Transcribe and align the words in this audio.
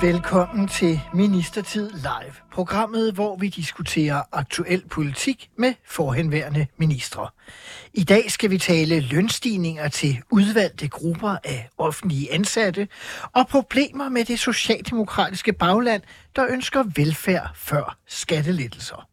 Velkommen 0.00 0.68
til 0.68 1.00
Ministertid 1.14 1.90
Live, 1.90 2.34
programmet, 2.52 3.14
hvor 3.14 3.36
vi 3.36 3.48
diskuterer 3.48 4.22
aktuel 4.32 4.82
politik 4.90 5.50
med 5.58 5.74
forhenværende 5.86 6.66
ministre. 6.76 7.28
I 7.94 8.04
dag 8.04 8.30
skal 8.30 8.50
vi 8.50 8.58
tale 8.58 9.00
lønstigninger 9.00 9.88
til 9.88 10.22
udvalgte 10.30 10.88
grupper 10.88 11.36
af 11.44 11.68
offentlige 11.78 12.32
ansatte 12.32 12.88
og 13.32 13.48
problemer 13.48 14.08
med 14.08 14.24
det 14.24 14.38
socialdemokratiske 14.38 15.52
bagland, 15.52 16.02
der 16.36 16.46
ønsker 16.50 16.84
velfærd 16.96 17.50
før 17.54 17.96
skattelettelser. 18.06 19.08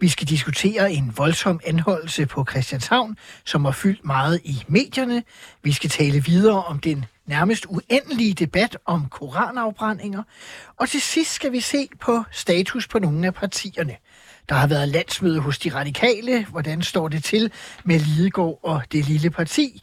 Vi 0.00 0.08
skal 0.08 0.28
diskutere 0.28 0.92
en 0.92 1.12
voldsom 1.16 1.60
anholdelse 1.66 2.26
på 2.26 2.46
Christianshavn, 2.50 3.16
som 3.44 3.64
har 3.64 3.72
fyldt 3.72 4.04
meget 4.04 4.40
i 4.44 4.64
medierne. 4.68 5.22
Vi 5.62 5.72
skal 5.72 5.90
tale 5.90 6.24
videre 6.24 6.64
om 6.64 6.78
den 6.78 7.04
nærmest 7.26 7.66
uendelige 7.68 8.34
debat 8.34 8.76
om 8.84 9.08
koranafbrændinger. 9.08 10.22
Og 10.76 10.88
til 10.88 11.00
sidst 11.00 11.32
skal 11.32 11.52
vi 11.52 11.60
se 11.60 11.88
på 12.00 12.22
status 12.30 12.88
på 12.88 12.98
nogle 12.98 13.26
af 13.26 13.34
partierne. 13.34 13.96
Der 14.48 14.54
har 14.54 14.66
været 14.66 14.88
landsmøde 14.88 15.40
hos 15.40 15.58
de 15.58 15.74
radikale. 15.74 16.44
Hvordan 16.44 16.82
står 16.82 17.08
det 17.08 17.24
til 17.24 17.52
med 17.84 17.98
Lidegaard 17.98 18.58
og 18.62 18.82
det 18.92 19.08
lille 19.08 19.30
parti? 19.30 19.82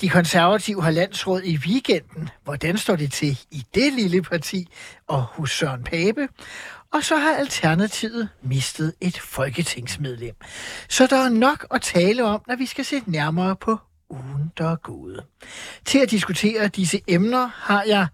De 0.00 0.08
konservative 0.08 0.82
har 0.82 0.90
landsråd 0.90 1.42
i 1.42 1.56
weekenden. 1.56 2.28
Hvordan 2.44 2.78
står 2.78 2.96
det 2.96 3.12
til 3.12 3.40
i 3.50 3.64
det 3.74 3.92
lille 3.92 4.22
parti 4.22 4.68
og 5.08 5.22
hos 5.22 5.50
Søren 5.50 5.82
Pape? 5.82 6.28
Og 6.92 7.04
så 7.04 7.16
har 7.16 7.34
Alternativet 7.34 8.28
mistet 8.42 8.94
et 9.00 9.18
folketingsmedlem. 9.20 10.34
Så 10.88 11.06
der 11.06 11.16
er 11.16 11.28
nok 11.28 11.66
at 11.70 11.82
tale 11.82 12.24
om, 12.24 12.42
når 12.46 12.56
vi 12.56 12.66
skal 12.66 12.84
se 12.84 13.02
nærmere 13.06 13.56
på 13.56 13.78
ugen, 14.10 14.52
der 14.58 14.70
er 14.70 14.76
gået. 14.76 15.24
Til 15.84 15.98
at 15.98 16.10
diskutere 16.10 16.68
disse 16.68 17.00
emner 17.06 17.50
har 17.54 17.82
jeg 17.82 18.06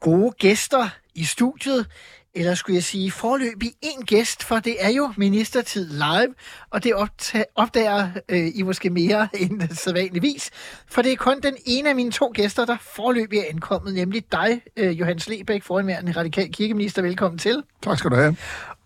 gode 0.00 0.32
gæster 0.38 0.88
i 1.14 1.24
studiet 1.24 1.86
eller 2.34 2.54
skulle 2.54 2.74
jeg 2.74 2.84
sige 2.84 3.10
forløbig 3.10 3.72
en 3.82 4.04
gæst, 4.04 4.42
for 4.42 4.58
det 4.58 4.76
er 4.80 4.88
jo 4.88 5.12
Ministertid 5.16 5.88
Live, 5.88 6.34
og 6.70 6.84
det 6.84 6.94
optager, 6.94 7.44
opdager 7.54 8.08
øh, 8.28 8.50
I 8.54 8.62
måske 8.62 8.90
mere 8.90 9.28
end 9.40 9.74
sædvanligvis, 9.74 10.50
for 10.86 11.02
det 11.02 11.12
er 11.12 11.16
kun 11.16 11.40
den 11.40 11.56
ene 11.66 11.88
af 11.88 11.94
mine 11.94 12.10
to 12.10 12.32
gæster, 12.34 12.64
der 12.64 12.76
forløbig 12.80 13.38
er 13.38 13.44
ankommet, 13.50 13.94
nemlig 13.94 14.32
dig, 14.32 14.62
øh, 14.76 15.00
Johannes 15.00 15.28
Lebæk, 15.28 15.62
forhenværende 15.62 16.12
radikal 16.12 16.52
kirkeminister. 16.52 17.02
Velkommen 17.02 17.38
til. 17.38 17.62
Tak 17.82 17.98
skal 17.98 18.10
du 18.10 18.16
have. 18.16 18.36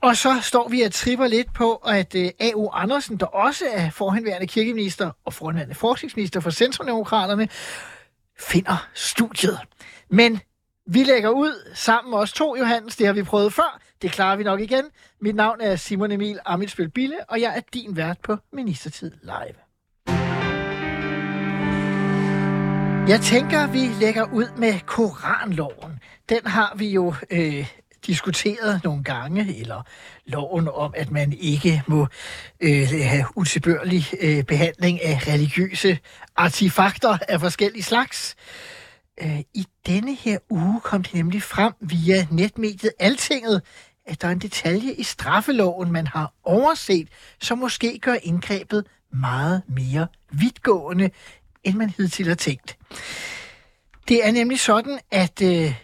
Og 0.01 0.17
så 0.17 0.41
står 0.43 0.69
vi 0.69 0.83
og 0.83 0.93
tripper 0.93 1.27
lidt 1.27 1.55
på, 1.55 1.75
at 1.75 2.15
øh, 2.15 2.31
A.O. 2.41 2.61
A.U. 2.61 2.71
Andersen, 2.73 3.17
der 3.17 3.27
også 3.27 3.65
er 3.73 3.91
forhenværende 3.91 4.47
kirkeminister 4.47 5.11
og 5.25 5.35
forhenværende 5.35 5.75
forskningsminister 5.75 6.41
for 6.41 6.51
Centrumdemokraterne, 6.51 7.49
finder 8.39 8.89
studiet. 8.95 9.59
Men 10.11 10.41
vi 10.87 11.03
lægger 11.03 11.31
ud 11.31 11.75
sammen 11.75 12.15
os 12.15 12.33
to, 12.33 12.57
Johannes. 12.57 12.97
Det 12.97 13.07
har 13.07 13.13
vi 13.13 13.23
prøvet 13.23 13.53
før. 13.53 13.81
Det 14.03 14.13
klarer 14.13 14.37
vi 14.37 14.45
nok 14.45 14.61
igen. 14.61 14.85
Mit 15.21 15.35
navn 15.35 15.61
er 15.61 15.77
Simon 15.77 16.13
Emil 16.13 16.39
Amitsbøl 16.45 16.91
Bille, 16.91 17.17
og 17.29 17.41
jeg 17.41 17.57
er 17.57 17.61
din 17.75 17.97
vært 17.97 18.19
på 18.23 18.37
Ministertid 18.53 19.13
Live. 19.23 19.55
Jeg 23.09 23.21
tænker, 23.21 23.67
vi 23.67 24.05
lægger 24.05 24.33
ud 24.33 24.47
med 24.57 24.81
Koranloven. 24.87 26.01
Den 26.29 26.47
har 26.47 26.75
vi 26.77 26.89
jo 26.89 27.15
øh, 27.31 27.67
diskuteret 28.09 28.81
nogle 28.85 29.05
gange, 29.05 29.61
eller 29.61 29.83
loven 30.27 30.69
om, 30.69 30.95
at 30.97 31.11
man 31.11 31.33
ikke 31.33 31.83
må 31.87 32.07
øh, 32.61 32.89
have 33.03 33.25
utilbørlig 33.37 34.07
øh, 34.21 34.45
behandling 34.45 35.05
af 35.05 35.29
religiøse 35.29 35.99
artefakter 36.37 37.19
af 37.29 37.41
forskellige 37.41 37.83
slags. 37.83 38.37
Øh, 39.23 39.41
I 39.55 39.67
denne 39.87 40.15
her 40.15 40.39
uge 40.51 40.81
kom 40.81 41.03
det 41.03 41.15
nemlig 41.15 41.43
frem 41.43 41.73
via 41.81 42.27
netmediet 42.31 42.93
Altinget, 42.99 43.63
at 44.07 44.23
der 44.23 44.29
er 44.29 44.33
en 44.33 44.39
detalje 44.39 44.93
i 44.93 45.03
straffeloven, 45.03 45.93
man 45.93 46.07
har 46.07 46.33
overset, 46.45 47.09
som 47.41 47.59
måske 47.59 47.99
gør 47.99 48.17
indgrebet 48.23 48.85
meget 49.13 49.63
mere 49.69 50.07
vidtgående, 50.31 51.11
end 51.65 51.75
man 51.75 51.91
hidtil 51.91 52.29
har 52.29 52.35
tænkt. 52.35 52.79
Det 54.09 54.27
er 54.27 54.33
nemlig 54.33 54.61
sådan, 54.61 54.99
at 55.11 55.43
øh, 55.43 55.75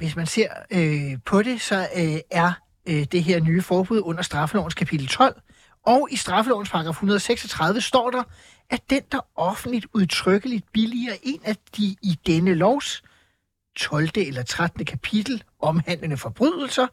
hvis 0.00 0.16
man 0.16 0.26
ser 0.26 0.48
øh, 0.70 1.18
på 1.24 1.42
det, 1.42 1.60
så 1.60 1.88
øh, 1.96 2.18
er 2.30 2.52
øh, 2.88 3.04
det 3.12 3.24
her 3.24 3.40
nye 3.40 3.62
forbud 3.62 4.00
under 4.04 4.22
straffelovens 4.22 4.74
kapitel 4.74 5.08
12, 5.08 5.40
og 5.86 6.08
i 6.10 6.16
straffelovens 6.16 6.70
paragraf 6.70 6.90
136 6.90 7.80
står 7.80 8.10
der, 8.10 8.22
at 8.70 8.90
den, 8.90 9.02
der 9.12 9.20
offentligt 9.36 9.86
udtrykkeligt 9.94 10.72
billiger 10.72 11.12
en 11.22 11.40
af 11.44 11.56
de 11.76 11.82
i 11.82 12.18
denne 12.26 12.54
lovs 12.54 13.02
12. 13.76 14.08
eller 14.16 14.42
13. 14.42 14.84
kapitel 14.84 15.42
omhandlende 15.58 16.16
forbrydelser, 16.16 16.86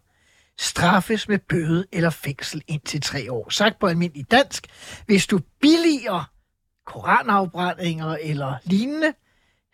straffes 0.57 1.28
med 1.28 1.39
bøde 1.39 1.85
eller 1.91 2.09
fængsel 2.09 2.63
indtil 2.68 3.01
tre 3.01 3.31
år. 3.31 3.50
Sagt 3.50 3.79
på 3.79 3.88
almindelig 3.88 4.31
dansk, 4.31 4.68
hvis 5.06 5.28
du 5.28 5.39
billiger 5.62 6.31
koranafbrændinger 6.85 8.18
eller 8.22 8.56
lignende, 8.63 9.13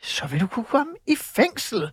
så 0.04 0.28
vil 0.28 0.40
du 0.40 0.48
kunne 0.48 0.66
komme 0.66 0.94
i 1.08 1.16
fængsel. 1.16 1.92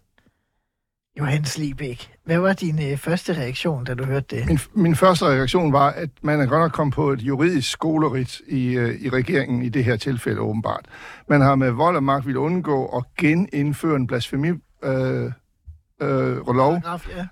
Johannes 1.18 1.58
Liebæk, 1.58 2.10
hvad 2.24 2.38
var 2.38 2.52
din 2.52 2.90
øh, 2.92 2.98
første 2.98 3.32
reaktion, 3.32 3.84
da 3.84 3.94
du 3.94 4.04
hørte 4.04 4.36
det? 4.36 4.46
Min, 4.46 4.58
min 4.74 4.96
første 4.96 5.26
reaktion 5.26 5.72
var, 5.72 5.90
at 5.90 6.10
man 6.22 6.40
er 6.40 6.46
godt 6.46 6.60
nok 6.60 6.72
kommet 6.72 6.94
på 6.94 7.10
et 7.10 7.20
juridisk 7.20 7.70
skolerit 7.70 8.40
i, 8.48 8.66
øh, 8.66 9.00
i 9.00 9.08
regeringen 9.08 9.62
i 9.62 9.68
det 9.68 9.84
her 9.84 9.96
tilfælde 9.96 10.40
åbenbart. 10.40 10.86
Man 11.28 11.40
har 11.40 11.54
med 11.54 11.70
vold 11.70 11.96
og 11.96 12.02
magt 12.02 12.26
vil 12.26 12.36
undgå 12.36 12.86
at 12.86 13.04
genindføre 13.18 13.96
en 13.96 14.06
blasfemi 14.06 14.48
øh, 14.82 15.32
øh, 16.02 16.46
lov, 16.46 16.82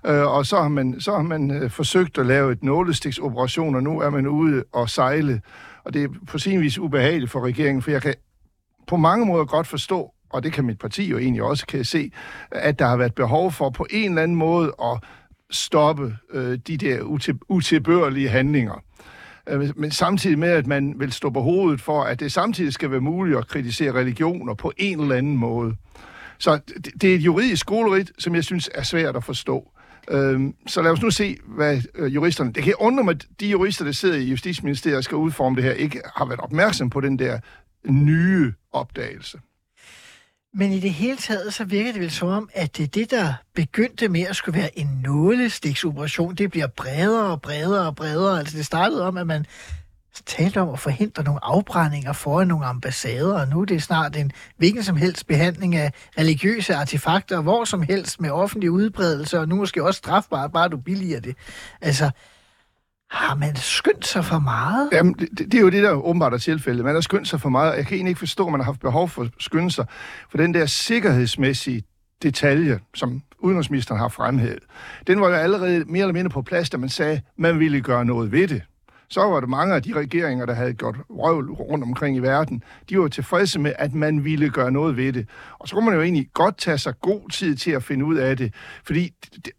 ja. 0.05 0.21
øh, 0.21 0.27
og 0.27 0.45
så 0.45 0.61
har 0.61 0.69
man, 0.69 1.01
så 1.01 1.11
har 1.11 1.21
man 1.21 1.51
øh, 1.51 1.69
forsøgt 1.69 2.17
at 2.17 2.25
lave 2.25 2.51
et 2.51 2.63
nålestiksoperation, 2.63 3.75
og 3.75 3.83
nu 3.83 3.99
er 4.01 4.09
man 4.09 4.27
ude 4.27 4.63
og 4.73 4.89
sejle, 4.89 5.41
og 5.83 5.93
det 5.93 6.03
er 6.03 6.07
på 6.27 6.37
sin 6.37 6.61
vis 6.61 6.77
ubehageligt 6.77 7.31
for 7.31 7.45
regeringen, 7.45 7.81
for 7.81 7.91
jeg 7.91 8.01
kan 8.01 8.13
på 8.87 8.97
mange 8.97 9.25
måder 9.25 9.45
godt 9.45 9.67
forstå, 9.67 10.13
og 10.29 10.43
det 10.43 10.53
kan 10.53 10.65
mit 10.65 10.79
parti 10.79 11.09
jo 11.09 11.17
egentlig 11.17 11.43
også 11.43 11.65
kan 11.65 11.85
se, 11.85 12.11
at 12.51 12.79
der 12.79 12.87
har 12.87 12.97
været 12.97 13.15
behov 13.15 13.51
for 13.51 13.69
på 13.69 13.87
en 13.89 14.09
eller 14.09 14.23
anden 14.23 14.37
måde 14.37 14.73
at 14.83 15.03
stoppe 15.51 16.17
øh, 16.31 16.59
de 16.67 16.77
der 16.77 17.01
util, 17.01 17.39
utilbørlige 17.49 18.29
handlinger. 18.29 18.83
Øh, 19.49 19.71
men 19.75 19.91
samtidig 19.91 20.39
med, 20.39 20.49
at 20.49 20.67
man 20.67 20.93
vil 20.97 21.11
stå 21.11 21.29
på 21.29 21.41
hovedet 21.41 21.81
for, 21.81 22.03
at 22.03 22.19
det 22.19 22.31
samtidig 22.31 22.73
skal 22.73 22.91
være 22.91 23.01
muligt 23.01 23.37
at 23.37 23.47
kritisere 23.47 23.91
religioner 23.91 24.53
på 24.53 24.71
en 24.77 25.01
eller 25.01 25.15
anden 25.15 25.37
måde. 25.37 25.75
Så 26.37 26.59
det, 26.67 27.01
det 27.01 27.11
er 27.11 27.15
et 27.15 27.21
juridisk 27.21 27.61
skolerit, 27.61 28.11
som 28.19 28.35
jeg 28.35 28.43
synes 28.43 28.69
er 28.75 28.83
svært 28.83 29.15
at 29.15 29.23
forstå. 29.23 29.71
Øhm, 30.11 30.55
så 30.67 30.81
lad 30.81 30.91
os 30.91 31.01
nu 31.01 31.11
se, 31.11 31.37
hvad 31.47 31.81
øh, 31.95 32.15
juristerne... 32.15 32.53
Det 32.53 32.63
kan 32.63 32.73
undre 32.79 33.03
mig, 33.03 33.11
at 33.11 33.25
de 33.39 33.47
jurister, 33.47 33.85
der 33.85 33.91
sidder 33.91 34.17
i 34.17 34.23
Justitsministeriet 34.23 34.97
og 34.97 35.03
skal 35.03 35.15
udforme 35.15 35.55
det 35.55 35.63
her, 35.63 35.71
ikke 35.71 36.01
har 36.15 36.25
været 36.25 36.39
opmærksom 36.39 36.89
på 36.89 37.01
den 37.01 37.19
der 37.19 37.39
nye 37.87 38.53
opdagelse. 38.71 39.39
Men 40.53 40.71
i 40.71 40.79
det 40.79 40.93
hele 40.93 41.17
taget, 41.17 41.53
så 41.53 41.63
virker 41.63 41.91
det 41.91 42.01
vel 42.01 42.11
som 42.11 42.27
om, 42.27 42.49
at 42.53 42.77
det, 42.77 42.95
det 42.95 43.11
der 43.11 43.33
begyndte 43.55 44.09
med 44.09 44.21
at 44.21 44.35
skulle 44.35 44.59
være 44.59 44.79
en 44.79 44.87
nålestiksoperation, 45.03 46.35
det 46.35 46.51
bliver 46.51 46.67
bredere 46.67 47.31
og 47.31 47.41
bredere 47.41 47.87
og 47.87 47.95
bredere. 47.95 48.39
Altså 48.39 48.57
det 48.57 48.65
startede 48.65 49.07
om, 49.07 49.17
at 49.17 49.27
man 49.27 49.45
talte 50.25 50.61
om 50.61 50.69
at 50.69 50.79
forhindre 50.79 51.23
nogle 51.23 51.39
afbrændinger 51.43 52.13
foran 52.13 52.47
nogle 52.47 52.65
ambassader, 52.65 53.39
og 53.39 53.47
nu 53.47 53.61
er 53.61 53.65
det 53.65 53.83
snart 53.83 54.15
en 54.15 54.31
hvilken 54.57 54.83
som 54.83 54.95
helst 54.95 55.27
behandling 55.27 55.75
af 55.75 55.91
religiøse 56.17 56.75
artefakter, 56.75 57.41
hvor 57.41 57.63
som 57.63 57.81
helst 57.81 58.21
med 58.21 58.29
offentlig 58.29 58.71
udbredelse, 58.71 59.39
og 59.39 59.47
nu 59.47 59.55
måske 59.55 59.83
også 59.83 59.97
strafbart, 59.97 60.51
bare 60.51 60.69
du 60.69 60.77
billiger 60.77 61.19
det. 61.19 61.35
Altså, 61.81 62.11
har 63.09 63.35
man 63.35 63.55
skyndt 63.55 64.07
sig 64.07 64.25
for 64.25 64.39
meget? 64.39 64.89
Jamen, 64.91 65.13
det, 65.13 65.37
det 65.37 65.53
er 65.53 65.61
jo 65.61 65.69
det, 65.69 65.83
der 65.83 65.91
åbenbart 65.91 66.33
er 66.33 66.37
tilfældet. 66.37 66.85
Man 66.85 66.93
har 66.93 67.01
skyndt 67.01 67.27
sig 67.27 67.41
for 67.41 67.49
meget. 67.49 67.77
Jeg 67.77 67.85
kan 67.85 67.95
egentlig 67.95 68.09
ikke 68.09 68.19
forstå, 68.19 68.45
at 68.45 68.51
man 68.51 68.59
har 68.59 68.65
haft 68.65 68.79
behov 68.79 69.09
for 69.09 69.21
at 69.21 69.29
skynde 69.39 69.71
sig. 69.71 69.85
For 70.29 70.37
den 70.37 70.53
der 70.53 70.65
sikkerhedsmæssige 70.65 71.83
detalje, 72.23 72.79
som 72.95 73.21
udenrigsministeren 73.39 73.99
har 73.99 74.07
fremhævet, 74.07 74.63
den 75.07 75.21
var 75.21 75.27
jo 75.27 75.33
allerede 75.33 75.85
mere 75.87 76.01
eller 76.01 76.13
mindre 76.13 76.29
på 76.29 76.41
plads, 76.41 76.69
da 76.69 76.77
man 76.77 76.89
sagde, 76.89 77.13
at 77.13 77.23
man 77.37 77.59
ville 77.59 77.81
gøre 77.81 78.05
noget 78.05 78.31
ved 78.31 78.47
det. 78.47 78.61
Så 79.09 79.21
var 79.21 79.39
det 79.39 79.49
mange 79.49 79.75
af 79.75 79.83
de 79.83 79.93
regeringer, 79.93 80.45
der 80.45 80.53
havde 80.53 80.73
gjort 80.73 80.95
røvl 81.09 81.51
rundt 81.51 81.83
omkring 81.83 82.17
i 82.17 82.19
verden, 82.19 82.63
de 82.89 82.99
var 82.99 83.07
tilfredse 83.07 83.59
med, 83.59 83.73
at 83.79 83.93
man 83.93 84.23
ville 84.23 84.49
gøre 84.49 84.71
noget 84.71 84.97
ved 84.97 85.13
det. 85.13 85.29
Og 85.59 85.67
så 85.67 85.75
kunne 85.75 85.85
man 85.85 85.93
jo 85.93 86.01
egentlig 86.01 86.29
godt 86.33 86.57
tage 86.57 86.77
sig 86.77 86.93
god 87.01 87.29
tid 87.29 87.55
til 87.55 87.71
at 87.71 87.83
finde 87.83 88.05
ud 88.05 88.15
af 88.15 88.37
det, 88.37 88.53
fordi 88.83 89.09
det, 89.45 89.51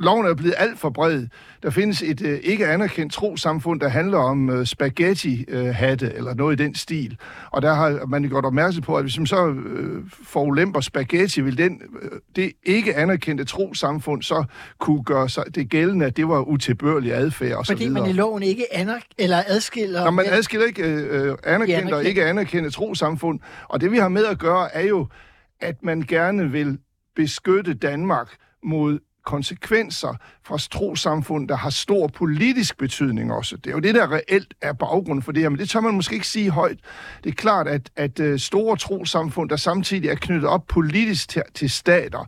loven 0.00 0.26
er 0.26 0.34
blevet 0.34 0.54
alt 0.58 0.78
for 0.78 0.90
bred. 0.90 1.26
Der 1.62 1.70
findes 1.70 2.02
et 2.02 2.22
øh, 2.22 2.40
ikke 2.42 2.66
anerkendt 2.66 3.12
trosamfund, 3.12 3.80
der 3.80 3.88
handler 3.88 4.18
om 4.18 4.50
øh, 4.50 4.66
spaghetti-hatte, 4.66 6.12
eller 6.14 6.34
noget 6.34 6.60
i 6.60 6.64
den 6.64 6.74
stil. 6.74 7.16
Og 7.50 7.62
der 7.62 7.74
har 7.74 8.06
man 8.06 8.28
gjort 8.28 8.44
opmærksom 8.44 8.82
på, 8.82 8.96
at 8.96 9.04
hvis 9.04 9.18
man 9.18 9.26
så 9.26 9.48
øh, 9.48 10.02
forulemper 10.24 10.80
spaghetti, 10.80 11.40
vil 11.40 11.58
den, 11.58 11.82
øh, 12.02 12.10
det 12.36 12.52
ikke 12.62 12.96
anerkendte 12.96 13.44
trosamfund 13.44 14.22
så 14.22 14.44
kunne 14.78 15.02
gøre 15.02 15.28
sig 15.28 15.44
det 15.54 15.70
gældende, 15.70 16.06
at 16.06 16.16
det 16.16 16.28
var 16.28 16.40
utilbørlig 16.40 17.14
adfærd 17.14 17.52
og 17.52 17.66
så 17.66 17.72
Fordi 17.72 17.84
videre. 17.84 18.02
man 18.02 18.10
i 18.10 18.12
loven 18.12 18.42
ikke 18.42 18.74
aner, 18.74 18.98
eller 19.18 19.42
adskiller... 19.46 20.04
Når 20.04 20.10
man 20.10 20.24
adskiller 20.28 20.66
ikke 20.66 20.82
øh, 20.82 21.26
øh, 21.26 21.36
anerkendte 21.44 21.94
og 21.94 22.04
ikke 22.04 22.24
anerkendte 22.24 22.70
trosamfund. 22.70 23.40
Og 23.68 23.80
det 23.80 23.92
vi 23.92 23.98
har 23.98 24.08
med 24.08 24.24
at 24.24 24.38
gøre 24.38 24.74
er 24.74 24.86
jo, 24.86 25.06
at 25.60 25.82
man 25.82 26.00
gerne 26.08 26.50
vil 26.50 26.78
beskytte 27.16 27.74
Danmark 27.74 28.28
mod 28.62 28.98
konsekvenser 29.28 30.14
fra 30.44 30.58
trosamfund, 30.70 31.48
der 31.48 31.56
har 31.56 31.70
stor 31.70 32.06
politisk 32.06 32.78
betydning 32.78 33.32
også. 33.32 33.56
Det 33.56 33.66
er 33.66 33.74
jo 33.74 33.78
det, 33.78 33.94
der 33.94 34.12
reelt 34.12 34.54
er 34.62 34.72
baggrunden 34.72 35.22
for 35.22 35.32
det 35.32 35.42
her, 35.42 35.48
men 35.48 35.58
det 35.58 35.68
tør 35.68 35.80
man 35.80 35.94
måske 35.94 36.14
ikke 36.14 36.26
sige 36.26 36.50
højt. 36.50 36.78
Det 37.24 37.30
er 37.30 37.34
klart, 37.34 37.68
at, 37.68 37.90
at 37.96 38.20
øh, 38.20 38.38
store 38.38 38.76
trosamfund, 38.76 39.50
der 39.50 39.56
samtidig 39.56 40.08
er 40.08 40.14
knyttet 40.14 40.48
op 40.48 40.66
politisk 40.66 41.28
til, 41.28 41.42
til 41.54 41.70
stater, 41.70 42.24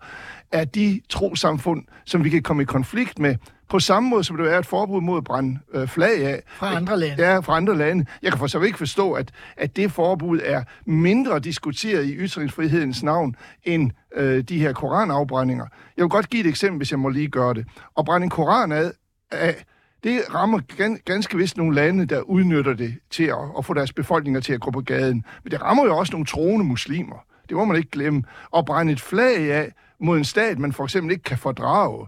er 0.53 0.65
de 0.65 1.01
trosamfund, 1.09 1.85
som 2.05 2.25
vi 2.25 2.31
kan 2.31 2.43
komme 2.43 2.63
i 2.63 2.67
konflikt 2.67 3.19
med, 3.19 3.35
på 3.71 3.81
samme 3.81 4.09
måde 4.09 4.25
som 4.25 4.37
det 4.37 4.53
er 4.53 4.59
et 4.59 4.67
forbud 4.67 5.01
mod 5.01 5.19
at 5.19 5.25
brænde 5.25 5.59
øh, 5.75 5.89
flag 5.89 6.27
af. 6.27 6.43
Fra 6.47 6.75
andre 6.75 6.99
lande. 6.99 7.25
Ja, 7.25 7.39
fra 7.39 7.57
andre 7.57 7.77
lande. 7.77 8.07
Jeg 8.23 8.33
kan 8.33 8.39
for 8.39 8.47
så 8.47 8.59
vidt 8.59 8.67
ikke 8.67 8.79
forstå, 8.79 9.13
at, 9.13 9.31
at 9.57 9.77
det 9.77 9.93
forbud 9.93 10.41
er 10.45 10.63
mindre 10.87 11.39
diskuteret 11.39 12.05
i 12.05 12.15
ytringsfrihedens 12.15 13.03
navn 13.03 13.37
end 13.65 13.91
øh, 14.17 14.45
de 14.45 14.59
her 14.59 14.73
koranafbrændinger. 14.73 15.67
Jeg 15.97 16.03
vil 16.03 16.11
godt 16.11 16.31
give 16.31 16.41
et 16.41 16.49
eksempel, 16.49 16.77
hvis 16.77 16.91
jeg 16.91 16.99
må 16.99 17.09
lige 17.09 17.29
gøre 17.29 17.55
det. 17.55 17.67
At 17.99 18.05
brænde 18.05 18.25
en 18.25 18.31
koran 18.31 18.73
af, 18.73 18.91
af 19.31 19.65
det 20.05 20.21
rammer 20.35 20.61
gan, 20.77 20.99
ganske 21.05 21.37
vist 21.37 21.57
nogle 21.57 21.75
lande, 21.75 22.07
der 22.07 22.21
udnytter 22.21 22.75
det 22.75 22.95
til 23.11 23.25
at, 23.25 23.39
at 23.59 23.65
få 23.65 23.75
deres 23.75 23.93
befolkninger 23.93 24.41
til 24.41 24.53
at 24.53 24.61
gå 24.61 24.71
på 24.71 24.81
gaden. 24.81 25.25
Men 25.45 25.51
det 25.51 25.63
rammer 25.63 25.85
jo 25.85 25.97
også 25.97 26.13
nogle 26.13 26.27
troende 26.27 26.65
muslimer. 26.65 27.25
Det 27.49 27.57
må 27.57 27.65
man 27.65 27.77
ikke 27.77 27.91
glemme. 27.91 28.23
At 28.57 28.65
brænde 28.65 28.93
et 28.93 29.01
flag 29.01 29.53
af 29.53 29.73
mod 30.01 30.19
en 30.19 30.25
stat, 30.25 30.59
man 30.59 30.73
for 30.73 30.85
eksempel 30.85 31.13
ikke 31.13 31.25
kan 31.25 31.39
fordrage. 31.39 32.07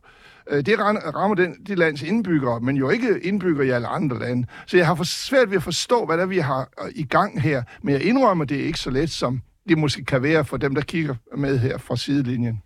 Øh, 0.53 0.67
det 0.67 0.79
rammer 0.79 1.35
den, 1.35 1.55
det 1.67 1.79
lands 1.79 2.03
indbyggere, 2.03 2.61
men 2.61 2.77
jo 2.77 2.91
ikke 2.91 3.21
indbyggere 3.23 3.67
i 3.67 3.71
alle 3.71 3.87
andre 3.87 4.19
lande. 4.19 4.47
Så 4.67 4.77
jeg 4.77 4.87
har 4.87 4.95
for 4.95 5.05
svært 5.05 5.51
ved 5.51 5.57
at 5.57 5.63
forstå, 5.63 6.07
hvad 6.07 6.19
der 6.19 6.27
vi 6.27 6.39
har 6.39 6.69
øh, 6.85 6.93
i 6.95 7.05
gang 7.05 7.43
her. 7.43 7.63
Men 7.83 7.93
jeg 7.95 8.03
indrømmer, 8.03 8.45
det 8.45 8.61
er 8.61 8.65
ikke 8.65 8.79
så 8.79 8.91
let, 8.91 9.11
som 9.11 9.43
det 9.69 9.79
måske 9.79 10.05
kan 10.05 10.23
være 10.23 10.45
for 10.45 10.57
dem, 10.57 10.75
der 10.75 10.83
kigger 10.83 11.15
med 11.37 11.59
her 11.59 11.79
fra 11.79 11.97
sidelinjen. 11.97 12.63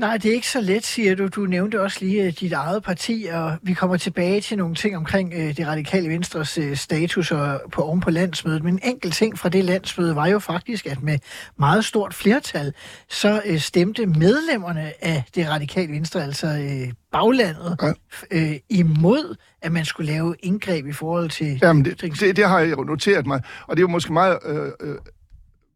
Nej, 0.00 0.16
det 0.16 0.30
er 0.30 0.34
ikke 0.34 0.48
så 0.48 0.60
let, 0.60 0.86
siger 0.86 1.14
du. 1.14 1.28
Du 1.28 1.40
nævnte 1.46 1.80
også 1.82 1.98
lige 2.00 2.24
øh, 2.24 2.32
dit 2.32 2.52
eget 2.52 2.82
parti, 2.82 3.28
og 3.32 3.56
vi 3.62 3.72
kommer 3.74 3.96
tilbage 3.96 4.40
til 4.40 4.58
nogle 4.58 4.74
ting 4.74 4.96
omkring 4.96 5.32
øh, 5.36 5.56
det 5.56 5.66
radikale 5.66 6.08
venstres 6.08 6.58
øh, 6.58 6.76
status 6.76 7.30
og 7.32 7.60
på 7.72 7.82
oven 7.82 8.00
på 8.00 8.10
landsmødet. 8.10 8.64
Men 8.64 8.74
en 8.74 8.80
enkelt 8.84 9.14
ting 9.14 9.38
fra 9.38 9.48
det 9.48 9.64
landsmøde 9.64 10.16
var 10.16 10.26
jo 10.26 10.38
faktisk, 10.38 10.86
at 10.86 11.02
med 11.02 11.18
meget 11.58 11.84
stort 11.84 12.14
flertal, 12.14 12.72
så 13.08 13.42
øh, 13.46 13.58
stemte 13.58 14.06
medlemmerne 14.06 14.92
af 15.04 15.22
det 15.34 15.48
radikale 15.48 15.92
venstre, 15.92 16.22
altså 16.22 16.46
øh, 16.46 16.92
baglandet, 17.12 17.76
Ja. 17.82 17.92
øh, 18.30 18.56
imod, 18.68 19.36
at 19.62 19.72
man 19.72 19.84
skulle 19.84 20.12
lave 20.12 20.34
indgreb 20.42 20.86
i 20.86 20.92
forhold 20.92 21.30
til 21.30 21.58
Jamen, 21.62 21.84
det, 21.84 22.00
det, 22.00 22.36
det 22.36 22.48
har 22.48 22.58
jeg 22.60 22.76
noteret 22.76 23.26
mig, 23.26 23.42
og 23.66 23.76
det 23.76 23.80
er 23.80 23.84
jo 23.84 23.88
måske 23.88 24.12
meget, 24.12 24.38
øh, 24.46 24.66
øh, 24.80 24.94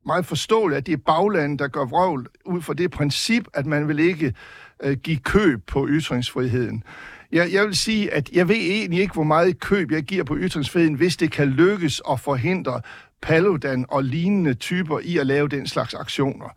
meget 0.07 0.27
forståeligt, 0.27 0.79
at 0.79 0.87
det 0.87 0.93
er 0.93 1.03
baglandet, 1.07 1.59
der 1.59 1.69
gør 1.69 1.85
vrøvl 1.85 2.27
ud 2.45 2.63
fra 2.63 2.75
det 2.75 2.91
princip, 2.91 3.49
at 3.55 3.67
man 3.67 3.89
vil 3.89 3.99
ikke 3.99 4.35
øh, 4.83 4.97
give 4.97 5.17
køb 5.17 5.67
på 5.67 5.87
ytringsfriheden. 5.89 6.85
Jeg, 7.33 7.53
jeg 7.53 7.65
vil 7.65 7.77
sige, 7.77 8.13
at 8.13 8.31
jeg 8.33 8.49
ved 8.49 8.57
egentlig 8.57 9.01
ikke, 9.01 9.15
hvor 9.15 9.23
meget 9.23 9.61
køb 9.61 9.91
jeg 9.91 10.03
giver 10.03 10.25
på 10.25 10.37
ytringsfriheden, 10.37 10.95
hvis 10.95 11.17
det 11.17 11.33
kan 11.33 11.49
lykkes 11.49 12.03
at 12.11 12.21
forhindre 12.21 12.81
Paludan 13.23 13.87
og 13.89 14.05
lignende 14.05 14.55
typer 14.55 14.99
i 14.99 15.19
at 15.19 15.27
lave 15.27 15.49
den 15.49 15.67
slags 15.67 15.95
aktioner. 15.95 16.49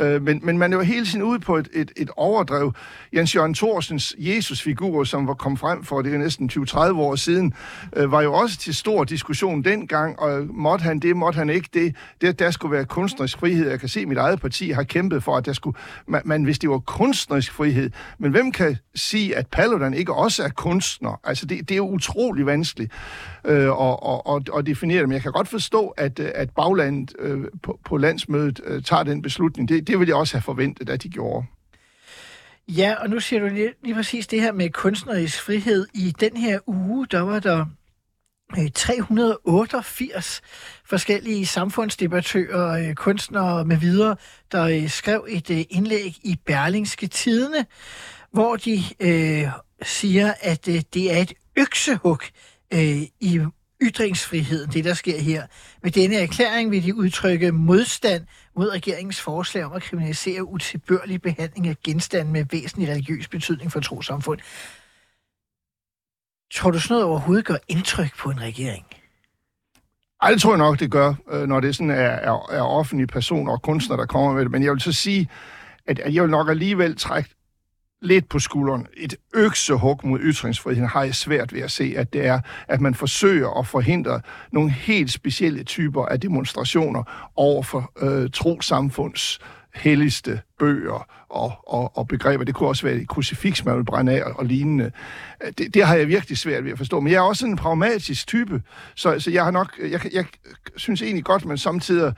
Øh, 0.00 0.22
men, 0.22 0.40
men 0.42 0.58
man 0.58 0.72
er 0.72 0.76
jo 0.76 0.82
hele 0.82 1.06
tiden 1.06 1.22
ude 1.22 1.40
på 1.40 1.56
et, 1.56 1.68
et, 1.72 1.92
et 1.96 2.10
overdrev. 2.16 2.72
Jens 3.14 3.34
Jørgen 3.34 3.54
Thorsens 3.54 4.14
Jesus-figur, 4.18 5.04
som 5.04 5.26
var 5.26 5.34
kom 5.34 5.56
frem 5.56 5.84
for 5.84 6.02
det 6.02 6.14
er 6.14 6.18
næsten 6.18 6.50
20-30 6.52 6.78
år 6.78 7.16
siden, 7.16 7.54
øh, 7.96 8.12
var 8.12 8.22
jo 8.22 8.32
også 8.32 8.58
til 8.58 8.74
stor 8.74 9.04
diskussion 9.04 9.64
dengang, 9.64 10.18
og 10.18 10.46
måtte 10.50 10.82
han 10.82 10.98
det, 10.98 11.16
måtte 11.16 11.36
han 11.36 11.50
ikke 11.50 11.68
det. 11.74 11.94
det 12.20 12.38
der 12.38 12.50
skulle 12.50 12.72
være 12.72 12.84
kunstnerisk 12.84 13.38
frihed. 13.38 13.70
Jeg 13.70 13.80
kan 13.80 13.88
se, 13.88 14.00
at 14.00 14.08
mit 14.08 14.18
eget 14.18 14.40
parti 14.40 14.70
har 14.70 14.82
kæmpet 14.82 15.22
for, 15.22 15.36
at 15.36 15.46
der 15.46 15.52
skulle, 15.52 15.78
man, 16.08 16.22
man, 16.24 16.42
hvis 16.42 16.58
det 16.58 16.70
var 16.70 16.78
kunstnerisk 16.78 17.52
frihed. 17.52 17.90
Men 18.18 18.30
hvem 18.30 18.52
kan 18.52 18.76
sige, 18.94 19.36
at 19.36 19.46
Paludan 19.46 19.94
ikke 19.94 20.14
også 20.14 20.42
er 20.42 20.48
kunstner? 20.48 21.20
Altså, 21.24 21.46
det, 21.46 21.60
det 21.60 21.70
er 21.70 21.76
jo 21.76 21.88
utrolig 21.88 22.46
vanskeligt 22.46 22.92
øh, 23.44 23.66
at, 23.66 23.96
at, 24.06 24.34
at, 24.34 24.50
at 24.58 24.66
definere 24.66 24.98
det. 24.98 25.08
Men 25.08 25.12
jeg 25.12 25.22
kan 25.22 25.32
godt 25.32 25.48
forstå, 25.48 25.88
at, 25.88 26.20
at 26.20 26.50
baglandet 26.50 27.14
øh, 27.18 27.44
på, 27.62 27.78
på 27.84 27.96
landsmødet 27.96 28.60
øh, 28.64 28.82
tager 28.82 29.02
den 29.02 29.22
beslutning. 29.22 29.68
Det, 29.68 29.85
det 29.86 29.98
ville 29.98 30.08
jeg 30.08 30.16
også 30.16 30.36
have 30.36 30.42
forventet, 30.42 30.90
at 30.90 31.02
de 31.02 31.08
gjorde. 31.08 31.46
Ja, 32.68 32.94
og 32.94 33.10
nu 33.10 33.20
siger 33.20 33.40
du 33.40 33.46
lige, 33.46 33.72
lige 33.82 33.94
præcis 33.94 34.26
det 34.26 34.40
her 34.40 34.52
med 34.52 34.70
kunstnerisk 34.70 35.42
frihed. 35.42 35.86
I 35.94 36.14
den 36.20 36.36
her 36.36 36.58
uge, 36.66 37.06
der 37.06 37.20
var 37.20 37.40
der 37.40 37.66
øh, 38.58 38.70
388 38.74 40.42
forskellige 40.84 41.46
samfundsdebattører, 41.46 42.88
øh, 42.88 42.94
kunstnere 42.94 43.64
med 43.64 43.76
videre, 43.76 44.16
der 44.52 44.62
øh, 44.62 44.88
skrev 44.88 45.26
et 45.28 45.50
indlæg 45.50 46.16
i 46.22 46.38
Berlingske 46.46 47.06
Tidene, 47.06 47.66
hvor 48.32 48.56
de 48.56 48.82
øh, 49.00 49.48
siger, 49.82 50.34
at 50.40 50.66
det 50.66 51.12
er 51.16 51.18
et 51.18 51.32
øksehug 51.56 52.20
øh, 52.74 53.02
i 53.20 53.40
ytringsfriheden, 53.82 54.70
det 54.72 54.84
der 54.84 54.94
sker 54.94 55.20
her. 55.20 55.46
Med 55.82 55.90
denne 55.90 56.16
erklæring 56.16 56.70
vil 56.70 56.84
de 56.84 56.94
udtrykke 56.94 57.52
modstand 57.52 58.26
mod 58.56 58.68
regeringens 58.72 59.20
forslag 59.20 59.64
om 59.64 59.72
at 59.72 59.82
kriminalisere 59.82 60.44
utilbørlig 60.44 61.22
behandling 61.22 61.68
af 61.68 61.76
genstande 61.84 62.32
med 62.32 62.44
væsentlig 62.50 62.88
religiøs 62.88 63.28
betydning 63.28 63.72
for 63.72 63.80
trosamfund. 63.80 64.40
Tror 66.54 66.70
du 66.70 66.80
sådan 66.80 66.94
noget 66.94 67.04
overhovedet 67.04 67.44
gør 67.44 67.56
indtryk 67.68 68.16
på 68.18 68.30
en 68.30 68.40
regering? 68.40 68.86
Ej, 70.22 70.30
det 70.30 70.42
tror 70.42 70.50
jeg 70.50 70.58
nok, 70.58 70.80
det 70.80 70.90
gør, 70.90 71.14
øh, 71.30 71.48
når 71.48 71.60
det 71.60 71.76
sådan 71.76 71.90
er, 71.90 71.94
er, 71.94 72.50
er 72.50 72.62
offentlige 72.62 73.06
personer 73.06 73.52
og 73.52 73.62
kunstnere, 73.62 74.00
der 74.00 74.06
kommer 74.06 74.32
med 74.32 74.42
det. 74.42 74.50
Men 74.50 74.62
jeg 74.62 74.72
vil 74.72 74.80
så 74.80 74.92
sige, 74.92 75.28
at, 75.86 75.98
at 75.98 76.14
jeg 76.14 76.22
vil 76.22 76.30
nok 76.30 76.48
alligevel 76.48 76.96
trække 76.96 77.30
lidt 78.06 78.28
på 78.28 78.38
skulderen. 78.38 78.86
Et 78.96 79.14
øksehug 79.34 80.00
mod 80.04 80.20
ytringsfriheden 80.22 80.88
har 80.88 81.02
jeg 81.02 81.14
svært 81.14 81.52
ved 81.52 81.60
at 81.60 81.70
se, 81.70 81.94
at 81.96 82.12
det 82.12 82.26
er, 82.26 82.40
at 82.68 82.80
man 82.80 82.94
forsøger 82.94 83.58
at 83.58 83.66
forhindre 83.66 84.20
nogle 84.52 84.70
helt 84.70 85.12
specielle 85.12 85.64
typer 85.64 86.06
af 86.06 86.20
demonstrationer 86.20 87.30
over 87.36 87.62
for 87.62 87.92
øh, 88.00 88.30
trosamfunds 88.30 89.40
helligste 89.74 90.40
bøger 90.58 91.06
og, 91.28 91.52
og, 91.66 91.96
og 91.98 92.08
begreber. 92.08 92.44
Det 92.44 92.54
kunne 92.54 92.68
også 92.68 92.82
være 92.82 92.94
et 92.94 93.08
krucifiks, 93.08 93.64
man 93.64 93.76
vil 93.76 93.84
brænde 93.84 94.12
af 94.12 94.22
og, 94.22 94.32
og 94.38 94.44
lignende. 94.44 94.90
Øh, 95.44 95.52
det, 95.58 95.74
det 95.74 95.86
har 95.86 95.94
jeg 95.94 96.08
virkelig 96.08 96.38
svært 96.38 96.64
ved 96.64 96.72
at 96.72 96.78
forstå. 96.78 97.00
Men 97.00 97.12
jeg 97.12 97.18
er 97.18 97.22
også 97.22 97.46
en 97.46 97.56
pragmatisk 97.56 98.26
type, 98.26 98.62
så, 98.94 99.20
så 99.20 99.30
jeg 99.30 99.44
har 99.44 99.50
nok, 99.50 99.78
jeg, 99.90 100.00
jeg 100.12 100.24
synes 100.76 101.02
egentlig 101.02 101.24
godt, 101.24 101.42
at 101.42 101.48
man 101.48 101.58
samtidig 101.58 102.12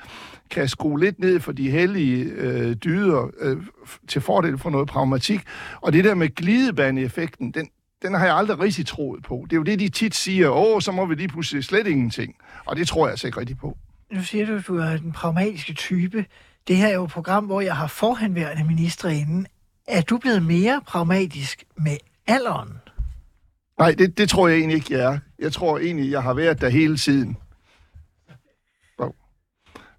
kan 0.50 0.68
skrue 0.68 1.00
lidt 1.00 1.18
ned 1.18 1.40
for 1.40 1.52
de 1.52 1.70
hellige 1.70 2.24
øh, 2.24 2.76
dyder 2.76 3.30
øh, 3.40 3.56
til 4.08 4.20
fordel 4.20 4.58
for 4.58 4.70
noget 4.70 4.88
pragmatik. 4.88 5.40
Og 5.80 5.92
det 5.92 6.04
der 6.04 6.14
med 6.14 6.34
glidebaneeffekten, 6.34 7.50
den, 7.50 7.68
den 8.02 8.14
har 8.14 8.26
jeg 8.26 8.36
aldrig 8.36 8.58
rigtig 8.58 8.86
troet 8.86 9.22
på. 9.22 9.42
Det 9.44 9.52
er 9.52 9.56
jo 9.56 9.62
det, 9.62 9.80
de 9.80 9.88
tit 9.88 10.14
siger, 10.14 10.50
åh, 10.50 10.80
så 10.80 10.92
må 10.92 11.06
vi 11.06 11.14
lige 11.14 11.28
pludselig 11.28 11.64
slet 11.64 11.86
ingenting. 11.86 12.34
Og 12.64 12.76
det 12.76 12.88
tror 12.88 13.06
jeg 13.06 13.10
altså 13.10 13.26
ikke 13.26 13.40
rigtig 13.40 13.58
på. 13.58 13.76
Nu 14.12 14.22
siger 14.22 14.46
du, 14.46 14.54
at 14.54 14.66
du 14.66 14.76
er 14.76 14.96
den 14.96 15.12
pragmatiske 15.12 15.72
type. 15.72 16.24
Det 16.68 16.76
her 16.76 16.86
er 16.86 16.94
jo 16.94 17.04
et 17.04 17.10
program, 17.10 17.44
hvor 17.44 17.60
jeg 17.60 17.76
har 17.76 17.86
forhenværende 17.86 18.64
ministre 18.64 19.14
inden. 19.14 19.46
Er 19.88 20.02
du 20.02 20.18
blevet 20.18 20.42
mere 20.42 20.80
pragmatisk 20.86 21.64
med 21.76 21.96
alderen? 22.26 22.72
Nej, 23.78 23.94
det, 23.98 24.18
det 24.18 24.28
tror 24.28 24.48
jeg 24.48 24.58
egentlig 24.58 24.76
ikke, 24.76 24.94
jeg 24.94 25.14
er. 25.14 25.18
Jeg 25.38 25.52
tror 25.52 25.78
egentlig, 25.78 26.10
jeg 26.10 26.22
har 26.22 26.34
været 26.34 26.60
der 26.60 26.68
hele 26.68 26.96
tiden. 26.96 27.36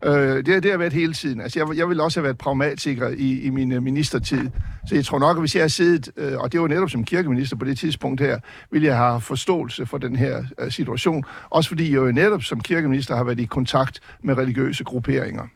Øh, 0.03 0.35
det, 0.35 0.45
det 0.45 0.65
har 0.65 0.69
jeg 0.69 0.79
været 0.79 0.93
hele 0.93 1.13
tiden. 1.13 1.41
Altså, 1.41 1.59
jeg, 1.59 1.77
jeg 1.77 1.89
vil 1.89 2.01
også 2.01 2.19
have 2.19 2.23
været 2.23 2.37
pragmatiker 2.37 3.07
i, 3.07 3.41
i 3.41 3.49
min 3.49 3.71
øh, 3.71 3.83
ministertid. 3.83 4.49
Så 4.87 4.95
jeg 4.95 5.05
tror 5.05 5.19
nok, 5.19 5.37
at 5.37 5.41
hvis 5.41 5.55
jeg 5.55 5.63
har 5.63 5.67
siddet, 5.67 6.09
øh, 6.17 6.37
og 6.37 6.51
det 6.51 6.61
var 6.61 6.67
netop 6.67 6.89
som 6.89 7.03
kirkeminister 7.03 7.57
på 7.57 7.65
det 7.65 7.77
tidspunkt 7.77 8.21
her, 8.21 8.39
ville 8.71 8.87
jeg 8.87 8.97
have 8.97 9.21
forståelse 9.21 9.85
for 9.85 9.97
den 9.97 10.15
her 10.15 10.43
øh, 10.59 10.71
situation. 10.71 11.23
Også 11.49 11.69
fordi 11.69 11.91
jeg 11.91 11.95
jo 11.95 12.11
netop 12.11 12.43
som 12.43 12.61
kirkeminister 12.61 13.15
har 13.15 13.23
været 13.23 13.39
i 13.39 13.45
kontakt 13.45 13.99
med 14.23 14.37
religiøse 14.37 14.83
grupperinger. 14.83 15.47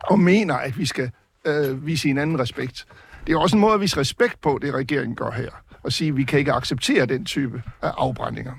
Og 0.00 0.18
mener, 0.18 0.54
at 0.54 0.78
vi 0.78 0.86
skal 0.86 1.10
øh, 1.46 1.86
vise 1.86 2.08
en 2.08 2.18
anden 2.18 2.40
respekt. 2.40 2.86
Det 3.26 3.32
er 3.32 3.38
også 3.38 3.56
en 3.56 3.60
måde 3.60 3.74
at 3.74 3.80
vise 3.80 3.96
respekt 3.96 4.40
på, 4.40 4.58
det 4.62 4.74
regeringen 4.74 5.16
gør 5.16 5.30
her. 5.30 5.50
Og 5.82 5.92
sige, 5.92 6.08
at 6.08 6.16
vi 6.16 6.24
kan 6.24 6.38
ikke 6.38 6.52
acceptere 6.52 7.06
den 7.06 7.24
type 7.24 7.62
af 7.82 7.92
afbrændinger. 7.96 8.52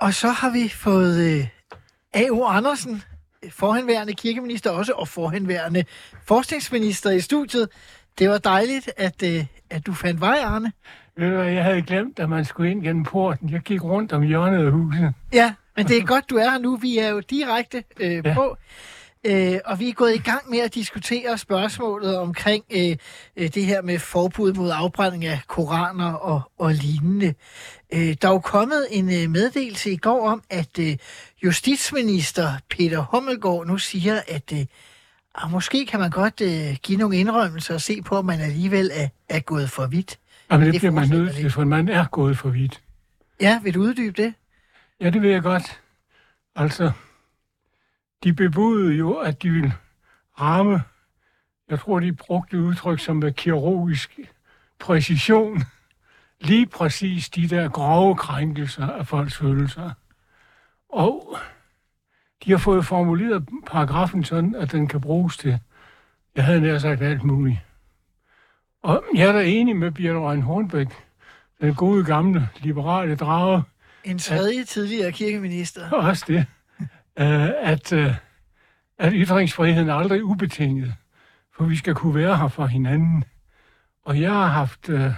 Og 0.00 0.14
så 0.14 0.28
har 0.28 0.50
vi 0.50 0.68
fået 0.68 1.38
øh, 1.38 1.46
A.O. 2.14 2.44
Andersen, 2.44 3.02
forhenværende 3.50 4.12
kirkeminister 4.12 4.70
også, 4.70 4.92
og 4.92 5.08
forhenværende 5.08 5.84
forskningsminister 6.24 7.10
i 7.10 7.20
studiet. 7.20 7.68
Det 8.18 8.30
var 8.30 8.38
dejligt, 8.38 8.90
at, 8.96 9.22
øh, 9.22 9.44
at 9.70 9.86
du 9.86 9.92
fandt 9.92 10.20
vej, 10.20 10.38
Arne. 10.44 10.72
Ved 11.16 11.30
du 11.30 11.36
hvad, 11.36 11.52
jeg 11.52 11.64
havde 11.64 11.82
glemt, 11.82 12.18
at 12.18 12.28
man 12.28 12.44
skulle 12.44 12.70
ind 12.70 12.82
gennem 12.82 13.04
porten. 13.04 13.50
Jeg 13.50 13.60
gik 13.60 13.84
rundt 13.84 14.12
om 14.12 14.22
hjørnet 14.22 14.66
af 14.66 14.72
huset. 14.72 15.14
Ja, 15.32 15.54
men 15.76 15.88
det 15.88 15.96
er 15.96 16.04
godt, 16.04 16.30
du 16.30 16.36
er 16.36 16.50
her 16.50 16.58
nu. 16.58 16.76
Vi 16.76 16.98
er 16.98 17.08
jo 17.08 17.20
direkte 17.20 17.84
øh, 18.00 18.22
ja. 18.24 18.34
på. 18.34 18.56
Øh, 19.26 19.58
og 19.64 19.80
vi 19.80 19.88
er 19.88 19.92
gået 19.92 20.14
i 20.14 20.18
gang 20.18 20.50
med 20.50 20.58
at 20.58 20.74
diskutere 20.74 21.38
spørgsmålet 21.38 22.18
omkring 22.18 22.64
øh, 22.70 22.96
øh, 23.36 23.48
det 23.54 23.64
her 23.64 23.82
med 23.82 23.98
forbud 23.98 24.52
mod 24.52 24.70
afbrænding 24.74 25.24
af 25.24 25.40
koraner 25.46 26.12
og, 26.12 26.40
og 26.58 26.72
lignende. 26.72 27.34
Øh, 27.94 28.16
der 28.22 28.28
er 28.28 28.32
jo 28.32 28.38
kommet 28.38 28.86
en 28.90 29.04
øh, 29.04 29.30
meddelelse 29.30 29.90
i 29.90 29.96
går 29.96 30.28
om, 30.28 30.42
at 30.50 30.78
øh, 30.78 30.96
justitsminister 31.44 32.58
Peter 32.70 32.98
Hummelgaard 33.00 33.66
nu 33.66 33.78
siger, 33.78 34.20
at 34.28 34.52
øh, 34.52 34.66
ah, 35.34 35.50
måske 35.50 35.86
kan 35.86 36.00
man 36.00 36.10
godt 36.10 36.40
øh, 36.40 36.76
give 36.82 36.98
nogle 36.98 37.16
indrømmelser 37.16 37.74
og 37.74 37.80
se 37.80 38.02
på, 38.02 38.16
om 38.16 38.24
man 38.24 38.40
alligevel 38.40 38.90
er, 38.94 39.08
er 39.28 39.40
gået 39.40 39.70
for 39.70 39.86
vidt. 39.86 40.18
Jamen, 40.50 40.66
det, 40.66 40.72
Det 40.72 40.80
bliver 40.80 40.92
man 40.92 41.08
nødt 41.08 41.34
til, 41.34 41.50
for 41.50 41.64
man 41.64 41.88
er 41.88 42.04
gået 42.04 42.38
for 42.38 42.48
vidt. 42.48 42.80
Ja, 43.40 43.60
vil 43.62 43.74
du 43.74 43.80
uddybe 43.80 44.22
det? 44.22 44.34
Ja, 45.00 45.10
det 45.10 45.22
ved 45.22 45.30
jeg 45.30 45.42
godt. 45.42 45.80
Altså, 46.56 46.92
de 48.24 48.32
bebudede 48.32 48.94
jo, 48.94 49.12
at 49.12 49.42
de 49.42 49.50
ville 49.50 49.74
ramme, 50.40 50.82
jeg 51.70 51.80
tror, 51.80 52.00
de 52.00 52.12
brugte 52.12 52.58
udtryk 52.58 53.00
som 53.00 53.16
med 53.16 53.32
kirurgisk 53.32 54.20
præcision, 54.78 55.62
lige 56.40 56.66
præcis 56.66 57.28
de 57.28 57.48
der 57.48 57.68
grove 57.68 58.16
krænkelser 58.16 58.86
af 58.86 59.06
folks 59.06 59.36
følelser. 59.36 59.90
Og 60.92 61.36
de 62.44 62.50
har 62.50 62.58
fået 62.58 62.86
formuleret 62.86 63.48
paragrafen 63.66 64.24
sådan, 64.24 64.54
at 64.54 64.72
den 64.72 64.88
kan 64.88 65.00
bruges 65.00 65.36
til, 65.36 65.58
jeg 66.36 66.44
havde 66.44 66.60
nær 66.60 66.78
sagt 66.78 67.02
alt 67.02 67.24
muligt. 67.24 67.58
Og 68.82 69.04
jeg 69.14 69.28
er 69.28 69.32
da 69.32 69.44
enig 69.44 69.76
med 69.76 69.90
Birte 69.90 70.18
Røn 70.18 70.42
Hornbæk, 70.42 70.88
den 71.60 71.74
gode 71.74 72.04
gamle 72.04 72.48
liberale 72.60 73.16
drage, 73.16 73.62
En 74.04 74.18
tredje 74.18 74.64
tidligere 74.64 75.12
kirkeminister. 75.12 75.90
også 75.90 76.24
det, 76.28 76.46
øh, 77.18 77.50
at, 77.62 77.92
øh, 77.92 78.14
at 78.98 79.12
ytringsfriheden 79.16 79.88
er 79.88 79.94
aldrig 79.94 80.24
ubetinget, 80.24 80.94
for 81.56 81.64
vi 81.64 81.76
skal 81.76 81.94
kunne 81.94 82.14
være 82.14 82.36
her 82.36 82.48
for 82.48 82.66
hinanden. 82.66 83.24
Og 84.04 84.20
jeg 84.20 84.30
har 84.30 84.46
haft, 84.46 84.88
øh, 84.88 85.12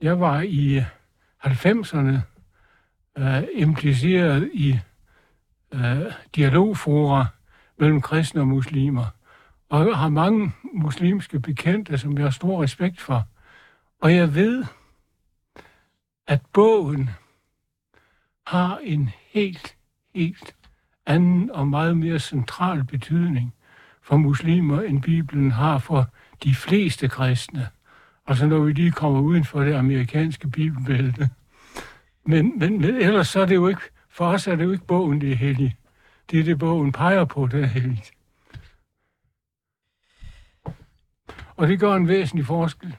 jeg 0.00 0.20
var 0.20 0.40
i 0.40 0.82
90'erne 1.46 2.35
øh, 3.18 3.42
impliceret 3.54 4.50
i 4.54 4.78
øh, 5.74 6.12
dialogfora 6.36 7.26
mellem 7.78 8.00
kristne 8.00 8.40
og 8.40 8.48
muslimer, 8.48 9.06
og 9.68 9.98
har 9.98 10.08
mange 10.08 10.52
muslimske 10.74 11.40
bekendte, 11.40 11.98
som 11.98 12.18
jeg 12.18 12.24
har 12.24 12.30
stor 12.30 12.62
respekt 12.62 13.00
for. 13.00 13.28
Og 14.00 14.14
jeg 14.14 14.34
ved, 14.34 14.64
at 16.26 16.40
bogen 16.52 17.10
har 18.46 18.78
en 18.82 19.10
helt, 19.32 19.76
helt 20.14 20.54
anden 21.06 21.50
og 21.50 21.68
meget 21.68 21.96
mere 21.96 22.18
central 22.18 22.84
betydning 22.84 23.54
for 24.02 24.16
muslimer, 24.16 24.80
end 24.82 25.02
Bibelen 25.02 25.50
har 25.50 25.78
for 25.78 26.08
de 26.44 26.54
fleste 26.54 27.08
kristne. 27.08 27.68
Altså 28.26 28.46
når 28.46 28.58
vi 28.58 28.72
lige 28.72 28.92
kommer 28.92 29.20
uden 29.20 29.44
for 29.44 29.60
det 29.60 29.74
amerikanske 29.74 30.48
bibelbælte. 30.48 31.30
Men, 32.26 32.58
men, 32.58 32.80
men 32.80 32.94
ellers 32.94 33.28
så 33.28 33.40
er 33.40 33.46
det 33.46 33.54
jo 33.54 33.68
ikke, 33.68 33.80
for 34.10 34.26
os 34.26 34.46
er 34.46 34.56
det 34.56 34.64
jo 34.64 34.72
ikke 34.72 34.86
bogen, 34.86 35.20
det 35.20 35.32
er 35.32 35.36
helligt. 35.36 35.72
Det 36.30 36.40
er 36.40 36.44
det, 36.44 36.58
bogen 36.58 36.92
peger 36.92 37.24
på, 37.24 37.46
det 37.46 37.62
er 37.62 37.66
helligt. 37.66 38.12
Og 41.56 41.68
det 41.68 41.80
gør 41.80 41.94
en 41.94 42.08
væsentlig 42.08 42.46
forskel. 42.46 42.96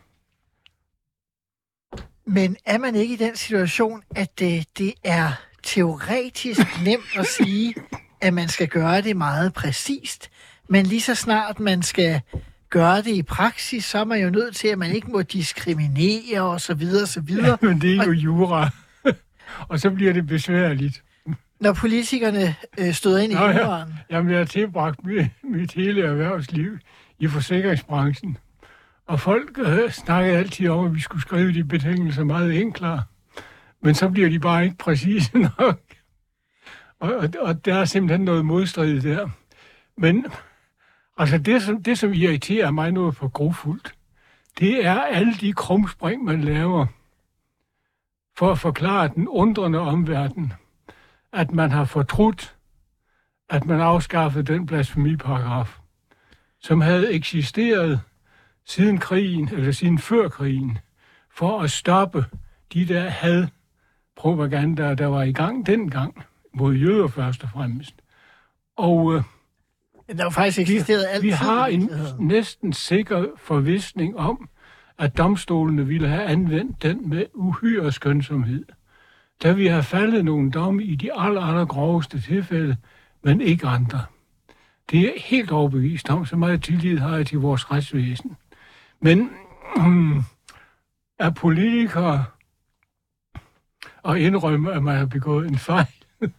Men 2.26 2.58
er 2.66 2.78
man 2.78 2.96
ikke 2.96 3.14
i 3.14 3.18
den 3.18 3.36
situation, 3.36 4.04
at 4.16 4.40
det, 4.40 4.68
det 4.78 4.94
er 5.04 5.32
teoretisk 5.64 6.84
nemt 6.84 7.18
at 7.18 7.26
sige, 7.26 7.76
at 8.22 8.34
man 8.34 8.48
skal 8.48 8.68
gøre 8.68 9.02
det 9.02 9.18
meget 9.18 9.54
præcist, 9.54 10.30
men 10.68 10.86
lige 10.86 11.02
så 11.02 11.16
snart 11.16 11.60
man 11.60 11.84
skal 11.84 12.22
gøre 12.70 12.98
det 12.98 13.08
i 13.08 13.24
praksis, 13.24 13.86
så 13.86 14.00
er 14.00 14.04
man 14.04 14.22
jo 14.22 14.30
nødt 14.30 14.56
til, 14.56 14.68
at 14.68 14.78
man 14.78 14.92
ikke 14.92 15.12
må 15.12 15.22
diskriminere 15.22 16.42
og 16.42 16.62
så 16.62 16.74
videre, 16.74 17.04
og 17.04 17.08
så 17.08 17.22
videre. 17.22 17.58
Men 17.68 17.82
det 17.82 17.98
er 17.98 18.06
jo 18.06 18.12
jura. 18.12 18.70
Og 19.68 19.80
så 19.80 19.90
bliver 19.90 20.14
det 20.14 20.28
besværligt. 20.28 21.04
Når 21.60 21.74
politikerne 21.74 22.56
øh, 22.80 22.94
støder 22.94 23.18
ind 23.18 23.32
i 23.32 23.36
Nå, 23.36 23.48
ja. 23.48 23.84
Jamen, 24.10 24.32
jeg 24.32 24.38
har 24.38 24.46
tilbragt 24.46 25.06
mit, 25.06 25.26
mit 25.44 25.74
hele 25.74 26.04
erhvervsliv 26.04 26.78
i 27.20 27.28
forsikringsbranchen. 27.28 28.38
Og 29.08 29.20
folk 29.20 29.60
øh, 29.60 29.92
snakkede 29.92 30.38
altid 30.38 30.70
om, 30.70 30.86
at 30.86 30.96
vi 30.96 31.00
skulle 31.00 31.22
skrive 31.22 31.54
de 31.54 31.64
betingelser 31.64 32.24
meget 32.24 32.62
enklere. 32.62 33.04
Men 33.82 33.96
så 33.96 34.10
bliver 34.10 34.30
de 34.30 34.40
bare 34.40 34.64
ikke 34.64 34.78
præcise 34.78 35.38
nok. 35.60 35.80
Og, 37.00 37.16
og, 37.16 37.30
og 37.40 37.66
der 37.66 37.76
er 37.76 37.86
simpelthen 37.86 38.26
noget 38.26 38.46
modstrid 38.46 39.02
der. 39.02 39.30
Men 39.98 40.26
altså 41.18 41.38
det, 41.38 41.62
som, 41.62 41.84
det, 41.84 41.98
som 41.98 42.14
irriterer 42.14 42.72
mig 42.72 42.92
noget 42.92 43.16
for 43.16 43.28
grofuldt, 43.28 43.94
det 44.60 44.86
er 44.86 45.02
alle 45.02 45.34
de 45.34 45.54
krumspring, 45.54 46.24
man 46.24 46.42
laver 46.42 46.86
for 48.38 48.52
at 48.52 48.60
forklare 48.60 49.08
den 49.16 49.28
undrende 49.28 49.80
omverden, 49.80 50.54
at 51.34 51.52
man 51.52 51.72
har 51.72 51.86
fortrudt, 51.86 52.56
at 53.50 53.66
man 53.66 53.82
afskaffede 53.82 54.54
den 54.54 54.66
blasfemiparagraf, 54.66 55.78
som 56.62 56.82
havde 56.82 57.14
eksisteret 57.14 58.02
siden 58.66 58.98
krigen, 58.98 59.50
eller 59.50 59.72
siden 59.72 60.00
før 60.00 60.30
krigen, 60.30 60.78
for 61.32 61.62
at 61.62 61.72
stoppe 61.72 62.26
de 62.74 62.88
der 62.88 63.10
hadpropagandaer, 63.10 64.96
der 64.96 65.06
var 65.06 65.24
i 65.24 65.32
gang 65.32 65.66
dengang, 65.66 66.24
mod 66.54 66.74
jøder 66.76 67.08
først 67.08 67.44
og 67.44 67.50
fremmest. 67.50 67.96
Og 68.78 69.16
øh, 69.16 69.24
Der 70.08 70.20
er 70.20 70.24
jo 70.24 70.30
faktisk 70.30 70.60
eksisteret 70.60 71.06
altid. 71.10 71.22
vi 71.22 71.30
har 71.30 71.68
en 71.68 71.90
næsten 72.20 72.74
sikker 72.74 73.26
forvisning 73.38 74.18
om, 74.18 74.50
at 75.00 75.18
domstolene 75.18 75.88
ville 75.88 76.08
have 76.08 76.24
anvendt 76.24 76.84
den 76.84 77.10
med 77.10 77.26
uhyre 77.34 77.92
skønsomhed. 77.92 78.66
Da 79.44 79.52
vi 79.52 79.68
har 79.68 79.82
faldet 79.82 80.26
nogle 80.26 80.52
domme 80.52 80.84
i 80.84 80.96
de 80.96 81.20
aller, 81.20 81.42
aller 81.42 81.66
groveste 81.66 82.22
tilfælde, 82.22 82.78
men 83.24 83.42
ikke 83.42 83.68
andre. 83.68 84.06
Det 84.92 85.00
er 85.00 85.22
helt 85.22 85.52
overbevist 85.52 86.10
om, 86.10 86.26
så 86.26 86.36
meget 86.36 86.64
tillid 86.64 86.98
har 86.98 87.16
jeg 87.16 87.28
til 87.28 87.40
vores 87.40 87.72
retsvæsen. 87.72 88.38
Men 89.00 89.30
hmm, 89.76 90.22
er 91.20 91.30
politikere 91.30 92.26
og 94.04 94.20
indrømme, 94.20 94.74
at 94.74 94.84
man 94.84 94.98
har 94.98 95.06
begået 95.06 95.48
en 95.48 95.58
fejl, 95.58 95.96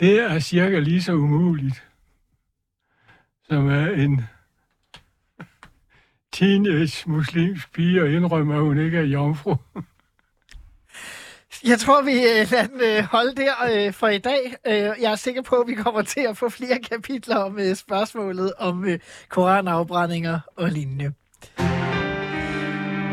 det 0.00 0.20
er 0.20 0.38
cirka 0.38 0.78
lige 0.78 1.02
så 1.02 1.12
umuligt, 1.12 1.88
som 3.48 3.68
er 3.68 3.86
en 3.86 4.24
teenage 6.32 7.10
muslimsk 7.10 7.72
pige 7.72 8.02
og 8.02 8.08
indrømmer, 8.08 8.54
at 8.54 8.60
hun 8.60 8.78
ikke 8.78 8.98
er 8.98 9.02
jomfru. 9.02 9.56
Jeg 11.64 11.78
tror, 11.78 12.02
vi 12.02 12.12
øh, 12.12 12.50
lader 12.50 12.66
den 12.66 12.80
øh, 12.80 13.04
holde 13.04 13.34
der 13.36 13.86
øh, 13.86 13.92
for 13.92 14.08
i 14.08 14.18
dag. 14.18 14.54
Jeg 14.66 15.12
er 15.12 15.16
sikker 15.16 15.42
på, 15.42 15.56
at 15.56 15.68
vi 15.68 15.74
kommer 15.74 16.02
til 16.02 16.20
at 16.20 16.36
få 16.36 16.48
flere 16.48 16.78
kapitler 16.78 17.36
om 17.36 17.74
spørgsmålet 17.74 18.52
om 18.58 18.86
koranafbrændinger 19.28 20.40
og 20.56 20.68
lignende. 20.68 21.12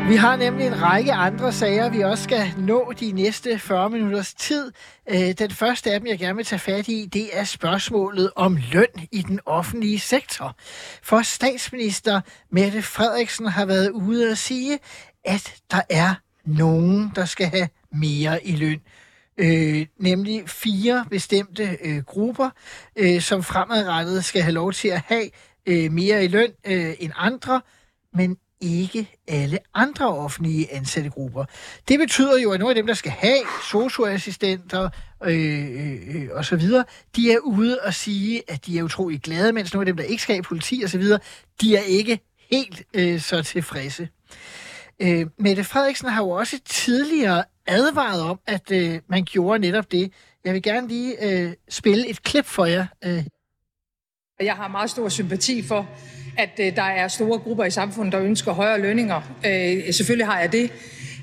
Vi 0.08 0.16
har 0.16 0.36
nemlig 0.36 0.66
en 0.66 0.82
række 0.82 1.12
andre 1.12 1.52
sager, 1.52 1.90
vi 1.90 2.00
også 2.00 2.24
skal 2.24 2.54
nå 2.58 2.92
de 3.00 3.12
næste 3.12 3.58
40 3.58 3.90
minutters 3.90 4.34
tid. 4.34 4.72
Øh, 5.10 5.32
den 5.38 5.50
første 5.50 5.90
af 5.90 6.00
dem, 6.00 6.06
jeg 6.06 6.18
gerne 6.18 6.36
vil 6.36 6.44
tage 6.44 6.58
fat 6.58 6.88
i, 6.88 7.06
det 7.12 7.38
er 7.38 7.44
spørgsmålet 7.44 8.30
om 8.36 8.58
løn 8.72 9.08
i 9.12 9.22
den 9.22 9.40
offentlige 9.46 9.98
sektor. 9.98 10.56
For 11.02 11.22
statsminister 11.22 12.20
Mette 12.50 12.82
Frederiksen 12.82 13.46
har 13.46 13.64
været 13.64 13.90
ude 13.90 14.30
at 14.30 14.38
sige, 14.38 14.78
at 15.24 15.54
der 15.70 15.80
er 15.90 16.14
nogen, 16.44 17.12
der 17.14 17.24
skal 17.24 17.46
have 17.46 17.68
mere 17.92 18.46
i 18.46 18.56
løn. 18.56 18.80
Øh, 19.38 19.86
nemlig 19.98 20.48
fire 20.48 21.04
bestemte 21.10 21.78
øh, 21.84 22.02
grupper, 22.02 22.50
øh, 22.96 23.20
som 23.20 23.42
fremadrettet 23.42 24.24
skal 24.24 24.42
have 24.42 24.52
lov 24.52 24.72
til 24.72 24.88
at 24.88 25.00
have 25.06 25.30
øh, 25.66 25.92
mere 25.92 26.24
i 26.24 26.28
løn 26.28 26.50
øh, 26.66 26.94
end 26.98 27.12
andre, 27.16 27.60
men 28.14 28.36
ikke 28.60 29.16
alle 29.28 29.58
andre 29.74 30.16
offentlige 30.16 30.72
ansatte 30.72 31.10
grupper. 31.10 31.44
Det 31.88 31.98
betyder 31.98 32.38
jo, 32.38 32.52
at 32.52 32.60
nogle 32.60 32.70
af 32.70 32.74
dem, 32.74 32.86
der 32.86 32.94
skal 32.94 33.12
have 33.12 33.38
socioassistenter 33.70 34.90
øh, 35.24 35.64
øh, 35.70 36.22
øh, 36.22 36.28
og 36.32 36.44
så 36.44 36.56
videre, 36.56 36.84
de 37.16 37.32
er 37.32 37.38
ude 37.38 37.78
og 37.84 37.94
sige, 37.94 38.42
at 38.48 38.66
de 38.66 38.78
er 38.78 38.82
utrolig 38.82 39.20
glade, 39.20 39.52
mens 39.52 39.74
nogle 39.74 39.82
af 39.82 39.86
dem, 39.86 39.96
der 39.96 40.04
ikke 40.04 40.22
skal 40.22 40.34
have 40.34 40.42
politi 40.42 40.80
og 40.84 40.90
så 40.90 40.98
videre, 40.98 41.20
de 41.60 41.76
er 41.76 41.82
ikke 41.82 42.20
helt 42.50 42.82
øh, 42.94 43.20
så 43.20 43.42
tilfredse. 43.42 44.08
Øh, 45.00 45.26
Mette 45.38 45.64
Frederiksen 45.64 46.08
har 46.08 46.22
jo 46.22 46.30
også 46.30 46.60
tidligere 46.64 47.44
advaret 47.66 48.22
om, 48.22 48.40
at 48.46 48.70
øh, 48.70 49.00
man 49.08 49.24
gjorde 49.24 49.58
netop 49.58 49.92
det. 49.92 50.12
Jeg 50.44 50.54
vil 50.54 50.62
gerne 50.62 50.88
lige 50.88 51.24
øh, 51.24 51.52
spille 51.68 52.08
et 52.08 52.22
klip 52.22 52.44
for 52.44 52.64
jer. 52.64 52.86
Øh. 53.04 53.24
Jeg 54.40 54.56
har 54.56 54.68
meget 54.68 54.90
stor 54.90 55.08
sympati 55.08 55.62
for, 55.62 55.88
at 56.38 56.50
øh, 56.60 56.76
der 56.76 56.82
er 56.82 57.08
store 57.08 57.38
grupper 57.38 57.64
i 57.64 57.70
samfundet, 57.70 58.12
der 58.12 58.20
ønsker 58.20 58.52
højere 58.52 58.80
lønninger. 58.80 59.20
Øh, 59.46 59.92
selvfølgelig 59.94 60.26
har 60.26 60.40
jeg 60.40 60.52
det. 60.52 60.70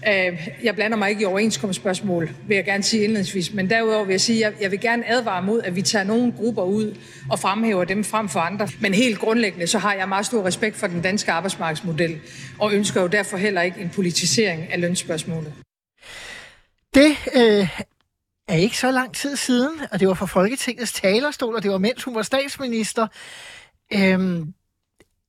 Øh, 0.07 0.47
jeg 0.63 0.75
blander 0.75 0.97
mig 0.97 1.09
ikke 1.09 1.21
i 1.21 1.25
overenskomstspørgsmål, 1.25 2.29
vil 2.47 2.55
jeg 2.55 2.65
gerne 2.65 2.83
sige 2.83 3.03
indledningsvis, 3.03 3.53
men 3.53 3.69
derudover 3.69 4.05
vil 4.05 4.13
jeg 4.13 4.21
sige, 4.21 4.45
at 4.45 4.53
jeg 4.61 4.71
vil 4.71 4.79
gerne 4.79 5.09
advare 5.09 5.43
mod, 5.43 5.61
at 5.61 5.75
vi 5.75 5.81
tager 5.81 6.05
nogle 6.05 6.31
grupper 6.37 6.63
ud 6.63 6.97
og 7.29 7.39
fremhæver 7.39 7.83
dem 7.83 8.03
frem 8.03 8.29
for 8.29 8.39
andre. 8.39 8.69
Men 8.79 8.93
helt 8.93 9.19
grundlæggende, 9.19 9.67
så 9.67 9.77
har 9.77 9.93
jeg 9.93 10.09
meget 10.09 10.25
stor 10.25 10.45
respekt 10.45 10.75
for 10.75 10.87
den 10.87 11.01
danske 11.01 11.31
arbejdsmarkedsmodel, 11.31 12.19
og 12.59 12.73
ønsker 12.73 13.01
jo 13.01 13.07
derfor 13.07 13.37
heller 13.37 13.61
ikke 13.61 13.81
en 13.81 13.89
politisering 13.89 14.73
af 14.73 14.81
lønspørgsmålet. 14.81 15.53
Det 16.93 17.11
øh, 17.35 17.69
er 18.47 18.55
ikke 18.55 18.77
så 18.77 18.91
lang 18.91 19.15
tid 19.15 19.35
siden, 19.35 19.79
og 19.91 19.99
det 19.99 20.07
var 20.07 20.13
fra 20.13 20.25
Folketingets 20.25 20.93
talerstol, 20.93 21.55
og 21.55 21.63
det 21.63 21.71
var 21.71 21.77
mens 21.77 22.03
hun 22.03 22.15
var 22.15 22.21
statsminister. 22.21 23.07
Øhm, 23.93 24.53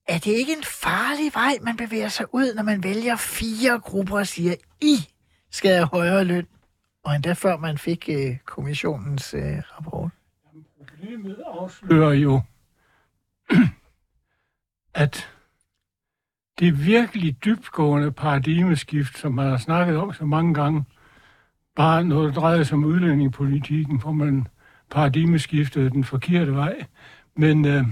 er 0.09 0.19
det 0.19 0.27
ikke 0.27 0.53
en 0.53 0.65
farlig 0.65 1.35
vej, 1.35 1.59
man 1.63 1.77
bevæger 1.77 2.09
sig 2.09 2.27
ud, 2.35 2.55
når 2.55 2.63
man 2.63 2.83
vælger 2.83 3.17
fire 3.17 3.81
grupper 3.81 4.19
og 4.19 4.27
siger, 4.27 4.55
I 4.81 4.97
skal 5.51 5.71
have 5.71 5.87
højere 5.87 6.25
løn? 6.25 6.47
Og 7.05 7.15
endda 7.15 7.33
før 7.33 7.57
man 7.57 7.79
fik 7.79 8.09
øh, 8.13 8.37
kommissionens 8.45 9.35
øh, 9.35 9.59
rapport. 9.59 10.11
Problemet 10.79 11.37
afslører 11.47 12.13
jo, 12.13 12.43
at 14.95 15.31
det 16.59 16.87
virkelig 16.87 17.45
dybtgående 17.45 18.13
paradigmeskift, 18.13 19.19
som 19.19 19.35
man 19.35 19.51
har 19.51 19.57
snakket 19.57 19.97
om 19.97 20.13
så 20.13 20.25
mange 20.25 20.55
gange, 20.55 20.85
bare 21.77 22.05
noget 22.05 22.35
der 22.35 22.41
drejer 22.41 22.63
sig 22.63 22.75
om 22.75 22.85
udlændingepolitikken, 22.85 24.01
hvor 24.01 24.13
man 24.13 24.49
paradigmeskiftede 24.91 25.91
den 25.91 26.05
forkerte 26.05 26.55
vej. 26.55 26.85
Men 27.35 27.65
øh, 27.65 27.85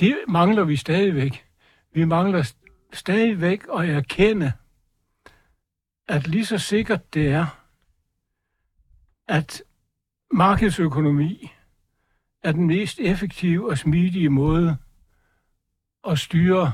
det 0.00 0.18
mangler 0.28 0.64
vi 0.64 0.76
stadigvæk. 0.76 1.46
Vi 1.92 2.04
mangler 2.04 2.52
stadigvæk 2.92 3.62
at 3.78 3.88
erkende, 3.88 4.52
at 6.08 6.28
lige 6.28 6.46
så 6.46 6.58
sikkert 6.58 7.14
det 7.14 7.28
er, 7.28 7.46
at 9.28 9.62
markedsøkonomi 10.32 11.50
er 12.42 12.52
den 12.52 12.66
mest 12.66 13.00
effektive 13.00 13.70
og 13.70 13.78
smidige 13.78 14.30
måde 14.30 14.76
at 16.08 16.18
styre 16.18 16.72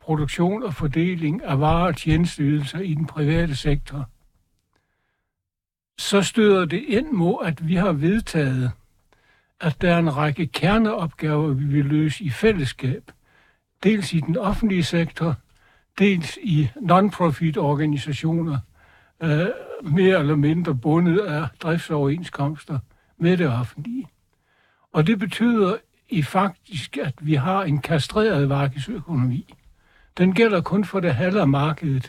produktion 0.00 0.62
og 0.62 0.74
fordeling 0.74 1.42
af 1.42 1.60
varer 1.60 1.86
og 1.86 1.96
tjenesteydelser 1.96 2.78
i 2.78 2.94
den 2.94 3.06
private 3.06 3.56
sektor, 3.56 4.10
så 5.98 6.22
støder 6.22 6.64
det 6.64 6.82
ind 6.82 7.10
mod, 7.12 7.46
at 7.46 7.68
vi 7.68 7.74
har 7.74 7.92
vedtaget, 7.92 8.72
at 9.60 9.80
der 9.80 9.94
er 9.94 9.98
en 9.98 10.16
række 10.16 10.46
kerneopgaver, 10.46 11.48
vi 11.48 11.64
vil 11.64 11.84
løse 11.84 12.24
i 12.24 12.30
fællesskab. 12.30 13.10
Dels 13.82 14.12
i 14.12 14.20
den 14.20 14.36
offentlige 14.36 14.84
sektor, 14.84 15.34
dels 15.98 16.38
i 16.42 16.68
non-profit 16.80 17.56
organisationer, 17.56 18.58
øh, 19.22 19.46
mere 19.82 20.18
eller 20.18 20.36
mindre 20.36 20.74
bundet 20.74 21.18
af 21.18 21.48
driftsoverenskomster 21.62 22.78
med 23.18 23.36
det 23.36 23.48
offentlige. 23.48 24.06
Og 24.92 25.06
det 25.06 25.18
betyder 25.18 25.76
i 26.08 26.22
faktisk, 26.22 26.96
at 26.96 27.14
vi 27.20 27.34
har 27.34 27.64
en 27.64 27.78
kastreret 27.78 28.48
markedsøkonomi. 28.48 29.54
Den 30.18 30.34
gælder 30.34 30.60
kun 30.60 30.84
for 30.84 31.00
det 31.00 31.14
halve 31.14 31.40
af 31.40 31.48
markedet, 31.48 32.08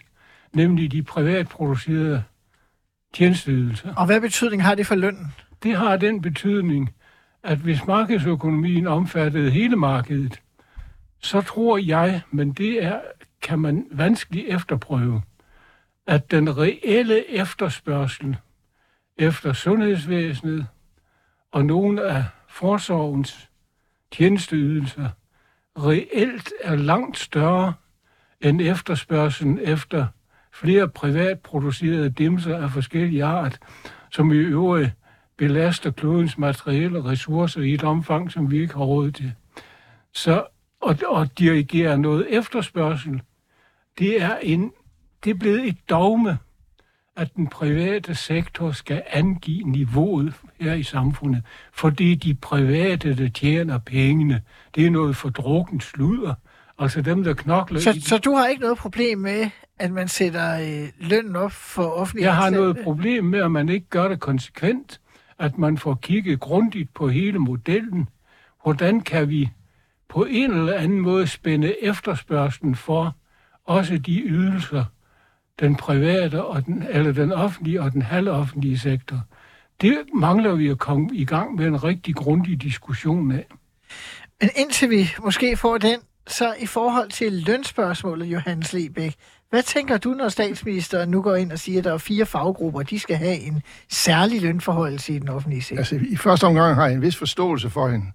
nemlig 0.54 0.92
de 0.92 1.04
privatproducerede 1.04 2.24
tjenesteydelser. 3.14 3.94
Og 3.96 4.06
hvad 4.06 4.22
betydning 4.22 4.64
har 4.64 4.76
det 4.76 4.88
for 4.88 4.96
lønnen? 4.96 5.34
Det 5.64 5.76
har 5.76 5.98
den 5.98 6.22
betydning, 6.22 6.95
at 7.46 7.58
hvis 7.58 7.88
markedsøkonomien 7.88 8.88
omfattede 8.88 9.52
hele 9.52 9.76
markedet, 9.76 10.42
så 11.20 11.42
tror 11.42 11.78
jeg, 11.78 12.22
men 12.32 12.52
det 12.52 12.84
er, 12.84 13.02
kan 13.42 13.60
man 13.60 13.88
vanskeligt 13.92 14.46
efterprøve, 14.48 15.22
at 16.08 16.32
den 16.32 16.58
reelle 16.58 17.32
efterspørgsel 17.32 18.38
efter 19.18 19.54
sundhedsvæsenet 19.54 20.68
og 21.52 21.66
nogle 21.66 22.04
af 22.04 22.24
forsorgens 22.48 23.50
tjenesteydelser 24.12 25.10
reelt 25.78 26.54
er 26.64 26.76
langt 26.76 27.18
større 27.18 27.74
end 28.42 28.62
efterspørgselen 28.62 29.60
efter 29.62 30.08
flere 30.54 30.90
privatproducerede 30.90 32.10
dimser 32.10 32.58
af 32.58 32.72
forskellige 32.72 33.24
art, 33.24 33.60
som 34.12 34.32
i 34.32 34.36
øvrigt 34.36 34.92
belaster 35.38 35.92
klodens 35.92 36.38
materielle 36.38 37.06
ressourcer 37.06 37.62
i 37.62 37.74
et 37.74 37.84
omfang, 37.84 38.32
som 38.32 38.52
vi 38.52 38.62
ikke 38.62 38.74
har 38.74 38.84
råd 38.84 39.12
til. 39.12 39.34
Så 40.14 40.46
og, 40.82 40.98
og 41.08 41.40
dirigere 41.40 41.98
noget 41.98 42.26
efterspørgsel, 42.30 43.22
det 44.00 44.22
er, 44.22 44.38
en, 44.42 44.72
det 45.24 45.30
er 45.30 45.36
blevet 45.36 45.68
et 45.68 45.78
dogme, 45.90 46.38
at 47.16 47.36
den 47.36 47.48
private 47.48 48.16
sektor 48.16 48.72
skal 48.72 49.04
angive 49.10 49.64
niveauet 49.64 50.34
her 50.60 50.74
i 50.74 50.84
samfundet, 50.84 51.44
fordi 51.74 52.16
de 52.16 52.34
private, 52.34 53.18
der 53.18 53.30
tjener 53.30 53.78
pengene, 53.78 54.42
det 54.76 54.86
er 54.86 54.90
noget 54.90 55.16
fordrukken 55.16 55.82
sludder. 55.82 56.34
Altså 56.80 57.02
dem, 57.02 57.24
der 57.24 57.34
knokler... 57.34 57.80
Så, 57.80 58.02
så 58.02 58.18
du 58.18 58.36
har 58.36 58.48
ikke 58.48 58.62
noget 58.62 58.78
problem 58.78 59.20
med, 59.20 59.50
at 59.80 59.92
man 59.92 60.08
sætter 60.08 60.60
øh, 60.60 60.90
lønnen 61.00 61.36
op 61.36 61.52
for 61.52 61.84
offentlige 61.84 62.26
Jeg 62.26 62.36
har 62.36 62.46
ansatte? 62.46 62.62
noget 62.64 62.78
problem 62.84 63.24
med, 63.24 63.40
at 63.40 63.52
man 63.52 63.70
ikke 63.70 63.88
gør 63.90 64.08
det 64.08 64.20
konsekvent, 64.20 65.00
at 65.40 65.58
man 65.58 65.78
får 65.78 65.96
kigget 66.02 66.40
grundigt 66.40 66.94
på 66.94 67.08
hele 67.08 67.40
modellen. 67.40 68.10
Hvordan 68.64 69.02
kan 69.02 69.30
vi 69.30 69.50
på 70.10 70.26
en 70.30 70.52
eller 70.52 70.74
anden 70.74 71.00
måde 71.00 71.28
spænde 71.28 71.84
efterspørgselen 71.84 72.76
for 72.76 73.16
også 73.66 73.98
de 73.98 74.22
ydelser, 74.26 74.86
den 75.60 75.76
private 75.76 76.44
og 76.44 76.66
den, 76.66 76.84
eller 76.90 77.12
den 77.12 77.32
offentlige 77.32 77.82
og 77.82 77.92
den 77.92 78.02
halvoffentlige 78.02 78.80
sektor. 78.80 79.20
Det 79.82 79.98
mangler 80.14 80.56
vi 80.56 80.68
at 80.68 80.80
komme 80.80 81.10
i 81.14 81.26
gang 81.26 81.56
med 81.56 81.68
en 81.68 81.84
rigtig 81.84 82.16
grundig 82.16 82.62
diskussion 82.62 83.32
af. 83.32 83.48
Men 84.42 84.50
indtil 84.56 84.90
vi 84.90 85.10
måske 85.24 85.58
får 85.58 85.78
den, 85.78 86.00
så 86.28 86.56
i 86.60 86.66
forhold 86.66 87.10
til 87.10 87.34
lønspørgsmålet, 87.34 88.26
Johannes 88.26 88.74
Lebæk, 88.74 89.16
hvad 89.50 89.64
tænker 89.64 89.98
du, 89.98 90.10
når 90.10 90.30
statsministeren 90.30 91.10
nu 91.10 91.22
går 91.22 91.36
ind 91.36 91.52
og 91.52 91.60
siger, 91.60 91.78
at 91.78 91.84
der 91.84 91.94
er 91.94 91.98
fire 91.98 92.26
faggrupper, 92.26 92.84
de 92.84 93.00
skal 93.00 93.16
have 93.16 93.38
en 93.38 93.62
særlig 93.90 94.42
lønforholdelse 94.42 95.14
i 95.14 95.20
den 95.20 95.30
offentlige 95.30 95.62
sektor? 95.62 95.80
Altså, 95.80 96.00
i 96.10 96.16
første 96.16 96.44
omgang 96.44 96.76
har 96.76 96.86
jeg 96.86 96.96
en 96.96 97.02
vis 97.02 97.16
forståelse 97.16 97.70
for 97.70 97.88
hende. 97.90 98.06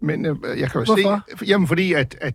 Men 0.00 0.26
øh, 0.26 0.36
jeg 0.60 0.70
kan 0.70 0.80
jo 0.80 0.84
Hvorfor? 0.84 1.24
se... 1.38 1.46
Jamen, 1.46 1.68
fordi 1.68 1.92
at, 1.92 2.16
at 2.20 2.34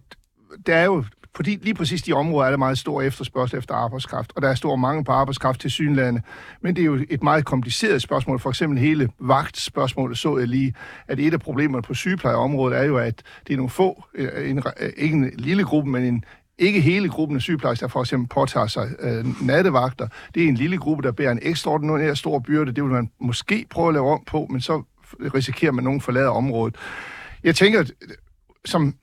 der 0.66 0.76
er 0.76 0.86
jo 0.86 1.04
de, 1.46 1.60
lige 1.62 1.74
præcis 1.74 2.02
de 2.02 2.14
områder 2.14 2.46
er 2.46 2.50
der 2.50 2.58
meget 2.58 2.78
stor 2.78 3.02
efterspørgsel 3.02 3.58
efter 3.58 3.76
arbejdskraft, 3.76 4.34
og 4.36 4.42
der 4.42 4.50
er 4.50 4.56
stor 4.56 4.76
mangel 4.76 5.06
på 5.06 5.12
arbejdskraft 5.12 5.62
til 5.62 5.72
synlande. 5.72 6.22
Men 6.62 6.76
det 6.76 6.82
er 6.82 6.86
jo 6.86 7.06
et 7.10 7.24
meget 7.24 7.46
kompliceret 7.46 8.02
spørgsmål. 8.02 8.40
For 8.40 8.50
eksempel 8.50 8.80
hele 8.80 9.10
vagtspørgsmålet 9.20 10.18
så 10.18 10.38
jeg 10.38 10.48
lige, 10.48 10.74
at 11.08 11.20
et 11.20 11.34
af 11.34 11.40
problemerne 11.40 11.82
på 11.82 11.94
sygeplejeområdet 11.94 12.78
er 12.78 12.84
jo, 12.84 12.98
at 12.98 13.24
det 13.48 13.54
er 13.54 13.58
nogle 13.58 13.70
få, 13.70 14.04
øh, 14.16 14.50
en, 14.50 14.64
ikke 14.98 15.16
en 15.16 15.32
lille 15.34 15.64
gruppe, 15.64 15.92
men 15.92 16.04
en 16.04 16.24
ikke 16.60 16.82
hele 16.82 17.10
gruppen 17.10 17.38
af 17.38 17.42
sygeplejersker, 17.42 17.88
der 17.88 17.92
for 17.92 18.02
eksempel 18.02 18.30
påtager 18.30 18.68
sig 18.68 18.90
øh, 19.00 19.42
nattevagter. 19.42 20.08
Det 20.36 20.44
er 20.44 20.48
en 20.48 20.56
lille 20.56 20.78
gruppe, 20.78 21.04
der 21.04 21.12
bærer 21.12 21.32
en 21.32 21.40
ekstraordinær 21.42 22.14
stor 22.14 22.40
byrde. 22.40 22.72
Det 22.72 22.84
vil 22.84 22.92
man 22.92 23.12
måske 23.20 23.66
prøve 23.70 23.88
at 23.88 23.94
lave 23.94 24.10
om 24.10 24.24
på, 24.28 24.48
men 24.50 24.62
så 24.62 24.84
risikerer 25.20 25.72
man, 25.72 25.80
at 25.80 25.84
nogen 25.84 26.02
forlader 26.02 26.30
området. 26.30 26.76
Jeg 27.44 27.56
tænker, 27.56 27.80
øh, 27.80 28.10
som 28.66 28.96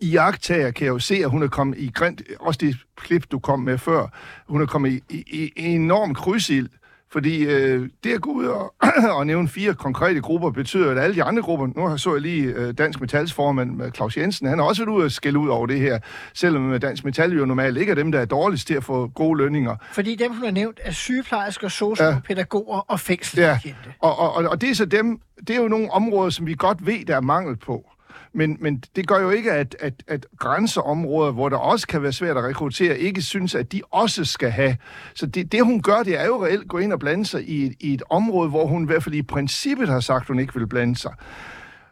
i 0.00 0.10
jagttager 0.10 0.70
kan 0.70 0.84
jeg 0.84 0.92
jo 0.92 0.98
se, 0.98 1.14
at 1.14 1.30
hun 1.30 1.42
er 1.42 1.48
kommet 1.48 1.78
i 1.78 1.90
grint, 1.94 2.22
også 2.40 2.58
det 2.58 2.76
klip, 2.96 3.30
du 3.30 3.38
kom 3.38 3.60
med 3.60 3.78
før, 3.78 4.06
hun 4.48 4.62
er 4.62 4.66
kommet 4.66 4.90
i, 4.90 5.02
i, 5.10 5.52
i 5.56 5.64
enorm 5.64 6.14
krydsild, 6.14 6.68
fordi 7.12 7.44
øh, 7.44 7.88
det 8.04 8.14
at 8.14 8.20
gå 8.20 8.30
ud 8.30 8.44
og, 8.44 8.74
og 9.18 9.26
nævne 9.26 9.48
fire 9.48 9.74
konkrete 9.74 10.20
grupper 10.20 10.50
betyder, 10.50 10.90
at 10.90 10.98
alle 10.98 11.16
de 11.16 11.22
andre 11.22 11.42
grupper, 11.42 11.66
nu 11.76 11.98
så 11.98 12.12
jeg 12.12 12.22
lige 12.22 12.44
øh, 12.44 12.74
Dansk 12.78 13.00
Metals 13.00 13.32
formand 13.32 13.94
Claus 13.94 14.16
Jensen, 14.16 14.46
han 14.46 14.58
har 14.58 14.66
også 14.66 14.84
været 14.84 14.96
ude 14.96 15.04
og 15.04 15.12
skælde 15.12 15.38
ud 15.38 15.48
over 15.48 15.66
det 15.66 15.80
her, 15.80 15.98
selvom 16.34 16.80
Dansk 16.80 17.04
Metal 17.04 17.32
jo 17.32 17.44
normalt 17.44 17.78
ikke 17.78 17.90
er 17.90 17.94
dem, 17.94 18.12
der 18.12 18.20
er 18.20 18.24
dårligst 18.24 18.66
til 18.66 18.74
at 18.74 18.84
få 18.84 19.08
gode 19.08 19.38
lønninger. 19.38 19.76
Fordi 19.92 20.14
dem, 20.14 20.32
hun 20.34 20.44
har 20.44 20.50
nævnt, 20.50 20.80
er 20.82 20.90
sygeplejersker, 20.90 21.68
socio, 21.68 22.04
ja. 22.04 22.18
pædagoger 22.24 22.78
og 22.78 23.00
fængselsbetjente. 23.00 23.80
Ja, 23.86 23.92
og, 24.00 24.18
og, 24.18 24.34
og, 24.34 24.44
og 24.44 24.60
det 24.60 24.70
er 24.70 24.74
så 24.74 24.84
dem, 24.84 25.20
det 25.46 25.50
er 25.50 25.62
jo 25.62 25.68
nogle 25.68 25.90
områder, 25.90 26.30
som 26.30 26.46
vi 26.46 26.54
godt 26.54 26.86
ved, 26.86 27.04
der 27.06 27.16
er 27.16 27.20
mangel 27.20 27.56
på. 27.56 27.92
Men, 28.34 28.56
men 28.60 28.82
det 28.96 29.08
gør 29.08 29.20
jo 29.20 29.30
ikke, 29.30 29.52
at, 29.52 29.76
at, 29.80 29.94
at 30.08 30.26
grænseområder, 30.38 31.32
hvor 31.32 31.48
der 31.48 31.56
også 31.56 31.86
kan 31.86 32.02
være 32.02 32.12
svært 32.12 32.36
at 32.36 32.44
rekruttere, 32.44 32.98
ikke 32.98 33.22
synes, 33.22 33.54
at 33.54 33.72
de 33.72 33.82
også 33.90 34.24
skal 34.24 34.50
have. 34.50 34.76
Så 35.14 35.26
det, 35.26 35.52
det 35.52 35.64
hun 35.64 35.82
gør, 35.82 36.02
det 36.02 36.20
er 36.20 36.26
jo 36.26 36.44
reelt 36.44 36.62
at 36.62 36.68
gå 36.68 36.78
ind 36.78 36.92
og 36.92 36.98
blande 36.98 37.26
sig 37.26 37.48
i 37.48 37.66
et, 37.66 37.74
i 37.80 37.94
et 37.94 38.02
område, 38.10 38.48
hvor 38.48 38.66
hun 38.66 38.82
i 38.82 38.86
hvert 38.86 39.02
fald 39.02 39.14
i 39.14 39.22
princippet 39.22 39.88
har 39.88 40.00
sagt, 40.00 40.22
at 40.22 40.28
hun 40.28 40.38
ikke 40.38 40.54
vil 40.54 40.66
blande 40.66 40.96
sig. 40.96 41.14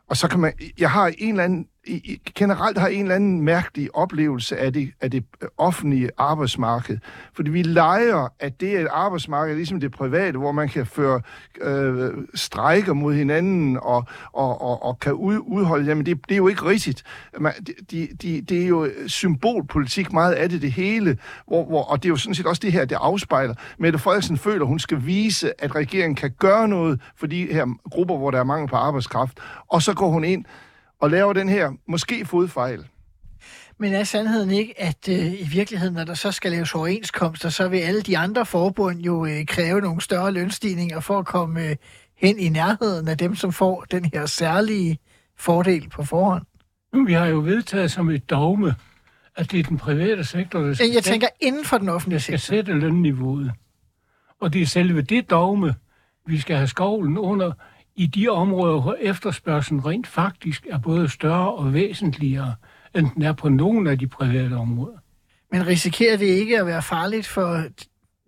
Og 0.09 0.17
så 0.17 0.29
kan 0.29 0.41
man, 0.41 0.53
jeg 0.79 0.91
har 0.91 1.13
en 1.19 1.31
eller 1.31 1.45
anden 1.45 1.67
i, 1.87 1.93
i, 1.93 2.21
generelt 2.35 2.79
har 2.79 2.89
en 2.89 3.03
eller 3.03 3.15
anden 3.15 3.41
mærkelig 3.41 3.97
oplevelse 3.97 4.57
af 4.57 4.73
det, 4.73 4.93
af 5.01 5.11
det 5.11 5.25
øh, 5.43 5.49
offentlige 5.59 6.11
arbejdsmarked. 6.19 6.99
Fordi 7.33 7.51
vi 7.51 7.63
leger, 7.63 8.29
at 8.41 8.61
det 8.61 8.77
er 8.77 8.81
et 8.81 8.89
arbejdsmarked, 8.91 9.55
ligesom 9.55 9.81
det 9.81 9.93
private, 9.93 10.39
hvor 10.39 10.53
man 10.53 10.69
kan 10.69 10.87
føre 10.87 11.21
øh, 11.61 12.11
strejker 12.35 12.93
mod 12.93 13.15
hinanden 13.15 13.79
og, 13.83 14.05
og, 14.33 14.61
og, 14.63 14.83
og 14.83 14.99
kan 14.99 15.13
ud, 15.13 15.39
udholde. 15.47 15.87
Jamen, 15.87 16.07
det, 16.07 16.29
det 16.29 16.35
er 16.35 16.37
jo 16.37 16.49
ikke 16.49 16.65
rigtigt. 16.65 17.03
Man, 17.39 17.53
de, 17.91 18.09
de, 18.23 18.41
det 18.41 18.63
er 18.63 18.67
jo 18.67 18.89
symbolpolitik 19.07 20.13
meget 20.13 20.33
af 20.33 20.49
det, 20.49 20.63
det 20.63 20.73
hele. 20.73 21.19
Hvor, 21.47 21.65
hvor, 21.65 21.83
og 21.83 22.03
det 22.03 22.09
er 22.09 22.11
jo 22.11 22.17
sådan 22.17 22.35
set 22.35 22.47
også 22.47 22.61
det 22.61 22.73
her, 22.73 22.85
det 22.85 22.99
afspejler. 23.01 23.55
Mette 23.79 23.99
Frederiksen 23.99 24.37
føler, 24.39 24.65
hun 24.65 24.79
skal 24.79 25.07
vise, 25.07 25.63
at 25.65 25.75
regeringen 25.75 26.15
kan 26.15 26.31
gøre 26.39 26.69
noget 26.69 27.01
for 27.17 27.27
de 27.27 27.53
her 27.53 27.67
grupper, 27.91 28.17
hvor 28.17 28.31
der 28.31 28.39
er 28.39 28.45
mangel 28.45 28.69
på 28.69 28.77
arbejdskraft. 28.77 29.39
Og 29.69 29.83
så 29.83 29.95
går 29.95 30.09
hun 30.09 30.25
ind 30.25 30.45
og 31.01 31.11
laver 31.11 31.33
den 31.33 31.49
her 31.49 31.71
måske 31.87 32.25
fodfejl. 32.27 32.85
Men 33.79 33.93
er 33.93 34.05
sandheden 34.05 34.51
ikke, 34.51 34.81
at 34.81 35.09
øh, 35.09 35.41
i 35.41 35.47
virkeligheden, 35.51 35.95
når 35.95 36.05
der 36.05 36.15
så 36.15 36.33
skal 36.33 36.51
laves 36.51 36.75
overenskomster, 36.75 37.49
så 37.49 37.69
vil 37.69 37.79
alle 37.79 38.01
de 38.03 38.19
andre 38.19 38.47
forbund 38.47 39.01
jo 39.01 39.27
øh, 39.27 39.47
kræve 39.47 39.81
nogle 39.81 40.01
større 40.01 40.33
lønstigninger 40.33 41.01
for 41.01 41.19
at 41.19 41.27
komme 41.27 41.67
øh, 41.67 41.77
hen 42.17 42.39
i 42.39 42.49
nærheden 42.49 43.09
af 43.09 43.19
dem, 43.19 43.35
som 43.35 43.53
får 43.53 43.85
den 43.91 44.05
her 44.05 44.27
særlige 44.27 44.99
fordel 45.39 45.89
på 45.89 46.05
forhånd? 46.05 46.43
Vi 47.07 47.13
har 47.13 47.27
jo 47.27 47.39
vedtaget 47.39 47.91
som 47.91 48.11
et 48.11 48.31
dogme, 48.31 48.75
at 49.37 49.51
det 49.51 49.61
er 49.61 49.65
den 49.65 49.79
private 49.79 50.25
sektor, 50.25 50.61
der 50.61 50.75
skal, 50.75 50.91
Jeg 50.91 51.05
tænker 51.05 51.29
inden 51.41 51.65
for 51.65 51.79
den 51.79 51.89
offentlige 51.89 52.21
sektor. 52.21 52.39
skal 52.39 52.57
sætte 52.57 52.73
lønniveauet. 52.73 53.53
Og 54.41 54.53
det 54.53 54.63
er 54.63 54.67
selve 54.67 55.03
det 55.03 55.31
dogme, 55.31 55.75
vi 56.27 56.39
skal 56.39 56.57
have 56.57 56.67
skovlen 56.69 57.19
under 57.19 57.53
i 58.01 58.07
de 58.07 58.29
områder, 58.29 58.81
hvor 58.81 58.97
efterspørgselen 59.01 59.87
rent 59.87 60.07
faktisk 60.07 60.67
er 60.71 60.79
både 60.79 61.09
større 61.09 61.53
og 61.53 61.75
væsentligere, 61.75 62.55
end 62.95 63.07
den 63.15 63.23
er 63.23 63.33
på 63.33 63.49
nogle 63.49 63.91
af 63.91 63.99
de 63.99 64.07
private 64.07 64.55
områder. 64.55 64.97
Men 65.53 65.67
risikerer 65.67 66.17
det 66.17 66.27
ikke 66.27 66.61
at 66.61 66.67
være 66.67 66.83
farligt 66.83 67.27
for 67.27 67.63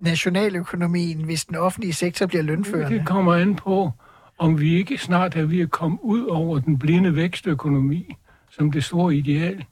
nationaløkonomien, 0.01 1.25
hvis 1.25 1.45
den 1.45 1.57
offentlige 1.57 1.93
sektor 1.93 2.27
bliver 2.27 2.43
lønførende? 2.43 2.99
Det 2.99 3.07
kommer 3.07 3.35
an 3.35 3.57
på, 3.57 3.91
om 4.39 4.61
vi 4.61 4.75
ikke 4.75 4.99
snart 4.99 5.37
er 5.37 5.45
ved 5.45 5.61
at 5.61 5.71
komme 5.71 5.99
ud 6.05 6.25
over 6.25 6.59
den 6.59 6.79
blinde 6.79 7.17
vækstøkonomi 7.17 8.15
som 8.51 8.73
det 8.73 8.85
store 8.85 9.15
ideal. 9.15 9.65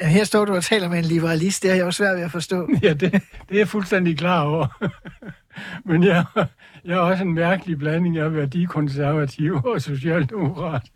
Her 0.00 0.24
står 0.24 0.44
du 0.44 0.54
og 0.54 0.64
taler 0.64 0.88
med 0.88 0.98
en 0.98 1.04
liberalist, 1.04 1.62
det 1.62 1.70
har 1.70 1.76
jeg 1.76 1.86
også 1.86 1.98
svært 1.98 2.16
ved 2.16 2.24
at 2.24 2.30
forstå. 2.30 2.68
Ja, 2.82 2.92
det, 2.92 3.12
det 3.12 3.20
er 3.50 3.58
jeg 3.58 3.68
fuldstændig 3.68 4.18
klar 4.18 4.42
over. 4.42 4.66
Men 5.84 6.02
jeg, 6.02 6.24
jeg 6.84 6.94
er 6.94 7.00
også 7.00 7.24
en 7.24 7.34
mærkelig 7.34 7.78
blanding 7.78 8.18
af 8.18 8.34
værdikonservativ 8.34 9.54
og 9.64 9.82
socialdemokrat. 9.82 10.90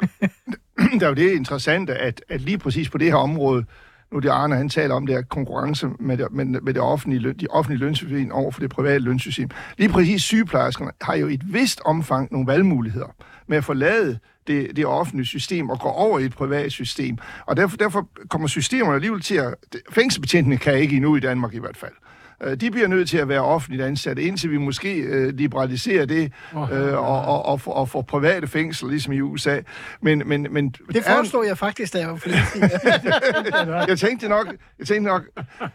der 1.00 1.04
er 1.04 1.08
jo 1.08 1.14
det 1.14 1.32
interessante, 1.32 1.94
at, 1.94 2.22
at 2.28 2.40
lige 2.40 2.58
præcis 2.58 2.90
på 2.90 2.98
det 2.98 3.06
her 3.06 3.16
område, 3.16 3.64
nu 4.12 4.18
det 4.18 4.28
Arne, 4.28 4.56
han 4.56 4.68
taler 4.68 4.94
om 4.94 5.06
det 5.06 5.16
er 5.16 5.22
konkurrence 5.22 5.88
med 6.00 6.16
det, 6.16 6.26
med, 6.32 6.44
med 6.44 6.74
det 6.74 6.82
offentlige, 6.82 7.32
de 7.32 7.46
offentlige 7.50 7.80
lønsystem 7.80 8.32
over 8.32 8.50
for 8.50 8.60
det 8.60 8.70
private 8.70 8.98
lønsystem. 8.98 9.50
Lige 9.78 9.88
præcis 9.88 10.22
sygeplejerskerne 10.22 10.90
har 11.02 11.14
jo 11.14 11.28
i 11.28 11.34
et 11.34 11.54
vist 11.54 11.80
omfang 11.84 12.28
nogle 12.32 12.46
valgmuligheder 12.46 13.14
med 13.46 13.56
at 13.56 13.64
forlade 13.64 14.18
det, 14.46 14.76
det 14.76 14.86
offentlige 14.86 15.26
system 15.26 15.70
og 15.70 15.80
gå 15.80 15.88
over 15.88 16.18
i 16.18 16.24
et 16.24 16.34
privat 16.34 16.72
system. 16.72 17.18
Og 17.46 17.56
derfor, 17.56 17.76
derfor 17.76 18.08
kommer 18.28 18.48
systemerne 18.48 18.94
alligevel 18.94 19.20
til 19.20 19.34
at... 19.34 19.54
Fængselsbetjentene 19.90 20.56
kan 20.56 20.74
ikke 20.74 20.96
endnu 20.96 21.16
i 21.16 21.20
Danmark 21.20 21.54
i 21.54 21.58
hvert 21.58 21.76
fald. 21.76 21.92
Øh, 22.42 22.56
de 22.56 22.70
bliver 22.70 22.88
nødt 22.88 23.08
til 23.08 23.18
at 23.18 23.28
være 23.28 23.40
offentligt 23.40 23.82
ansatte, 23.82 24.22
indtil 24.22 24.50
vi 24.50 24.56
måske 24.58 24.96
øh, 24.96 25.34
liberaliserer 25.34 26.06
det 26.06 26.32
øh, 26.54 26.98
og, 26.98 27.24
og, 27.24 27.44
og, 27.44 27.60
og 27.66 27.88
får 27.88 28.02
private 28.02 28.46
fængsler, 28.46 28.90
ligesom 28.90 29.12
i 29.12 29.20
USA. 29.20 29.60
Men, 30.00 30.22
men, 30.26 30.46
men, 30.50 30.74
det 30.92 31.04
forestår 31.04 31.44
jeg 31.44 31.58
faktisk, 31.58 31.92
da 31.92 31.98
jeg 31.98 32.08
var 32.08 32.16
politisk. 32.16 32.56
jeg 33.88 33.98
tænkte 33.98 34.28
nok, 34.28 34.54
jeg 34.78 34.86
tænkte 34.86 35.10
nok 35.10 35.22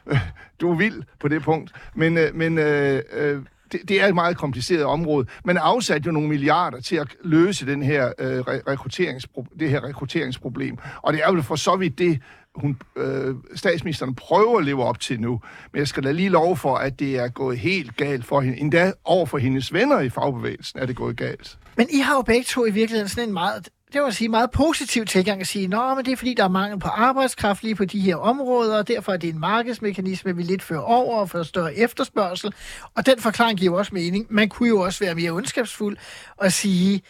du 0.61 0.71
er 0.71 0.75
vild 0.75 1.03
på 1.19 1.27
det 1.27 1.41
punkt. 1.41 1.71
Men, 1.95 2.17
øh, 2.17 2.35
men 2.35 2.57
øh, 2.57 3.01
øh, 3.13 3.41
det, 3.71 3.89
det 3.89 4.01
er 4.01 4.07
et 4.07 4.15
meget 4.15 4.37
kompliceret 4.37 4.83
område. 4.83 5.27
Man 5.45 5.57
afsat 5.57 6.05
jo 6.05 6.11
nogle 6.11 6.29
milliarder 6.29 6.81
til 6.81 6.95
at 6.95 7.07
løse 7.23 7.65
den 7.65 7.83
her, 7.83 8.11
øh, 8.19 8.39
rekruteringspro- 8.39 9.57
det 9.59 9.69
her 9.69 9.83
rekrutteringsproblem. 9.83 10.77
Og 11.01 11.13
det 11.13 11.21
er 11.23 11.33
jo 11.33 11.41
for 11.41 11.55
så 11.55 11.75
vidt 11.75 11.99
det, 11.99 12.21
hun, 12.55 12.77
øh, 12.95 13.35
statsministeren 13.55 14.15
prøver 14.15 14.59
at 14.59 14.65
leve 14.65 14.83
op 14.83 14.99
til 14.99 15.19
nu. 15.19 15.41
Men 15.71 15.79
jeg 15.79 15.87
skal 15.87 16.03
da 16.03 16.11
lige 16.11 16.29
love 16.29 16.57
for, 16.57 16.75
at 16.75 16.99
det 16.99 17.15
er 17.15 17.27
gået 17.27 17.57
helt 17.57 17.97
galt 17.97 18.25
for 18.25 18.41
hende. 18.41 18.59
Endda 18.59 18.93
over 19.05 19.25
for 19.25 19.37
hendes 19.37 19.73
venner 19.73 19.99
i 19.99 20.09
fagbevægelsen 20.09 20.79
er 20.79 20.85
det 20.85 20.95
gået 20.95 21.17
galt. 21.17 21.57
Men 21.77 21.87
I 21.91 21.99
har 21.99 22.15
jo 22.15 22.21
begge 22.21 22.43
to 22.43 22.65
i 22.65 22.71
virkeligheden 22.71 23.09
sådan 23.09 23.29
en 23.29 23.33
meget 23.33 23.69
det 23.93 24.01
var 24.01 24.07
at 24.07 24.15
sige, 24.15 24.29
meget 24.29 24.51
positiv 24.51 25.05
tilgang 25.05 25.41
at 25.41 25.47
sige, 25.47 25.67
nå, 25.67 25.95
men 25.95 26.05
det 26.05 26.11
er 26.11 26.15
fordi, 26.15 26.33
der 26.33 26.43
er 26.43 26.47
mangel 26.47 26.79
på 26.79 26.87
arbejdskraft 26.87 27.63
lige 27.63 27.75
på 27.75 27.85
de 27.85 27.99
her 27.99 28.15
områder, 28.15 28.77
og 28.77 28.87
derfor 28.87 29.13
er 29.13 29.17
det 29.17 29.29
en 29.29 29.39
markedsmekanisme, 29.39 30.35
vi 30.35 30.43
lidt 30.43 30.61
fører 30.61 30.81
over 30.81 31.19
og 31.19 31.29
får 31.29 31.43
større 31.43 31.75
efterspørgsel. 31.75 32.53
Og 32.95 33.05
den 33.05 33.19
forklaring 33.19 33.59
giver 33.59 33.77
også 33.77 33.95
mening. 33.95 34.25
Man 34.29 34.49
kunne 34.49 34.69
jo 34.69 34.79
også 34.79 35.03
være 35.03 35.15
mere 35.15 35.31
ondskabsfuld 35.31 35.97
og 36.37 36.51
sige, 36.51 37.01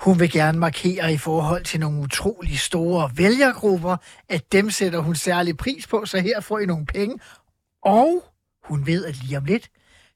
hun 0.00 0.20
vil 0.20 0.30
gerne 0.30 0.58
markere 0.58 1.12
i 1.12 1.16
forhold 1.16 1.64
til 1.64 1.80
nogle 1.80 2.00
utrolig 2.00 2.58
store 2.58 3.10
vælgergrupper, 3.16 3.96
at 4.28 4.52
dem 4.52 4.70
sætter 4.70 4.98
hun 4.98 5.14
særlig 5.14 5.56
pris 5.56 5.86
på, 5.86 6.02
så 6.06 6.20
her 6.20 6.40
får 6.40 6.58
I 6.58 6.66
nogle 6.66 6.86
penge. 6.86 7.18
Og 7.84 8.24
hun 8.64 8.86
ved, 8.86 9.04
at 9.04 9.22
lige 9.22 9.38
om 9.38 9.44
lidt, 9.44 9.68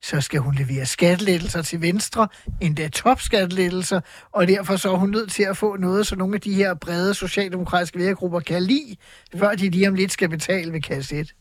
så 0.03 0.21
skal 0.21 0.41
hun 0.41 0.55
levere 0.55 0.87
skattelettelser 0.87 1.62
til 1.62 1.83
Venstre, 1.83 2.29
endda 2.61 2.88
topskattelettelser, 2.88 4.01
og 4.33 4.49
derfor 4.49 4.77
så 4.77 4.93
er 4.93 4.97
hun 4.97 5.11
nødt 5.11 5.31
til 5.31 5.43
at 5.43 5.57
få 5.57 5.77
noget, 5.77 6.07
så 6.07 6.17
nogle 6.17 6.35
af 6.35 6.41
de 6.41 6.55
her 6.55 6.75
brede 6.75 7.14
socialdemokratiske 7.14 7.99
vælgergrupper 7.99 8.41
kan 8.41 8.62
lide, 8.62 8.97
før 9.37 9.55
de 9.55 9.71
lige 9.71 9.88
om 9.88 9.95
lidt 9.95 10.12
skal 10.12 10.29
betale 10.29 10.73
ved 10.73 10.83
kasse 10.83 11.17
1. 11.17 11.35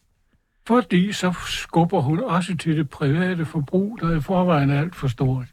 Fordi 0.67 1.11
så 1.11 1.33
skubber 1.47 2.01
hun 2.01 2.19
også 2.19 2.57
til 2.57 2.77
det 2.77 2.89
private 2.89 3.45
forbrug, 3.45 3.99
der 4.01 4.17
i 4.17 4.21
forvejen 4.21 4.69
er 4.69 4.79
alt 4.81 4.95
for 4.95 5.07
stort. 5.07 5.45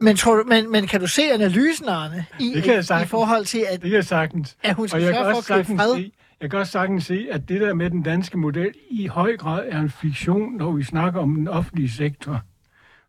Men, 0.00 0.16
tror 0.16 0.36
du, 0.36 0.44
men, 0.48 0.72
men 0.72 0.86
kan 0.86 1.00
du 1.00 1.06
se 1.06 1.32
analysen, 1.32 1.88
Arne, 1.88 2.26
i, 2.40 2.52
det 2.54 2.62
kan 2.62 2.74
jeg 2.74 2.84
sagtens. 2.84 3.08
i 3.08 3.10
forhold 3.10 3.44
til, 3.44 3.66
at, 3.68 3.82
det 3.82 3.90
kan 3.90 3.92
jeg 3.92 4.04
sagtens. 4.04 4.56
at 4.62 4.74
hun 4.74 4.88
skal 4.88 5.00
sørge 5.00 5.34
for 5.34 5.38
at 5.38 5.66
købe 5.66 5.78
fred? 5.78 5.94
Se, 5.94 6.12
jeg 6.40 6.50
kan 6.50 6.58
også 6.58 6.72
sagtens 6.72 7.06
se, 7.06 7.26
at 7.30 7.48
det 7.48 7.60
der 7.60 7.74
med 7.74 7.90
den 7.90 8.02
danske 8.02 8.38
model 8.38 8.74
i 8.90 9.06
høj 9.06 9.36
grad 9.36 9.68
er 9.68 9.80
en 9.80 9.90
fiktion, 9.90 10.56
når 10.56 10.72
vi 10.72 10.82
snakker 10.82 11.20
om 11.20 11.34
den 11.34 11.48
offentlige 11.48 11.90
sektor. 11.90 12.40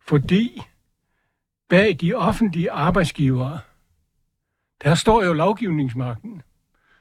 Fordi 0.07 0.61
bag 1.69 1.97
de 2.01 2.13
offentlige 2.13 2.71
arbejdsgivere, 2.71 3.59
der 4.83 4.95
står 4.95 5.23
jo 5.23 5.33
lovgivningsmagten, 5.33 6.41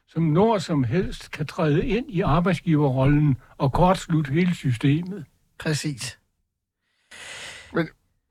som 0.09 0.23
når 0.23 0.59
som 0.59 0.85
helst 0.85 1.31
kan 1.31 1.47
træde 1.47 1.87
ind 1.87 2.07
i 2.09 2.21
arbejdsgiverrollen 2.21 3.37
og 3.59 3.73
kortslutte 3.73 4.33
hele 4.33 4.55
systemet. 4.55 5.25
Præcis. 5.59 6.20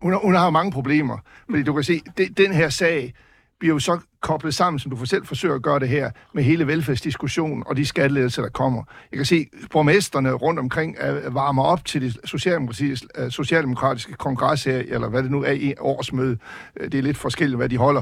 Hun 0.01 0.11
har, 0.11 0.19
hun 0.19 0.35
har 0.35 0.49
mange 0.49 0.71
problemer, 0.71 1.17
fordi 1.49 1.63
du 1.63 1.73
kan 1.73 1.83
se, 1.83 2.01
det, 2.17 2.37
den 2.37 2.53
her 2.53 2.69
sag 2.69 3.13
bliver 3.59 3.75
jo 3.75 3.79
så 3.79 3.99
koblet 4.21 4.55
sammen, 4.55 4.79
som 4.79 4.91
du 4.91 5.05
selv 5.05 5.25
forsøger 5.25 5.55
at 5.55 5.61
gøre 5.61 5.79
det 5.79 5.89
her, 5.89 6.11
med 6.33 6.43
hele 6.43 6.67
velfærdsdiskussionen 6.67 7.63
og 7.65 7.77
de 7.77 7.85
skattelettelser, 7.85 8.41
der 8.41 8.49
kommer. 8.49 8.83
Jeg 9.11 9.17
kan 9.17 9.25
se, 9.25 9.45
at 9.53 9.59
borgmesterne 9.71 10.31
rundt 10.31 10.59
omkring 10.59 10.97
øh, 11.01 11.35
varmer 11.35 11.63
op 11.63 11.85
til 11.85 12.01
det 12.01 12.17
socialdemokratiske, 12.25 13.07
øh, 13.17 13.31
socialdemokratiske 13.31 14.13
kongres 14.13 14.63
her, 14.63 14.81
eller 14.87 15.09
hvad 15.09 15.23
det 15.23 15.31
nu 15.31 15.43
er 15.43 15.51
i 15.51 15.73
årsmøde. 15.79 16.37
Øh, 16.79 16.91
det 16.91 16.97
er 16.97 17.01
lidt 17.01 17.17
forskelligt, 17.17 17.57
hvad 17.57 17.69
de 17.69 17.77
holder. 17.77 18.01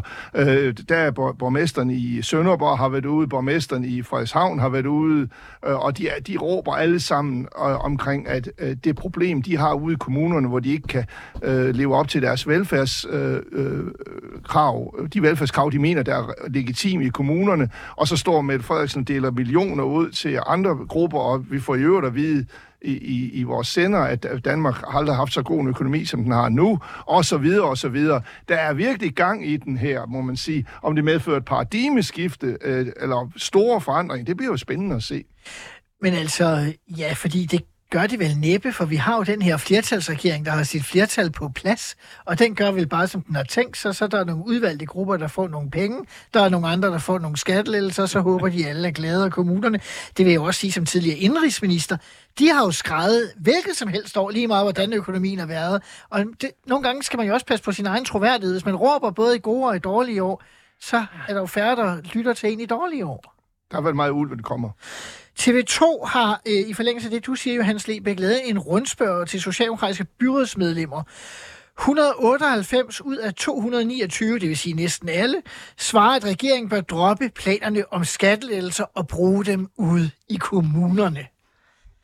Der 0.89 0.95
er 0.95 1.11
borgmesteren 1.11 1.89
i 1.89 2.21
Sønderborg 2.21 2.77
har 2.77 2.89
været 2.89 3.05
ude, 3.05 3.27
borgmesteren 3.27 3.85
i 3.85 4.01
Frederikshavn 4.01 4.59
har 4.59 4.69
været 4.69 4.85
ude, 4.85 5.29
og 5.61 5.97
de, 5.97 6.09
de 6.27 6.37
råber 6.37 6.73
alle 6.73 6.99
sammen 6.99 7.47
omkring, 7.79 8.27
at 8.27 8.49
det 8.83 8.95
problem, 8.95 9.41
de 9.41 9.57
har 9.57 9.73
ude 9.73 9.93
i 9.93 9.97
kommunerne, 9.99 10.47
hvor 10.47 10.59
de 10.59 10.69
ikke 10.69 10.87
kan 10.87 11.05
leve 11.73 11.95
op 11.95 12.07
til 12.07 12.21
deres 12.21 12.47
velfærdskrav, 12.47 14.95
de 15.13 15.21
velfærdskrav, 15.21 15.69
de 15.71 15.79
mener, 15.79 16.03
der 16.07 16.15
er 16.15 16.47
legitime 16.49 17.05
i 17.05 17.09
kommunerne, 17.09 17.69
og 17.95 18.07
så 18.07 18.17
står 18.17 18.41
Mette 18.41 18.65
Frederiksen 18.65 19.03
deler 19.03 19.31
millioner 19.31 19.83
ud 19.83 20.11
til 20.11 20.39
andre 20.47 20.75
grupper, 20.75 21.19
og 21.19 21.51
vi 21.51 21.59
får 21.59 21.75
i 21.75 21.79
øvrigt 21.79 22.07
at 22.07 22.15
vide 22.15 22.45
i, 22.81 22.91
i, 22.91 23.31
i 23.33 23.43
vores 23.43 23.67
sender, 23.67 23.99
at 23.99 24.25
Danmark 24.45 24.75
har 24.75 25.13
haft 25.13 25.33
så 25.33 25.41
god 25.41 25.61
en 25.61 25.67
økonomi, 25.67 26.05
som 26.05 26.23
den 26.23 26.31
har 26.31 26.49
nu, 26.49 26.79
og 27.05 27.25
så 27.25 27.37
videre, 27.37 27.65
og 27.69 27.77
så 27.77 27.89
videre. 27.89 28.21
Der 28.49 28.55
er 28.55 28.73
virkelig 28.73 29.15
gang 29.15 29.47
i 29.47 29.57
den 29.57 29.77
her, 29.77 30.05
må 30.05 30.21
man 30.21 30.37
sige. 30.37 30.65
Om 30.81 30.95
det 30.95 31.03
medfører 31.03 31.37
et 31.37 31.45
paradigmeskifte, 31.45 32.57
øh, 32.61 32.87
eller 33.01 33.31
store 33.35 33.81
forandringer, 33.81 34.25
det 34.25 34.37
bliver 34.37 34.51
jo 34.51 34.57
spændende 34.57 34.95
at 34.95 35.03
se. 35.03 35.23
Men 36.01 36.13
altså, 36.13 36.73
ja, 36.97 37.13
fordi 37.13 37.45
det 37.45 37.61
gør 37.89 38.07
det 38.07 38.19
vel 38.19 38.37
næppe, 38.37 38.71
for 38.71 38.85
vi 38.85 38.95
har 38.95 39.17
jo 39.17 39.23
den 39.23 39.41
her 39.41 39.57
flertalsregering, 39.57 40.45
der 40.45 40.51
har 40.51 40.63
sit 40.63 40.85
flertal 40.85 41.31
på 41.31 41.49
plads, 41.49 41.95
og 42.25 42.39
den 42.39 42.55
gør 42.55 42.71
vel 42.71 42.87
bare, 42.87 43.07
som 43.07 43.21
den 43.21 43.35
har 43.35 43.43
tænkt 43.43 43.77
sig, 43.77 43.95
så 43.95 44.07
der 44.07 44.19
er 44.19 44.23
nogle 44.23 44.45
udvalgte 44.45 44.85
grupper, 44.85 45.17
der 45.17 45.27
får 45.27 45.47
nogle 45.47 45.71
penge, 45.71 46.05
der 46.33 46.41
er 46.41 46.49
nogle 46.49 46.67
andre, 46.67 46.87
der 46.87 46.97
får 46.97 47.19
nogle 47.19 47.37
skattelettelser, 47.37 48.05
så 48.05 48.19
håber 48.19 48.49
de 48.49 48.67
alle 48.67 48.87
er 48.87 48.91
glade 48.91 49.25
af 49.25 49.31
kommunerne. 49.31 49.79
Det 50.17 50.25
vil 50.25 50.31
jeg 50.31 50.41
også 50.41 50.59
sige 50.59 50.71
som 50.71 50.85
tidligere 50.85 51.17
indrigsminister. 51.17 51.97
De 52.39 52.49
har 52.49 52.63
jo 52.65 52.71
skrevet 52.71 53.31
hvilket 53.37 53.75
som 53.75 53.87
helst 53.87 54.17
år, 54.17 54.29
lige 54.29 54.47
meget 54.47 54.63
hvordan 54.63 54.93
økonomien 54.93 55.39
har 55.39 55.45
været. 55.45 55.81
Og 56.09 56.25
det, 56.41 56.51
nogle 56.67 56.83
gange 56.83 57.03
skal 57.03 57.17
man 57.17 57.27
jo 57.27 57.33
også 57.33 57.45
passe 57.45 57.63
på 57.63 57.71
sin 57.71 57.85
egen 57.85 58.05
troværdighed. 58.05 58.53
Hvis 58.53 58.65
man 58.65 58.75
råber 58.75 59.11
både 59.11 59.35
i 59.35 59.39
gode 59.43 59.67
og 59.67 59.75
i 59.75 59.79
dårlige 59.79 60.23
år, 60.23 60.43
så 60.81 61.05
er 61.27 61.33
der 61.33 61.39
jo 61.39 61.45
færre, 61.45 61.75
der 61.75 62.01
lytter 62.13 62.33
til 62.33 62.53
en 62.53 62.59
i 62.59 62.65
dårlige 62.65 63.05
år. 63.05 63.33
Der 63.71 63.77
har 63.77 63.81
været 63.81 63.95
meget 63.95 64.11
ulv, 64.11 64.37
det 64.37 64.45
kommer. 64.45 64.69
TV2 65.39 66.05
har 66.05 66.41
øh, 66.47 66.69
i 66.69 66.73
forlængelse 66.73 67.07
af 67.07 67.11
det, 67.11 67.25
du 67.25 67.35
siger, 67.35 67.55
Johannes 67.55 67.87
Lebeck, 67.87 68.19
lavet 68.19 68.49
en 68.49 68.59
rundspørg 68.59 69.27
til 69.27 69.41
socialdemokratiske 69.41 70.05
byrådsmedlemmer. 70.19 71.03
198 71.79 73.01
ud 73.01 73.17
af 73.17 73.33
229, 73.33 74.39
det 74.39 74.49
vil 74.49 74.57
sige 74.57 74.73
næsten 74.75 75.09
alle, 75.09 75.41
svarer, 75.77 76.15
at 76.15 76.25
regeringen 76.25 76.69
bør 76.69 76.81
droppe 76.81 77.29
planerne 77.29 77.93
om 77.93 78.03
skattelettelser 78.03 78.85
og 78.95 79.07
bruge 79.07 79.45
dem 79.45 79.67
ud 79.77 80.09
i 80.29 80.35
kommunerne. 80.35 81.27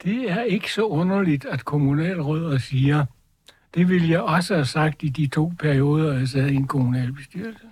Det 0.03 0.31
er 0.31 0.41
ikke 0.41 0.71
så 0.71 0.83
underligt, 0.83 1.45
at 1.45 1.65
kommunalrødder 1.65 2.57
siger, 2.57 3.05
det 3.75 3.89
ville 3.89 4.09
jeg 4.09 4.21
også 4.21 4.53
have 4.53 4.65
sagt 4.65 5.03
i 5.03 5.09
de 5.09 5.27
to 5.27 5.51
perioder, 5.59 6.17
jeg 6.17 6.27
sad 6.27 6.47
i 6.47 6.55
en 6.55 6.67
kommunalbestyrelse. 6.67 7.65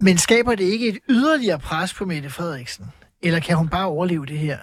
Men 0.00 0.18
skaber 0.18 0.54
det 0.54 0.64
ikke 0.64 0.88
et 0.88 0.98
yderligere 1.08 1.58
pres 1.58 1.94
på 1.94 2.04
Mette 2.04 2.30
Frederiksen? 2.30 2.86
Eller 3.24 3.40
kan 3.40 3.56
hun 3.56 3.68
bare 3.68 3.86
overleve 3.86 4.26
det 4.26 4.38
her? 4.38 4.58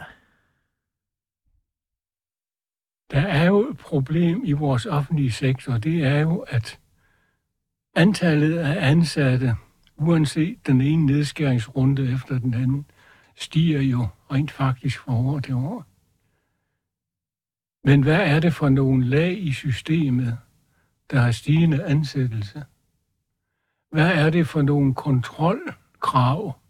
Der 3.11 3.27
er 3.27 3.45
jo 3.45 3.69
et 3.69 3.77
problem 3.77 4.41
i 4.45 4.51
vores 4.51 4.85
offentlige 4.85 5.31
sektor, 5.31 5.77
det 5.77 6.03
er 6.03 6.19
jo, 6.19 6.39
at 6.39 6.79
antallet 7.95 8.57
af 8.57 8.89
ansatte, 8.89 9.55
uanset 9.97 10.67
den 10.67 10.81
ene 10.81 11.05
nedskæringsrunde 11.05 12.13
efter 12.13 12.39
den 12.39 12.53
anden, 12.53 12.85
stiger 13.35 13.81
jo 13.81 14.07
rent 14.31 14.51
faktisk 14.51 14.99
fra 14.99 15.13
år 15.13 15.39
til 15.39 15.53
år. 15.53 15.85
Men 17.83 18.03
hvad 18.03 18.19
er 18.19 18.39
det 18.39 18.53
for 18.53 18.69
nogle 18.69 19.05
lag 19.05 19.37
i 19.39 19.53
systemet, 19.53 20.37
der 21.11 21.19
har 21.19 21.31
stigende 21.31 21.83
ansættelse? 21.83 22.63
Hvad 23.91 24.11
er 24.11 24.29
det 24.29 24.47
for 24.47 24.61
nogle 24.61 24.95
kontrolkrav 24.95 26.60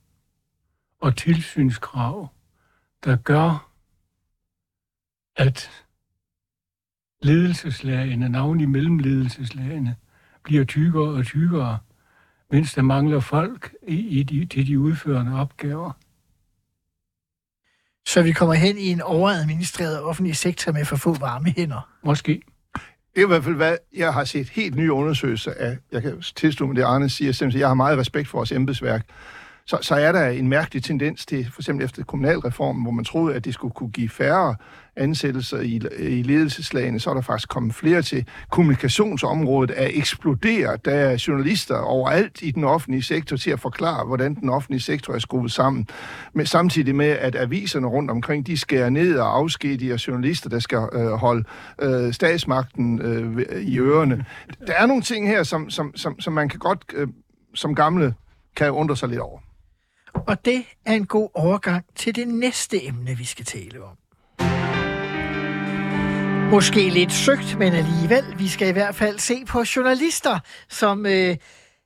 og 1.02 1.18
tilsynskrav, 1.18 2.28
der 3.04 3.16
gør, 3.16 3.72
at 5.36 5.86
ledelseslagene, 7.22 8.30
navnlig 8.30 8.70
mellemledelseslagene, 8.70 9.96
bliver 10.44 10.64
tykkere 10.64 11.10
og 11.10 11.26
tykkere, 11.26 11.80
mens 12.52 12.74
der 12.74 12.82
mangler 12.82 13.20
folk 13.20 13.76
i, 13.88 13.96
i 13.96 14.24
de, 14.24 14.46
til 14.46 14.68
de 14.68 14.80
udførende 14.80 15.40
opgaver. 15.40 15.92
Så 18.08 18.22
vi 18.22 18.32
kommer 18.32 18.56
hen 18.56 18.78
i 18.78 18.88
en 18.88 19.02
overadministreret 19.02 20.02
offentlig 20.02 20.36
sektor 20.36 20.72
med 20.72 20.86
for 20.86 20.96
få 20.96 21.14
varme 21.14 21.54
hænder. 21.58 21.90
Måske. 22.04 22.42
Det 23.16 23.22
er 23.22 23.26
i 23.26 23.28
hvert 23.28 23.44
fald, 23.44 23.56
hvad 23.56 23.78
jeg 23.96 24.14
har 24.14 24.24
set 24.24 24.50
helt 24.50 24.76
nye 24.76 24.92
undersøgelser 24.92 25.54
af. 25.58 25.78
Jeg 25.92 26.02
kan 26.02 26.22
tilstå 26.36 26.68
med 26.68 26.76
det, 26.76 26.84
Arne 26.84 27.10
siger. 27.10 27.32
Simpelthen, 27.32 27.60
jeg 27.60 27.68
har 27.68 27.74
meget 27.74 27.98
respekt 27.98 28.28
for 28.28 28.38
vores 28.38 28.52
embedsværk. 28.52 29.06
Så, 29.66 29.78
så 29.82 29.96
er 29.96 30.12
der 30.12 30.28
en 30.28 30.48
mærkelig 30.48 30.84
tendens 30.84 31.26
til, 31.26 31.52
for 31.54 31.62
eksempel 31.62 31.86
efter 31.86 32.04
kommunalreformen, 32.04 32.84
hvor 32.84 32.92
man 32.92 33.06
troede, 33.06 33.36
at 33.36 33.46
det 33.46 33.54
skulle 33.54 33.74
kunne 33.74 33.92
give 33.92 34.10
færre 34.10 34.56
ansættelser 34.96 35.60
i, 35.60 35.82
i 36.00 36.24
ledelseslagene, 36.24 37.00
så 37.00 37.10
er 37.10 37.14
der 37.14 37.22
faktisk 37.22 37.50
kommet 37.50 37.76
flere 37.76 38.02
til. 38.02 38.26
Kommunikationsområdet 38.50 39.74
er 39.76 39.88
eksploderet. 39.94 40.86
Der 40.86 40.92
er 40.92 41.24
journalister 41.28 41.78
overalt 41.78 42.42
i 42.42 42.52
den 42.52 42.64
offentlige 42.64 43.04
sektor 43.04 43.38
til 43.38 43.52
at 43.52 43.60
forklare, 43.60 44.06
hvordan 44.06 44.36
den 44.36 44.50
offentlige 44.50 44.82
sektor 44.82 45.14
er 45.14 45.20
skruet 45.20 45.52
sammen. 45.52 45.88
Men 46.34 46.46
samtidig 46.46 46.96
med, 46.96 47.10
at 47.10 47.36
aviserne 47.36 47.88
rundt 47.88 48.12
omkring, 48.12 48.48
de 48.48 48.58
skærer 48.58 48.90
ned 48.90 49.20
og 49.20 49.38
afskediger 49.38 50.04
journalister, 50.08 50.50
der 50.50 50.60
skal 50.60 50.80
øh, 50.94 51.12
holde 51.12 51.44
øh, 51.82 52.14
statsmagten 52.14 53.02
øh, 53.02 53.62
i 53.62 53.80
ørerne. 53.80 54.26
Der 54.68 54.74
er 54.74 54.86
nogle 54.86 55.02
ting 55.02 55.28
her, 55.28 55.44
som, 55.44 55.70
som, 55.70 55.96
som, 55.96 56.20
som 56.20 56.34
man 56.34 56.50
kan 56.50 56.60
godt 56.60 56.86
øh, 56.94 57.08
som 57.54 57.76
gamle 57.76 58.14
kan 58.56 58.72
undre 58.72 58.98
sig 58.98 59.10
lidt 59.10 59.20
over. 59.20 59.40
Og 60.28 60.46
det 60.46 60.66
er 60.86 60.94
en 60.94 61.06
god 61.06 61.30
overgang 61.34 61.86
til 61.96 62.16
det 62.16 62.28
næste 62.28 62.86
emne, 62.86 63.18
vi 63.18 63.26
skal 63.26 63.46
tale 63.46 63.84
om. 63.84 63.98
Måske 66.52 66.90
lidt 66.90 67.12
søgt, 67.12 67.60
men 67.60 67.74
alligevel. 67.74 68.24
Vi 68.38 68.48
skal 68.48 68.68
i 68.68 68.72
hvert 68.72 68.96
fald 68.96 69.20
se 69.20 69.46
på 69.46 69.64
journalister, 69.76 70.40
som 70.70 71.06
øh, 71.06 71.38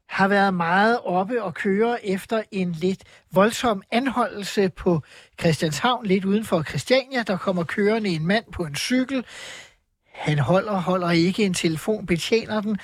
har 0.10 0.28
været 0.28 0.54
meget 0.54 1.00
oppe 1.04 1.44
og 1.44 1.54
køre 1.54 2.06
efter 2.06 2.44
en 2.52 2.72
lidt 2.72 3.04
voldsom 3.32 3.84
anholdelse 3.92 4.70
på 4.70 5.02
Christianshavn, 5.40 6.06
lidt 6.06 6.26
uden 6.26 6.46
for 6.46 6.64
Christiania. 6.64 7.24
Der 7.24 7.38
kommer 7.38 7.64
kørende 7.64 8.10
en 8.10 8.28
mand 8.28 8.46
på 8.52 8.64
en 8.64 8.76
cykel. 8.76 9.26
Han 10.14 10.40
holder, 10.40 10.74
holder 10.74 11.12
ikke 11.12 11.44
en 11.44 11.54
telefon, 11.54 12.06
betjener 12.06 12.62
den. 12.62 12.78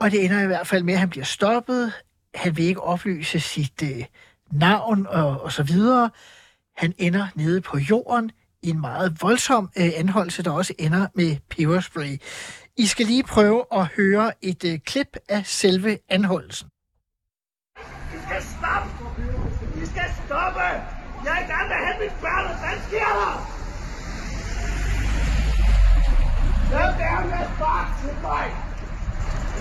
Og 0.00 0.10
det 0.10 0.24
ender 0.24 0.42
i 0.42 0.46
hvert 0.46 0.66
fald 0.66 0.82
med, 0.82 0.94
at 0.94 1.00
han 1.00 1.10
bliver 1.10 1.24
stoppet. 1.24 1.92
Han 2.34 2.56
vil 2.56 2.64
ikke 2.64 2.82
oplyse 2.82 3.40
sit 3.40 3.82
øh, 3.82 4.04
navn 4.50 5.06
og, 5.06 5.40
og 5.40 5.52
så 5.52 5.62
videre. 5.62 6.10
Han 6.76 6.94
ender 6.98 7.26
nede 7.34 7.60
på 7.60 7.78
jorden 7.78 8.30
i 8.62 8.70
en 8.70 8.80
meget 8.80 9.22
voldsom 9.22 9.70
øh, 9.78 9.90
anholdelse, 9.96 10.42
der 10.42 10.50
også 10.50 10.74
ender 10.78 11.06
med 11.14 11.36
peberspray. 11.50 12.18
I 12.76 12.86
skal 12.86 13.06
lige 13.06 13.22
prøve 13.22 13.64
at 13.72 13.86
høre 13.86 14.32
et 14.42 14.64
øh, 14.64 14.78
klip 14.78 15.16
af 15.28 15.46
selve 15.46 15.98
anholdelsen. 16.08 16.68
I 17.78 18.18
skal 18.26 18.42
stoppe! 18.42 18.90
I 19.82 19.86
skal 19.86 20.10
stoppe! 20.26 20.60
Jeg 21.24 21.32
er 21.40 21.44
i 21.44 21.48
gang 21.52 21.68
med 21.68 21.76
at 21.76 21.86
hente 21.86 22.00
mit 22.04 22.20
børn, 22.20 22.44
og 22.50 22.56
hvad 22.62 22.76
sker 22.88 23.10
der? 23.20 23.34
Hvad 26.70 26.90
er 27.10 27.20
med 27.24 27.46
far 27.58 27.98
til 28.02 28.14
mig? 28.22 28.73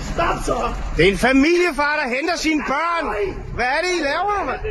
Stop 0.02 0.38
så! 0.46 0.58
Det 0.98 1.08
er 1.08 1.12
en 1.12 1.18
familiefar, 1.18 1.96
der 2.02 2.08
henter 2.16 2.36
sine 2.38 2.64
børn. 2.68 3.06
Hvad 3.56 3.66
er 3.66 3.82
det, 3.84 3.92
I 4.00 4.04
laver, 4.04 4.46
mand? 4.46 4.62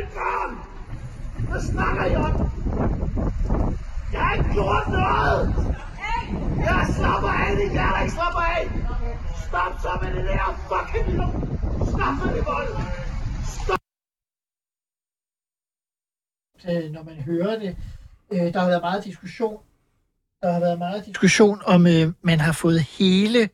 Hvad 1.49 1.61
snakker 1.61 2.05
I 2.05 2.15
om? 2.15 2.33
Jeg 4.13 4.21
har 4.21 4.35
ikke 4.35 4.53
gjort 4.53 4.87
noget! 4.87 5.55
Jeg 6.57 6.87
slapper 6.97 7.29
af, 7.29 7.55
det 7.55 7.73
jeg 7.73 7.91
der 7.93 8.01
ikke 8.01 8.13
slapper 8.13 8.41
af! 8.41 8.63
Stop 9.47 9.73
så 9.81 9.99
med 10.01 10.09
det 10.15 10.25
der 10.29 10.47
fucking 10.69 11.07
Stop 11.89 12.13
med 12.25 12.35
det 12.35 12.45
vold! 12.45 13.03
øh, 16.69 16.91
når 16.91 17.03
man 17.03 17.15
hører 17.15 17.59
det. 17.59 17.75
Øh, 18.31 18.53
der 18.53 18.59
har 18.59 18.67
været 18.67 18.81
meget 18.81 19.03
diskussion. 19.03 19.59
Der 20.41 20.51
har 20.51 20.59
været 20.59 20.77
meget 20.77 21.05
diskussion 21.05 21.61
om, 21.65 21.87
øh, 21.87 22.13
man 22.21 22.39
har 22.39 22.51
fået 22.51 22.81
hele 22.81 23.49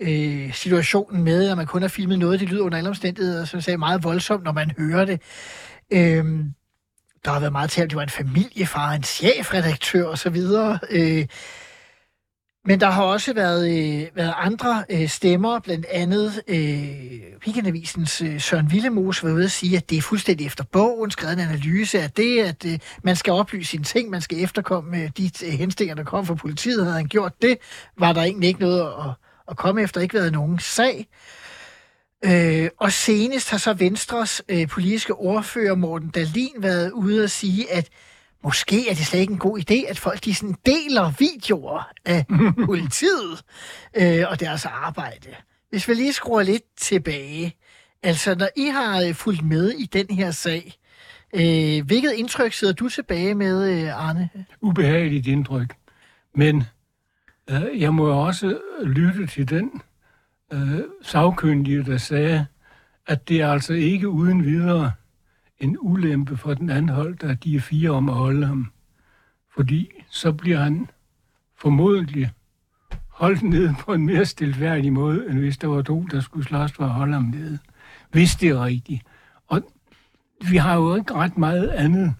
øh, 0.00 0.54
situationen 0.54 1.24
med, 1.24 1.50
at 1.50 1.56
man 1.56 1.66
kun 1.66 1.82
har 1.82 1.88
filmet 1.88 2.18
noget, 2.18 2.40
det 2.40 2.48
lyder 2.48 2.62
under 2.62 2.78
alle 2.78 2.90
omstændigheder, 2.90 3.44
som 3.44 3.60
sagde 3.60 3.78
meget 3.78 4.04
voldsomt, 4.04 4.44
når 4.44 4.52
man 4.52 4.72
hører 4.78 5.04
det. 5.04 5.20
Øh, 5.92 6.24
der 7.24 7.30
har 7.30 7.40
været 7.40 7.52
meget 7.52 7.70
til, 7.70 7.82
at 7.82 7.90
det 7.90 7.96
var 7.96 8.02
en 8.02 8.08
familiefar, 8.08 8.92
en 8.92 9.02
chefredaktør 9.02 10.06
osv. 10.06 10.36
Øh, 10.90 11.26
men 12.68 12.80
der 12.80 12.90
har 12.90 13.02
også 13.02 13.32
været, 13.32 13.70
øh, 13.70 14.06
været 14.16 14.34
andre 14.36 14.84
øh, 14.90 15.08
stemmer, 15.08 15.60
blandt 15.60 15.86
andet 15.86 16.42
øh, 16.48 17.20
Weekendavisens 17.46 18.22
øh, 18.22 18.40
Søren 18.40 18.70
Villemos 18.70 19.24
var 19.24 19.30
ude 19.30 19.44
at 19.44 19.50
sige, 19.50 19.76
at 19.76 19.90
det 19.90 19.98
er 19.98 20.02
fuldstændig 20.02 20.46
efter 20.46 20.64
bogen, 20.64 21.10
skrevet 21.10 21.32
en 21.32 21.48
analyse 21.48 22.00
af 22.00 22.10
det, 22.10 22.42
at 22.42 22.64
øh, 22.66 22.78
man 23.02 23.16
skal 23.16 23.32
oplyse 23.32 23.70
sine 23.70 23.84
ting, 23.84 24.10
man 24.10 24.20
skal 24.20 24.42
efterkomme 24.42 25.02
øh, 25.02 25.10
de 25.16 25.30
øh, 25.44 25.52
henstillinger, 25.52 25.94
der 25.94 26.04
kom 26.04 26.26
fra 26.26 26.34
politiet. 26.34 26.84
Havde 26.84 26.96
han 26.96 27.06
gjort 27.08 27.42
det, 27.42 27.58
var 27.98 28.12
der 28.12 28.22
egentlig 28.22 28.48
ikke 28.48 28.60
noget 28.60 28.80
at, 28.80 29.27
at 29.50 29.56
komme 29.56 29.82
efter, 29.82 30.00
ikke 30.00 30.14
været 30.14 30.32
nogen 30.32 30.58
sag. 30.58 31.06
Øh, 32.24 32.68
og 32.76 32.92
senest 32.92 33.50
har 33.50 33.58
så 33.58 33.72
Venstres 33.72 34.42
øh, 34.48 34.68
politiske 34.68 35.14
ordfører 35.14 35.74
Morten 35.74 36.10
Dalin 36.10 36.54
været 36.58 36.90
ude 36.90 37.24
at 37.24 37.30
sige, 37.30 37.72
at 37.72 37.88
måske 38.44 38.90
er 38.90 38.94
det 38.94 39.06
slet 39.06 39.20
ikke 39.20 39.32
en 39.32 39.38
god 39.38 39.58
idé, 39.58 39.90
at 39.90 39.98
folk 39.98 40.24
de 40.24 40.34
sådan 40.34 40.56
deler 40.66 41.12
videoer 41.18 41.90
af 42.04 42.24
politiet 42.66 43.44
øh, 43.96 44.24
og 44.28 44.40
deres 44.40 44.64
arbejde. 44.64 45.28
Hvis 45.70 45.88
vi 45.88 45.94
lige 45.94 46.12
skruer 46.12 46.42
lidt 46.42 46.62
tilbage. 46.76 47.56
Altså, 48.02 48.34
når 48.34 48.48
I 48.56 48.66
har 48.66 49.02
øh, 49.02 49.14
fulgt 49.14 49.42
med 49.42 49.70
i 49.70 49.86
den 49.86 50.06
her 50.10 50.30
sag, 50.30 50.74
øh, 51.34 51.86
hvilket 51.86 52.12
indtryk 52.12 52.52
sidder 52.52 52.74
du 52.74 52.88
tilbage 52.88 53.34
med, 53.34 53.72
øh, 53.72 54.06
Arne? 54.08 54.28
Ubehageligt 54.60 55.26
indtryk. 55.26 55.74
Men 56.34 56.64
Øh, 57.50 57.80
jeg 57.80 57.94
må 57.94 58.06
også 58.06 58.58
lytte 58.84 59.26
til 59.26 59.50
den 59.50 59.82
øh, 60.52 60.80
sagkyndige, 61.02 61.84
der 61.84 61.96
sagde, 61.96 62.46
at 63.06 63.28
det 63.28 63.40
er 63.40 63.48
altså 63.48 63.72
ikke 63.72 64.08
uden 64.08 64.44
videre 64.44 64.92
en 65.60 65.76
ulempe 65.80 66.36
for 66.36 66.54
den 66.54 66.70
anholdte, 66.70 67.26
at 67.26 67.44
de 67.44 67.56
er 67.56 67.60
fire 67.60 67.90
om 67.90 68.08
at 68.08 68.14
holde 68.14 68.46
ham. 68.46 68.72
Fordi 69.54 69.90
så 70.10 70.32
bliver 70.32 70.58
han 70.58 70.86
formodentlig 71.56 72.30
holdt 73.08 73.42
ned 73.42 73.74
på 73.80 73.92
en 73.92 74.06
mere 74.06 74.24
stilfærdig 74.24 74.92
måde, 74.92 75.30
end 75.30 75.38
hvis 75.38 75.58
der 75.58 75.68
var 75.68 75.82
to, 75.82 76.02
der 76.02 76.20
skulle 76.20 76.46
slås 76.46 76.72
for 76.72 76.84
at 76.84 76.90
holde 76.90 77.12
ham 77.12 77.22
nede. 77.22 77.58
Hvis 78.10 78.34
det 78.34 78.48
er 78.48 78.64
rigtigt. 78.64 79.02
Og 79.46 79.62
vi 80.50 80.56
har 80.56 80.74
jo 80.74 80.96
ikke 80.96 81.14
ret 81.14 81.38
meget 81.38 81.68
andet 81.68 82.14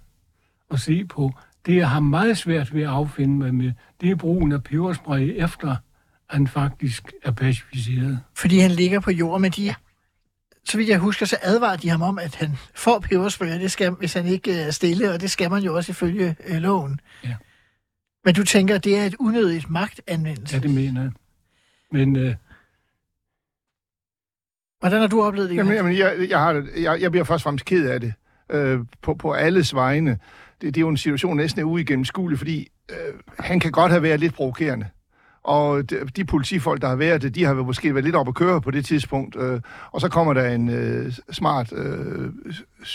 at 0.70 0.80
se 0.80 1.04
på. 1.04 1.32
Det, 1.68 1.76
jeg 1.76 1.90
har 1.90 2.00
meget 2.00 2.38
svært 2.38 2.74
ved 2.74 2.82
at 2.82 2.88
affinde 2.88 3.38
mig 3.38 3.54
med, 3.54 3.72
det 4.00 4.10
er 4.10 4.16
brugen 4.16 4.52
af 4.52 4.62
peberspray 4.62 5.32
efter 5.36 5.76
han 6.30 6.46
faktisk 6.46 7.12
er 7.22 7.30
pacificeret. 7.30 8.20
Fordi 8.34 8.58
han 8.58 8.70
ligger 8.70 9.00
på 9.00 9.10
jorden 9.10 9.42
med 9.42 9.50
de... 9.50 9.62
Ja. 9.62 9.74
så 10.64 10.76
vidt 10.76 10.88
jeg 10.88 10.98
husker, 10.98 11.26
så 11.26 11.36
advarer 11.42 11.76
de 11.76 11.88
ham 11.88 12.02
om, 12.02 12.18
at 12.18 12.34
han 12.34 12.56
får 12.74 12.98
peberspray, 12.98 13.60
det 13.60 13.72
skal, 13.72 13.90
hvis 13.90 14.12
han 14.12 14.26
ikke 14.26 14.50
øh, 14.50 14.56
er 14.56 14.70
stille, 14.70 15.12
og 15.12 15.20
det 15.20 15.30
skal 15.30 15.50
man 15.50 15.62
jo 15.62 15.76
også 15.76 15.92
ifølge 15.92 16.36
øh, 16.46 16.56
loven. 16.56 17.00
Ja. 17.24 17.34
Men 18.24 18.34
du 18.34 18.44
tænker, 18.44 18.74
at 18.74 18.84
det 18.84 18.98
er 18.98 19.04
et 19.04 19.14
unødigt 19.18 19.70
magtanvendelse? 19.70 20.56
Ja, 20.56 20.62
det 20.62 20.70
mener 20.70 21.02
jeg. 21.02 21.10
Men 21.92 22.16
øh, 22.16 22.34
Hvordan 24.80 25.00
har 25.00 25.08
du 25.08 25.22
oplevet 25.22 25.50
det? 25.50 25.56
Jamen, 25.56 25.74
jamen 25.74 25.98
jeg, 25.98 26.26
jeg, 26.28 26.40
har, 26.40 26.66
jeg, 26.76 27.00
jeg 27.00 27.10
bliver 27.10 27.24
først 27.24 27.40
og 27.40 27.42
fremmest 27.42 27.64
ked 27.64 27.90
af 27.90 28.00
det. 28.00 28.14
Øh, 28.50 28.80
på, 29.02 29.14
på 29.14 29.32
alles 29.32 29.74
vegne. 29.74 30.18
Det, 30.60 30.74
det 30.74 30.76
er 30.76 30.80
jo 30.80 30.88
en 30.88 30.96
situation, 30.96 31.36
næsten 31.36 31.60
er 31.60 31.64
uigennemskuelig, 31.64 32.38
fordi 32.38 32.68
øh, 32.90 32.96
han 33.38 33.60
kan 33.60 33.72
godt 33.72 33.92
have 33.92 34.02
været 34.02 34.20
lidt 34.20 34.34
provokerende. 34.34 34.86
Og 35.42 35.90
de, 35.90 35.96
de 36.16 36.24
politifolk, 36.24 36.82
der 36.82 36.88
har 36.88 36.96
været 36.96 37.22
det, 37.22 37.34
de 37.34 37.44
har 37.44 37.54
måske 37.54 37.94
været 37.94 38.04
lidt 38.04 38.16
oppe 38.16 38.30
at 38.30 38.34
køre 38.34 38.60
på 38.60 38.70
det 38.70 38.84
tidspunkt. 38.84 39.36
Øh, 39.36 39.60
og 39.92 40.00
så 40.00 40.08
kommer 40.08 40.32
der 40.32 40.48
en 40.48 40.68
øh, 40.68 41.12
smart 41.32 41.72
øh, 41.72 42.32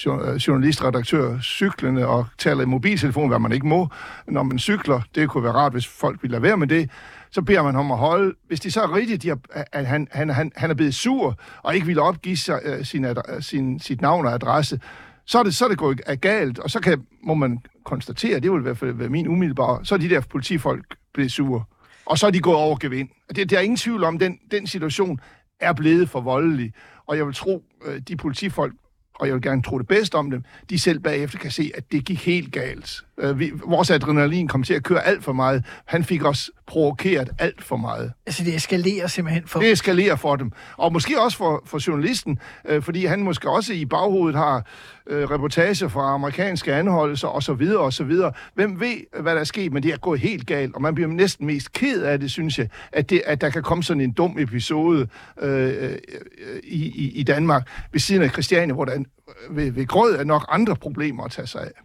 jo- 0.06 0.23
øh, 0.26 0.36
journalistredaktør 0.36 1.39
cyklende 1.39 2.08
og 2.08 2.26
taler 2.38 2.62
i 2.62 2.65
mobiltelefon, 2.65 3.28
hvad 3.28 3.39
man 3.39 3.52
ikke 3.52 3.67
må, 3.67 3.89
når 4.28 4.43
man 4.43 4.60
cykler. 4.60 5.02
Det 5.15 5.30
kunne 5.30 5.43
være 5.43 5.54
rart, 5.54 5.71
hvis 5.71 5.88
folk 5.88 6.19
ville 6.21 6.32
lade 6.32 6.43
være 6.43 6.58
med 6.58 6.67
det. 6.67 6.89
Så 7.32 7.41
beder 7.41 7.63
man 7.63 7.76
ham 7.76 7.91
at 7.91 7.97
holde. 7.97 8.36
Hvis 8.47 8.60
det 8.60 8.73
så 8.73 8.82
er 8.82 8.95
rigtigt, 8.95 9.23
de 9.23 9.28
har, 9.28 9.39
at 9.71 9.86
han, 9.86 10.08
han, 10.12 10.30
han, 10.30 10.52
han 10.56 10.69
er 10.69 10.73
blevet 10.73 10.95
sur 10.95 11.39
og 11.63 11.76
ikke 11.76 11.88
ville 11.88 12.02
opgive 12.02 12.38
sig, 12.38 12.60
øh, 12.63 12.86
sin, 12.86 13.06
ad, 13.06 13.41
sin, 13.41 13.80
sit 13.80 14.02
navn 14.02 14.26
og 14.26 14.34
adresse, 14.34 14.80
så 15.26 15.40
er 15.40 15.44
det, 15.44 15.56
så 15.56 15.66
er 15.66 15.70
det 15.70 15.78
gået 15.78 16.02
af 16.06 16.22
galt, 16.22 16.60
og 16.60 16.70
så 16.70 16.80
kan, 16.80 17.06
må 17.24 17.34
man 17.34 17.60
konstatere, 17.86 18.40
det 18.40 18.52
vil 18.52 18.60
i 18.60 18.62
hvert 18.62 18.78
fald 18.78 18.94
være 18.94 19.10
min 19.10 19.28
umiddelbare, 19.28 19.86
så 19.86 19.96
er 19.96 20.00
de 20.00 20.10
der 20.10 20.22
politifolk 20.22 20.96
blevet 21.14 21.32
sure. 21.32 21.64
Og 22.06 22.18
så 22.18 22.28
er 22.28 22.32
de 22.32 22.40
gået 22.40 22.58
over 22.58 22.78
gevind. 22.78 23.10
Det, 23.36 23.50
der 23.50 23.58
er 23.58 23.62
ingen 23.62 23.78
tvivl 23.78 24.04
om, 24.04 24.20
den, 24.20 24.40
den 24.52 24.68
situation 24.68 25.20
er 25.60 25.74
blevet 25.74 26.10
for 26.10 26.22
voldelig. 26.22 26.74
Og 27.06 27.18
jeg 27.18 27.26
vil 27.26 27.34
tro, 27.34 27.64
øh, 27.86 28.02
de 28.08 28.16
politifolk, 28.16 28.74
og 29.19 29.28
jeg 29.28 29.34
vil 29.34 29.41
gerne 29.41 29.62
tro 29.62 29.80
det 29.80 29.88
bedste 29.88 30.15
om 30.15 30.32
dem, 30.32 30.43
de 30.69 30.80
selv 30.80 30.99
bagefter 30.99 31.39
kan 31.39 31.52
se, 31.52 31.71
at 31.76 31.91
det 31.91 32.06
gik 32.06 32.26
helt 32.26 32.52
galt. 32.52 33.02
Øh, 33.17 33.39
vi, 33.39 33.52
vores 33.65 33.91
adrenalin 33.91 34.47
kom 34.47 34.63
til 34.63 34.73
at 34.73 34.84
køre 34.84 35.06
alt 35.06 35.23
for 35.23 35.34
meget. 35.34 35.65
Han 35.86 36.04
fik 36.04 36.26
os 36.26 36.52
provokeret 36.67 37.30
alt 37.39 37.63
for 37.63 37.78
meget. 37.78 38.12
Altså, 38.26 38.43
det 38.43 38.56
eskalerer 38.56 39.08
simpelthen 39.08 39.43
for... 39.47 39.60
Det 39.60 39.71
eskalerer 39.71 40.15
for 40.15 40.36
dem. 40.36 40.52
Og 40.78 40.93
måske 40.93 41.21
også 41.21 41.38
for, 41.38 41.63
for 41.65 41.88
journalisten, 41.88 42.39
øh, 42.65 42.82
fordi 42.82 43.06
han 43.06 43.23
måske 43.23 43.49
også 43.49 43.73
i 43.73 43.86
baghovedet 43.86 44.36
har 44.39 44.65
øh, 45.08 45.30
reportager 45.32 45.88
fra 45.88 46.13
amerikanske 46.13 46.73
anholdelser 46.73 47.28
osv. 47.28 47.67
osv. 47.78 48.12
Hvem 48.54 48.80
ved, 48.80 49.21
hvad 49.21 49.34
der 49.36 49.39
er 49.39 49.43
sket, 49.43 49.73
men 49.73 49.84
det 49.84 49.93
er 49.93 49.97
gået 49.97 50.19
helt 50.19 50.47
galt, 50.47 50.76
og 50.76 50.82
man 50.82 50.95
bliver 50.95 51.10
næsten 51.10 51.45
mest 51.45 51.73
ked 51.73 52.04
af 52.04 52.19
det, 52.19 52.32
synes 52.32 52.60
jeg, 52.60 52.69
at, 52.91 53.10
det, 53.10 53.21
at 53.26 53.41
der 53.41 53.49
kan 53.49 53.63
komme 53.63 53.84
sådan 53.84 54.02
en 54.02 54.12
dum 54.12 54.39
episode 54.39 55.08
øh, 55.41 55.67
øh, 55.67 55.97
i, 56.63 56.86
i, 56.86 57.12
i 57.15 57.23
Danmark 57.23 57.67
ved 57.91 57.99
siden 57.99 58.21
af 58.21 58.30
Christiania, 58.30 58.73
hvor 58.73 58.86
der 58.86 59.03
øh, 59.50 59.58
ved, 59.58 59.72
ved 59.72 59.88
grød 59.88 60.16
er 60.16 60.24
nok 60.24 60.46
andre 60.50 60.76
problemer 60.76 61.24
at 61.24 61.32
tage 61.32 61.48
sig 61.48 61.62
af. 61.62 61.84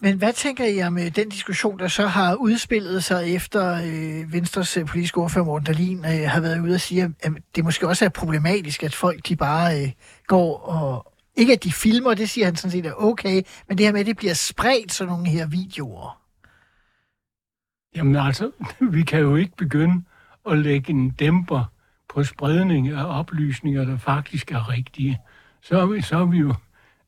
Men 0.00 0.18
hvad 0.18 0.32
tænker 0.32 0.64
I 0.64 0.82
om 0.82 0.98
øh, 0.98 1.16
den 1.16 1.28
diskussion, 1.28 1.78
der 1.78 1.88
så 1.88 2.06
har 2.06 2.34
udspillet 2.34 3.04
sig 3.04 3.34
efter 3.34 3.74
øh, 3.74 4.32
Venstres 4.32 4.76
øh, 4.76 4.86
politiske 4.86 5.18
ordfører 5.18 5.44
Morten 5.44 5.66
Dahlin 5.66 5.98
øh, 5.98 6.30
har 6.30 6.40
været 6.40 6.60
ude 6.60 6.74
og 6.74 6.80
sige, 6.80 7.14
at 7.22 7.32
det 7.56 7.64
måske 7.64 7.88
også 7.88 8.04
er 8.04 8.08
problematisk, 8.08 8.82
at 8.82 8.94
folk 8.94 9.28
de 9.28 9.36
bare 9.36 9.82
øh, 9.82 9.90
går 10.26 10.58
og... 10.58 11.10
Ikke 11.36 11.52
at 11.52 11.64
de 11.64 11.72
filmer, 11.72 12.14
det 12.14 12.30
siger 12.30 12.44
han 12.44 12.56
sådan 12.56 12.70
set 12.70 12.86
er 12.86 12.92
okay, 12.92 13.42
men 13.68 13.78
det 13.78 13.86
her 13.86 13.92
med, 13.92 14.00
at 14.00 14.06
det 14.06 14.16
bliver 14.16 14.34
spredt 14.34 14.92
sådan 14.92 15.12
nogle 15.12 15.26
her 15.26 15.46
videoer. 15.46 16.20
Jamen 17.96 18.16
altså, 18.16 18.50
vi 18.96 19.02
kan 19.02 19.20
jo 19.20 19.36
ikke 19.36 19.56
begynde 19.56 20.04
at 20.50 20.58
lægge 20.58 20.90
en 20.90 21.10
dæmper 21.10 21.72
på 22.14 22.24
spredning 22.24 22.88
af 22.88 23.18
oplysninger, 23.18 23.84
der 23.84 23.98
faktisk 23.98 24.52
er 24.52 24.68
rigtige. 24.68 25.18
Så 25.68 25.78
er 25.78 25.86
vi, 25.86 26.02
så 26.02 26.16
er 26.16 26.24
vi 26.24 26.38
jo 26.38 26.54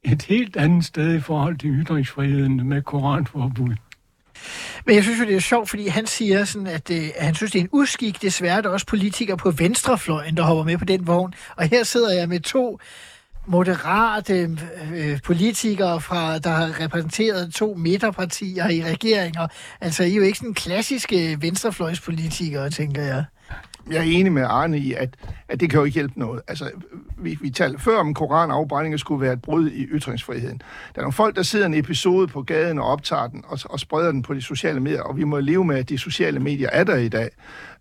et 0.04 0.22
helt 0.22 0.56
andet 0.56 0.84
sted 0.84 1.14
i 1.14 1.20
forhold 1.20 1.58
til 1.58 1.70
ytringsfriheden 1.70 2.68
med 2.68 2.82
koranforbud. 2.82 3.74
Men 4.86 4.94
jeg 4.94 5.02
synes 5.02 5.20
jo, 5.20 5.24
det 5.24 5.36
er 5.36 5.40
sjovt, 5.40 5.70
fordi 5.70 5.86
han 5.86 6.06
siger 6.06 6.44
sådan, 6.44 6.66
at, 6.66 6.90
øh, 6.90 7.08
at 7.16 7.24
han 7.24 7.34
synes, 7.34 7.52
det 7.52 7.58
er 7.58 7.62
en 7.62 7.68
uskik. 7.72 8.22
Desværre 8.22 8.56
er 8.56 8.60
der 8.60 8.68
også 8.68 8.86
politikere 8.86 9.36
på 9.36 9.50
venstrefløjen, 9.50 10.36
der 10.36 10.42
hopper 10.42 10.64
med 10.64 10.78
på 10.78 10.84
den 10.84 11.06
vogn. 11.06 11.34
Og 11.56 11.68
her 11.68 11.84
sidder 11.84 12.12
jeg 12.12 12.28
med 12.28 12.40
to 12.40 12.80
moderate 13.46 14.34
øh, 14.34 14.50
øh 14.94 15.20
politikere, 15.24 16.00
fra, 16.00 16.38
der 16.38 16.50
har 16.50 16.80
repræsenteret 16.80 17.54
to 17.54 17.74
midterpartier 17.74 18.68
i 18.68 18.82
regeringer. 18.82 19.48
Altså, 19.80 20.02
I 20.02 20.10
er 20.10 20.16
jo 20.16 20.22
ikke 20.22 20.38
sådan 20.38 20.54
klassiske 20.54 21.42
venstrefløjspolitikere, 21.42 22.70
tænker 22.70 23.02
jeg 23.02 23.24
jeg 23.90 23.98
er 23.98 24.02
enig 24.02 24.32
med 24.32 24.42
Arne 24.42 24.78
i, 24.78 24.92
at, 24.92 25.16
at 25.48 25.60
det 25.60 25.70
kan 25.70 25.78
jo 25.78 25.84
ikke 25.84 25.94
hjælpe 25.94 26.18
noget. 26.18 26.42
Altså, 26.48 26.70
vi, 27.18 27.38
vi 27.40 27.50
talte 27.50 27.78
før 27.78 27.98
om 27.98 28.14
koranafbrændinger 28.14 28.98
skulle 28.98 29.20
være 29.20 29.32
et 29.32 29.42
brud 29.42 29.70
i 29.70 29.84
ytringsfriheden. 29.84 30.62
Der 30.94 31.00
er 31.00 31.02
nogle 31.02 31.12
folk, 31.12 31.36
der 31.36 31.42
sidder 31.42 31.66
en 31.66 31.74
episode 31.74 32.26
på 32.26 32.42
gaden 32.42 32.78
og 32.78 32.86
optager 32.86 33.26
den 33.26 33.44
og, 33.48 33.58
og 33.64 33.80
spreder 33.80 34.12
den 34.12 34.22
på 34.22 34.34
de 34.34 34.42
sociale 34.42 34.80
medier, 34.80 35.02
og 35.02 35.16
vi 35.16 35.24
må 35.24 35.40
leve 35.40 35.64
med, 35.64 35.76
at 35.76 35.88
de 35.88 35.98
sociale 35.98 36.40
medier 36.40 36.68
er 36.72 36.84
der 36.84 36.96
i 36.96 37.08
dag. 37.08 37.30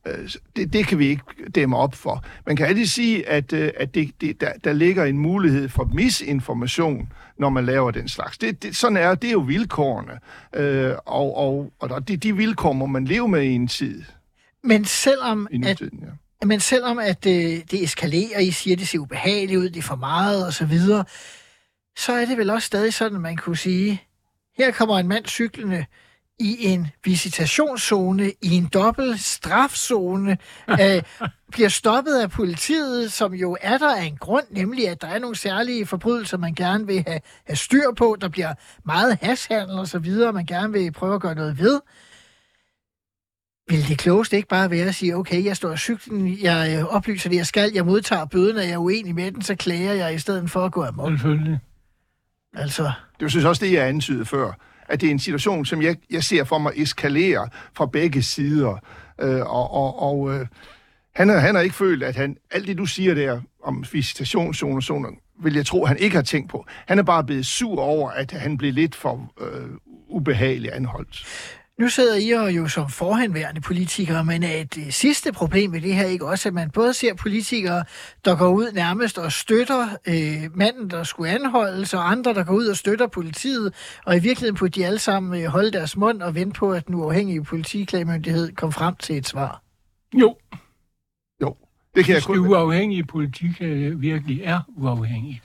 Øh, 0.08 0.30
det, 0.56 0.74
det 0.74 0.88
kan 0.88 1.00
vi 1.00 1.08
ikke 1.08 1.24
dæmme 1.56 1.78
op 1.78 1.96
for. 1.96 2.24
Man 2.46 2.56
kan 2.56 2.68
altid 2.68 2.86
sige, 2.86 3.30
at, 3.30 3.54
øh, 3.54 3.72
at 3.78 3.96
det, 3.96 4.12
det, 4.22 4.42
der, 4.42 4.52
der 4.64 4.74
ligger 4.74 5.06
en 5.06 5.18
mulighed 5.18 5.70
for 5.70 5.90
misinformation, 5.94 7.12
når 7.38 7.50
man 7.50 7.66
laver 7.66 7.92
den 7.92 8.08
slags. 8.08 8.38
Det, 8.38 8.64
det, 8.64 8.76
sådan 8.76 8.98
er 8.98 9.16
det 9.16 9.28
er 9.28 9.32
jo 9.32 9.40
vilkårene, 9.40 10.20
øh, 10.54 10.94
og, 11.06 11.38
og, 11.38 11.72
og 11.80 12.08
de, 12.08 12.18
de 12.18 12.36
vilkår 12.36 12.74
må 12.74 12.86
man 12.86 13.06
leve 13.06 13.28
med 13.28 13.42
i 13.44 13.52
en 13.52 13.68
tid. 13.68 14.04
Men 14.66 14.86
selvom, 14.86 15.48
I 15.52 15.56
at, 15.56 15.82
nutiden, 15.82 16.00
ja. 16.00 16.46
men 16.46 16.60
selvom 16.60 17.00
at 17.00 17.26
øh, 17.26 17.34
det 17.72 17.84
eskalerer, 17.84 18.40
I 18.40 18.52
siger, 18.52 18.76
at 18.76 18.80
det 18.80 18.88
ser 18.88 19.00
ubehageligt 19.00 19.60
ud, 19.60 19.70
det 19.70 19.78
er 19.78 19.82
for 19.82 19.96
meget 19.96 20.46
og 20.46 20.54
så 20.54 20.66
videre, 20.66 21.06
så 21.98 22.14
er 22.14 22.26
det 22.26 22.38
vel 22.38 22.50
også 22.50 22.66
stadig 22.66 22.94
sådan, 22.94 23.16
at 23.16 23.22
man 23.22 23.38
kunne 23.38 23.58
sige, 23.58 24.02
her 24.58 24.72
kommer 24.72 25.00
en 25.00 25.08
mand 25.08 25.26
cyklende 25.26 25.86
i 26.40 26.66
en 26.66 26.88
visitationszone, 27.04 28.32
i 28.42 28.52
en 28.52 28.70
dobbelt 28.74 29.20
strafzone, 29.20 30.38
øh, 30.82 31.04
bliver 31.52 31.70
stoppet 31.70 32.16
af 32.16 32.32
politiet, 32.32 33.12
som 33.12 33.34
jo 33.34 33.58
er 33.62 33.78
der 33.78 33.96
af 33.96 34.04
en 34.04 34.18
grund, 34.18 34.46
nemlig 34.50 34.90
at 34.90 35.02
der 35.02 35.08
er 35.08 35.20
nogle 35.20 35.36
særlige 35.36 35.86
forbrydelser, 35.86 36.38
man 36.38 36.54
gerne 36.54 36.88
vil 36.88 37.04
have, 37.08 37.20
have 37.46 37.56
styr 37.56 37.92
på. 37.98 38.18
Der 38.22 38.30
bliver 38.30 38.54
meget 38.86 39.18
hashhandel 39.22 39.80
og 39.80 39.88
så 39.88 40.00
videre, 40.00 40.34
man 40.34 40.46
gerne 40.46 40.74
vil 40.74 40.92
prøve 40.92 41.16
at 41.16 41.22
gøre 41.22 41.36
noget 41.36 41.60
ved. 41.60 41.82
Vil 43.70 43.88
det 43.88 43.98
klogeste 43.98 44.36
ikke 44.36 44.50
bare 44.50 44.72
være 44.72 44.86
at 44.86 44.96
sige, 44.96 45.16
okay, 45.16 45.46
jeg 45.46 45.56
står 45.58 45.72
af 45.72 45.80
cyklen, 45.80 46.38
jeg 46.42 46.78
øh, 46.80 46.96
oplyser 46.96 47.30
det, 47.30 47.38
jeg 47.38 47.46
skal, 47.46 47.72
jeg 47.74 47.86
modtager 47.86 48.26
bøden, 48.26 48.58
og 48.58 48.64
jeg 48.64 48.72
er 48.72 48.78
uenig 48.78 49.16
med 49.16 49.32
den, 49.32 49.42
så 49.42 49.56
klager 49.56 49.94
jeg 49.94 50.16
i 50.16 50.20
stedet 50.20 50.52
for 50.52 50.66
at 50.66 50.72
gå 50.72 50.84
amok. 50.84 51.12
Selvfølgelig. 51.12 51.60
Altså, 52.54 52.92
Det 53.20 53.30
synes 53.32 53.46
også, 53.46 53.66
det 53.66 53.74
jeg 53.74 53.88
antydede 53.88 54.26
før, 54.26 54.52
at 54.90 55.02
det 55.02 55.08
er 55.08 55.12
en 55.12 55.20
situation, 55.20 55.66
som 55.66 55.82
jeg, 55.82 55.96
jeg 56.12 56.24
ser 56.24 56.44
for 56.44 56.58
mig 56.58 56.72
eskalere 56.76 57.50
fra 57.74 57.86
begge 57.86 58.22
sider. 58.22 58.78
Øh, 59.22 59.42
og 59.42 59.72
og, 59.72 60.02
og 60.02 60.34
øh, 60.34 60.48
han, 61.16 61.30
har, 61.30 61.38
han 61.38 61.56
har 61.56 61.62
ikke 61.62 61.76
følt, 61.76 62.04
at 62.04 62.16
han, 62.16 62.38
alt 62.52 62.68
det 62.68 62.78
du 62.78 62.86
siger 62.86 63.14
der 63.14 63.42
om 63.64 63.86
visitationszoner, 63.94 64.82
zoner, 64.82 65.10
vil 65.44 65.54
jeg 65.54 65.66
tro, 65.66 65.86
han 65.86 65.98
ikke 65.98 66.16
har 66.16 66.24
tænkt 66.24 66.50
på. 66.50 66.66
Han 66.88 67.00
er 67.00 67.04
bare 67.04 67.24
blevet 67.24 67.46
sur 67.46 67.82
over, 67.82 68.10
at 68.12 68.32
han 68.32 68.58
blev 68.58 68.74
lidt 68.74 68.96
for 68.96 69.34
øh, 69.42 69.70
ubehagelig 70.08 70.70
anholdt. 70.74 71.26
Nu 71.80 71.90
sidder 71.90 72.16
I 72.16 72.30
jo- 72.32 72.46
jo 72.62 72.68
som 72.68 72.90
forhenværende 72.90 73.62
politikere, 73.62 74.26
men 74.26 74.44
er 74.44 74.58
et 74.58 74.78
øh, 74.78 74.92
sidste 74.92 75.32
problem 75.34 75.74
ved 75.74 75.82
det 75.82 75.96
her 75.96 76.06
ikke 76.06 76.26
også, 76.28 76.50
at 76.50 76.54
man 76.54 76.70
både 76.72 76.94
ser 76.94 77.14
politikere, 77.14 77.84
der 78.26 78.36
går 78.36 78.48
ud 78.50 78.72
nærmest 78.72 79.18
og 79.18 79.32
støtter 79.32 79.88
øh, 80.08 80.58
manden, 80.58 80.90
der 80.90 81.04
skulle 81.04 81.32
anholdes, 81.32 81.94
og 81.94 82.12
andre, 82.12 82.34
der 82.34 82.44
går 82.44 82.54
ud 82.54 82.66
og 82.68 82.78
støtter 82.78 83.08
politiet, 83.08 83.74
og 84.06 84.16
i 84.16 84.20
virkeligheden 84.20 84.56
burde 84.56 84.72
de 84.80 84.86
alle 84.86 85.00
sammen 85.00 85.42
øh, 85.42 85.48
holde 85.48 85.72
deres 85.72 85.98
mund 85.98 86.22
og 86.22 86.36
vente 86.36 86.60
på, 86.60 86.72
at 86.72 86.88
den 86.88 86.96
uafhængige 86.96 87.44
politiklagemyndighed 87.44 88.52
kom 88.56 88.72
frem 88.72 88.96
til 88.96 89.18
et 89.18 89.28
svar. 89.28 89.62
Jo. 90.14 90.36
Jo, 91.42 91.56
det 91.96 92.06
kan 92.06 92.12
jeg 92.14 92.16
Hvis 92.16 92.26
kun... 92.26 92.44
det 92.44 92.50
uafhængige 92.50 93.04
politik 93.06 93.52
virkelig 94.02 94.42
er 94.44 94.60
uafhængig. 94.78 95.42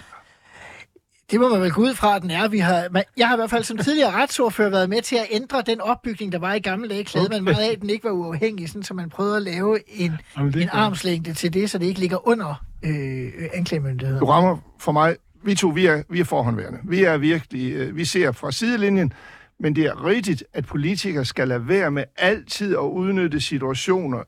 Det 1.30 1.40
må 1.40 1.48
man 1.48 1.60
vel 1.60 1.70
gå 1.70 1.82
ud 1.82 1.94
fra, 1.94 2.16
at 2.16 2.22
den 2.22 2.30
er. 2.30 2.48
Vi 2.48 2.58
har, 2.58 3.04
jeg 3.16 3.28
har 3.28 3.36
i 3.36 3.38
hvert 3.38 3.50
fald 3.50 3.64
som 3.64 3.78
tidligere 3.78 4.10
retsordfører 4.10 4.70
været 4.70 4.88
med 4.90 5.02
til 5.02 5.16
at 5.16 5.26
ændre 5.30 5.62
den 5.66 5.80
opbygning, 5.80 6.32
der 6.32 6.38
var 6.38 6.54
i 6.54 6.58
gamle 6.60 6.88
dage. 6.88 7.04
Klæde 7.04 7.28
man 7.30 7.44
meget 7.44 7.68
af, 7.68 7.72
at 7.72 7.80
den 7.80 7.90
ikke 7.90 8.04
var 8.04 8.10
uafhængig, 8.10 8.68
sådan, 8.68 8.82
så 8.82 8.94
man 8.94 9.10
prøvede 9.10 9.36
at 9.36 9.42
lave 9.42 9.78
en, 10.00 10.12
Jamen, 10.36 10.58
en 10.58 10.68
armslængde 10.72 11.34
til 11.34 11.54
det, 11.54 11.70
så 11.70 11.78
det 11.78 11.86
ikke 11.86 12.00
ligger 12.00 12.28
under 12.28 12.64
øh, 12.82 13.32
anklagemyndigheden. 13.54 14.20
Du 14.20 14.26
rammer 14.26 14.56
for 14.78 14.92
mig, 14.92 15.16
vi 15.44 15.54
to, 15.54 15.68
vi 15.68 15.86
er, 15.86 16.02
vi 16.08 16.20
er 16.20 16.24
forhåndværende. 16.24 16.78
Vi 16.84 17.04
er 17.04 17.16
virkelig, 17.16 17.72
øh, 17.72 17.96
vi 17.96 18.04
ser 18.04 18.32
fra 18.32 18.52
sidelinjen, 18.52 19.12
men 19.60 19.76
det 19.76 19.86
er 19.86 20.06
rigtigt, 20.06 20.44
at 20.52 20.66
politikere 20.66 21.24
skal 21.24 21.48
lade 21.48 21.68
være 21.68 21.90
med 21.90 22.04
altid 22.16 22.74
at 22.74 22.80
udnytte 22.80 23.40
situationer 23.40 24.22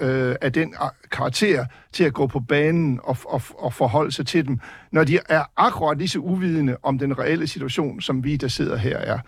øh, 0.00 0.34
af 0.40 0.52
den 0.52 0.74
karakter 1.12 1.64
til 1.92 2.04
at 2.04 2.14
gå 2.14 2.26
på 2.26 2.40
banen 2.40 3.00
og, 3.02 3.16
og, 3.24 3.42
og 3.58 3.74
forholde 3.74 4.12
sig 4.12 4.26
til 4.26 4.46
dem, 4.46 4.58
når 4.92 5.04
de 5.04 5.18
er 5.28 5.44
akkurat 5.56 5.98
lige 5.98 6.08
så 6.08 6.18
uvidende 6.18 6.76
om 6.82 6.98
den 6.98 7.18
reelle 7.18 7.46
situation, 7.46 8.00
som 8.00 8.24
vi, 8.24 8.36
der 8.36 8.48
sidder 8.48 8.76
her, 8.76 8.96
er. 8.98 9.18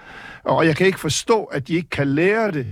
Og 0.44 0.66
jeg 0.66 0.76
kan 0.76 0.86
ikke 0.86 1.00
forstå, 1.00 1.44
at 1.44 1.68
de 1.68 1.74
ikke 1.74 1.90
kan 1.90 2.08
lære 2.08 2.50
det, 2.50 2.66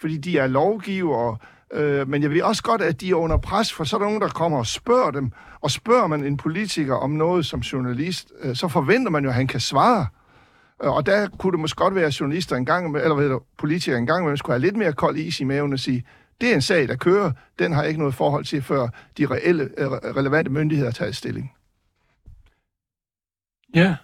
fordi 0.00 0.16
de 0.16 0.38
er 0.38 0.46
lovgivere, 0.46 1.36
Øh, 1.72 2.08
men 2.08 2.22
jeg 2.22 2.30
ved 2.30 2.42
også 2.42 2.62
godt, 2.62 2.82
at 2.82 3.00
de 3.00 3.10
er 3.10 3.14
under 3.14 3.36
pres, 3.36 3.72
for 3.72 3.84
så 3.84 3.96
er 3.96 4.00
der 4.00 4.06
nogen, 4.06 4.20
der 4.20 4.28
kommer 4.28 4.58
og 4.58 4.66
spørger 4.66 5.10
dem. 5.10 5.32
Og 5.60 5.70
spørger 5.70 6.06
man 6.06 6.24
en 6.24 6.36
politiker 6.36 6.94
om 6.94 7.10
noget 7.10 7.46
som 7.46 7.60
journalist, 7.60 8.32
øh, 8.42 8.56
så 8.56 8.68
forventer 8.68 9.10
man 9.10 9.24
jo, 9.24 9.28
at 9.30 9.34
han 9.34 9.46
kan 9.46 9.60
svare. 9.60 10.06
Øh, 10.84 10.90
og 10.90 11.06
der 11.06 11.28
kunne 11.38 11.52
det 11.52 11.60
måske 11.60 11.76
godt 11.76 11.94
være, 11.94 12.04
at 12.06 12.20
journalister 12.20 12.56
engang, 12.56 12.90
med- 12.90 13.02
eller 13.02 13.14
hvad 13.14 13.24
hedder 13.24 13.38
politikere 13.58 13.98
en 13.98 14.06
gang 14.06 14.26
men 14.26 14.36
skulle 14.36 14.54
have 14.54 14.62
lidt 14.66 14.76
mere 14.76 14.92
kold 14.92 15.16
is 15.16 15.40
i 15.40 15.44
maven 15.44 15.72
og 15.72 15.78
sige, 15.78 16.04
det 16.40 16.50
er 16.50 16.54
en 16.54 16.62
sag, 16.62 16.88
der 16.88 16.96
kører, 16.96 17.32
den 17.58 17.72
har 17.72 17.80
jeg 17.80 17.88
ikke 17.88 18.00
noget 18.00 18.14
forhold 18.14 18.44
til, 18.44 18.62
før 18.62 18.88
de 19.18 19.26
reelle, 19.26 19.70
øh, 19.78 19.86
relevante 19.90 20.50
myndigheder 20.50 20.90
tager 20.90 21.12
stilling. 21.12 21.52
Ja, 23.74 23.96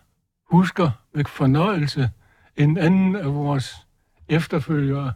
husker 0.51 0.91
med 1.15 1.25
fornøjelse 1.25 2.11
en 2.57 2.79
anden 2.79 3.17
af 3.17 3.35
vores 3.35 3.87
efterfølgere, 4.29 5.13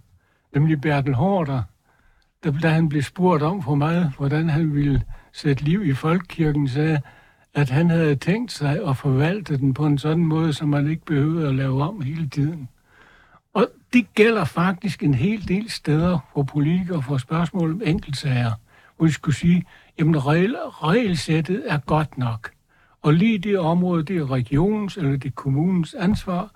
nemlig 0.55 0.81
Bertel 0.81 1.15
Hårder, 1.15 1.63
der, 2.45 2.59
da 2.59 2.69
han 2.69 2.89
blev 2.89 3.03
spurgt 3.03 3.43
om 3.43 3.63
for 3.63 3.75
meget, 3.75 4.13
hvordan 4.17 4.49
han 4.49 4.75
ville 4.75 5.03
sætte 5.33 5.65
liv 5.65 5.85
i 5.85 5.95
folkekirken, 5.95 6.69
sagde, 6.69 7.01
at 7.55 7.71
han 7.71 7.91
havde 7.91 8.17
tænkt 8.17 8.53
sig 8.53 8.89
at 8.89 8.97
forvalte 8.97 9.57
den 9.57 9.75
på 9.75 9.87
en 9.87 9.99
sådan 9.99 10.25
måde, 10.25 10.53
så 10.53 10.67
man 10.67 10.91
ikke 10.91 11.05
behøvede 11.05 11.49
at 11.49 11.55
lave 11.55 11.83
om 11.83 12.01
hele 12.01 12.29
tiden. 12.29 12.69
Det 13.97 14.15
gælder 14.15 14.45
faktisk 14.45 15.03
en 15.03 15.15
hel 15.15 15.49
del 15.49 15.71
steder, 15.71 16.19
hvor 16.33 16.43
politikere 16.43 17.03
får 17.03 17.19
spørgsmål 17.19 17.73
om 17.73 17.83
enkeltsager, 17.85 18.53
hvor 18.97 19.07
de 19.07 19.13
skulle 19.13 19.37
sige, 19.37 19.65
jamen 19.99 20.27
regel, 20.27 20.57
regelsættet 20.57 21.63
er 21.67 21.79
godt 21.79 22.19
nok. 22.19 22.51
Og 23.03 23.15
lige 23.15 23.39
det 23.39 23.59
område, 23.59 24.03
det 24.03 24.17
er 24.17 24.31
regionens 24.31 24.97
eller 24.97 25.11
det 25.11 25.25
er 25.25 25.35
kommunens 25.35 25.95
ansvar, 25.95 26.51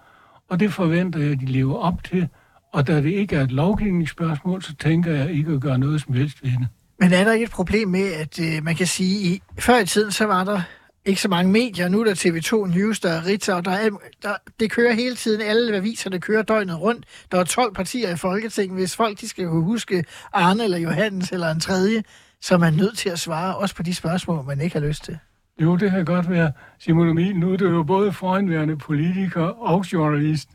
og 0.48 0.60
det 0.60 0.72
forventer 0.72 1.20
jeg, 1.20 1.32
at 1.32 1.40
de 1.40 1.46
lever 1.46 1.74
op 1.74 2.04
til. 2.04 2.28
Og 2.72 2.86
da 2.86 2.96
det 2.96 3.12
ikke 3.12 3.36
er 3.36 3.42
et 3.42 3.52
lovgivningsspørgsmål, 3.52 4.62
så 4.62 4.74
tænker 4.74 5.12
jeg 5.12 5.30
ikke 5.32 5.52
at 5.52 5.60
gøre 5.60 5.78
noget 5.78 6.00
som 6.00 6.14
helst 6.14 6.42
ved 6.42 6.50
det. 6.50 6.68
Men 6.98 7.12
er 7.12 7.24
der 7.24 7.32
ikke 7.32 7.44
et 7.44 7.50
problem 7.50 7.88
med, 7.88 8.12
at 8.12 8.40
øh, 8.40 8.64
man 8.64 8.74
kan 8.74 8.86
sige, 8.86 9.34
i 9.34 9.42
før 9.58 9.78
i 9.78 9.86
tiden, 9.86 10.12
så 10.12 10.24
var 10.24 10.44
der 10.44 10.60
ikke 11.04 11.20
så 11.20 11.28
mange 11.28 11.52
medier. 11.52 11.88
Nu 11.88 12.00
er 12.00 12.04
der 12.04 12.14
TV2 12.14 12.78
News, 12.78 13.00
der 13.00 13.10
er 13.10 13.26
Ritter, 13.26 13.54
og 13.54 13.64
der 13.64 13.70
er, 13.70 13.90
der, 14.22 14.34
det 14.60 14.70
kører 14.70 14.92
hele 14.92 15.14
tiden. 15.16 15.40
Alle 15.40 15.76
aviser, 15.76 16.10
det 16.10 16.22
kører 16.22 16.42
døgnet 16.42 16.80
rundt. 16.80 17.04
Der 17.32 17.38
er 17.40 17.44
12 17.44 17.74
partier 17.74 18.12
i 18.12 18.16
Folketinget. 18.16 18.78
Hvis 18.78 18.96
folk 18.96 19.20
de 19.20 19.28
skal 19.28 19.46
kunne 19.46 19.64
huske 19.64 20.04
Arne 20.32 20.64
eller 20.64 20.78
Johannes 20.78 21.32
eller 21.32 21.50
en 21.50 21.60
tredje, 21.60 22.02
så 22.40 22.54
er 22.54 22.58
man 22.58 22.72
nødt 22.74 22.98
til 22.98 23.08
at 23.08 23.18
svare 23.18 23.56
også 23.56 23.74
på 23.74 23.82
de 23.82 23.94
spørgsmål, 23.94 24.44
man 24.44 24.60
ikke 24.60 24.78
har 24.80 24.86
lyst 24.86 25.04
til. 25.04 25.18
Jo, 25.62 25.76
det 25.76 25.90
kan 25.90 26.04
godt 26.04 26.30
være, 26.30 26.52
Simon 26.78 27.08
Emil. 27.08 27.36
Nu 27.36 27.52
er 27.52 27.56
det 27.56 27.64
jo 27.70 27.82
både 27.82 28.12
foranværende 28.12 28.76
politiker 28.78 29.42
og 29.42 29.84
journalist. 29.92 30.48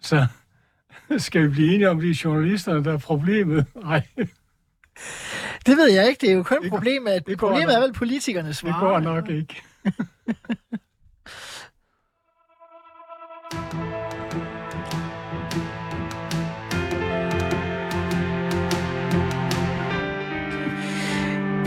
Så 0.00 0.26
skal 1.18 1.42
vi 1.42 1.48
blive 1.48 1.74
enige 1.74 1.90
om, 1.90 2.00
det 2.00 2.10
er 2.10 2.20
journalisterne, 2.24 2.84
der 2.84 2.92
er 2.92 2.98
problemet? 2.98 3.66
Nej, 3.84 4.02
Det 5.66 5.76
ved 5.76 5.90
jeg 5.90 6.08
ikke. 6.08 6.20
Det 6.20 6.30
er 6.30 6.34
jo 6.34 6.42
kun 6.42 6.62
Det 6.62 6.70
problemet, 6.70 7.10
at 7.10 7.26
det 7.26 7.38
problemet 7.38 7.66
nok. 7.66 7.76
er 7.76 7.80
vel 7.80 7.92
politikernes 7.92 8.48
det 8.58 8.68
svar. 8.68 8.80
går 8.80 9.00
nok 9.00 9.28
ikke. 9.28 9.62
Vi 9.84 9.90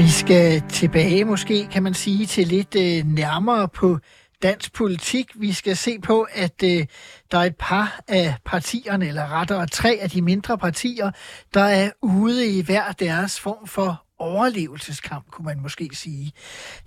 skal 0.09 0.61
tilbage 0.69 1.25
måske, 1.25 1.67
kan 1.71 1.83
man 1.83 1.93
sige, 1.93 2.25
til 2.25 2.47
lidt 2.47 2.75
øh, 2.75 3.05
nærmere 3.05 3.67
på 3.67 3.99
dansk 4.43 4.73
politik. 4.73 5.31
Vi 5.35 5.53
skal 5.53 5.77
se 5.77 5.99
på, 5.99 6.27
at 6.31 6.63
øh, 6.63 6.85
der 7.31 7.37
er 7.37 7.43
et 7.43 7.55
par 7.59 7.99
af 8.07 8.35
partierne, 8.45 9.07
eller 9.07 9.27
rettere 9.27 9.67
tre 9.67 9.97
af 10.01 10.09
de 10.09 10.21
mindre 10.21 10.57
partier, 10.57 11.11
der 11.53 11.63
er 11.63 11.91
ude 12.01 12.47
i 12.57 12.61
hver 12.61 12.91
deres 12.91 13.39
form 13.39 13.67
for 13.67 14.06
overlevelseskamp, 14.19 15.31
kunne 15.31 15.45
man 15.45 15.61
måske 15.61 15.89
sige. 15.93 16.31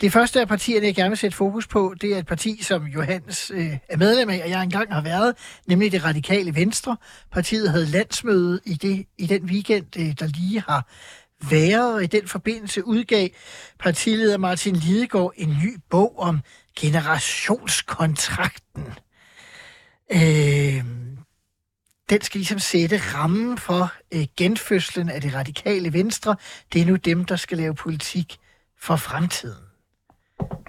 Det 0.01 0.13
første 0.13 0.41
af 0.41 0.49
partierne, 0.49 0.87
jeg 0.87 0.95
gerne 0.95 1.11
vil 1.11 1.19
sætte 1.19 1.37
fokus 1.37 1.67
på, 1.67 1.95
det 2.01 2.15
er 2.15 2.19
et 2.19 2.27
parti, 2.27 2.63
som 2.63 2.87
Johannes 2.87 3.51
øh, 3.55 3.77
er 3.89 3.97
medlem 3.97 4.31
af, 4.31 4.41
og 4.45 4.51
jeg 4.51 4.63
engang 4.63 4.95
har 4.95 5.01
været, 5.01 5.35
nemlig 5.67 5.93
det 5.93 6.05
radikale 6.05 6.55
Venstre. 6.55 6.97
Partiet 7.33 7.71
havde 7.71 7.87
landsmøde 7.87 8.61
i, 8.67 8.75
det, 8.75 9.07
i 9.19 9.27
den 9.27 9.45
weekend, 9.45 9.99
øh, 9.99 10.15
der 10.19 10.27
lige 10.27 10.63
har 10.69 10.87
været, 11.51 11.95
og 11.95 12.03
i 12.03 12.07
den 12.07 12.29
forbindelse 12.29 12.87
udgav 12.87 13.29
partileder 13.79 14.39
Martin 14.39 14.77
Lidegaard 14.77 15.33
en 15.37 15.57
ny 15.65 15.77
bog 15.91 16.19
om 16.19 16.41
generationskontrakten. 16.79 18.85
Øh, 20.13 20.85
den 22.11 22.21
skal 22.23 22.39
ligesom 22.39 22.59
sætte 22.59 22.97
rammen 22.97 23.59
for 23.59 23.93
øh, 24.15 24.25
genfødslen 24.37 25.09
af 25.09 25.21
det 25.21 25.35
radikale 25.35 25.93
venstre. 25.93 26.37
Det 26.73 26.83
er 26.83 26.87
nu 26.87 26.97
dem, 26.97 27.25
der 27.25 27.37
skal 27.37 27.59
lave 27.59 27.75
politik 27.75 28.37
for 28.81 28.97
fremtiden. 28.97 29.65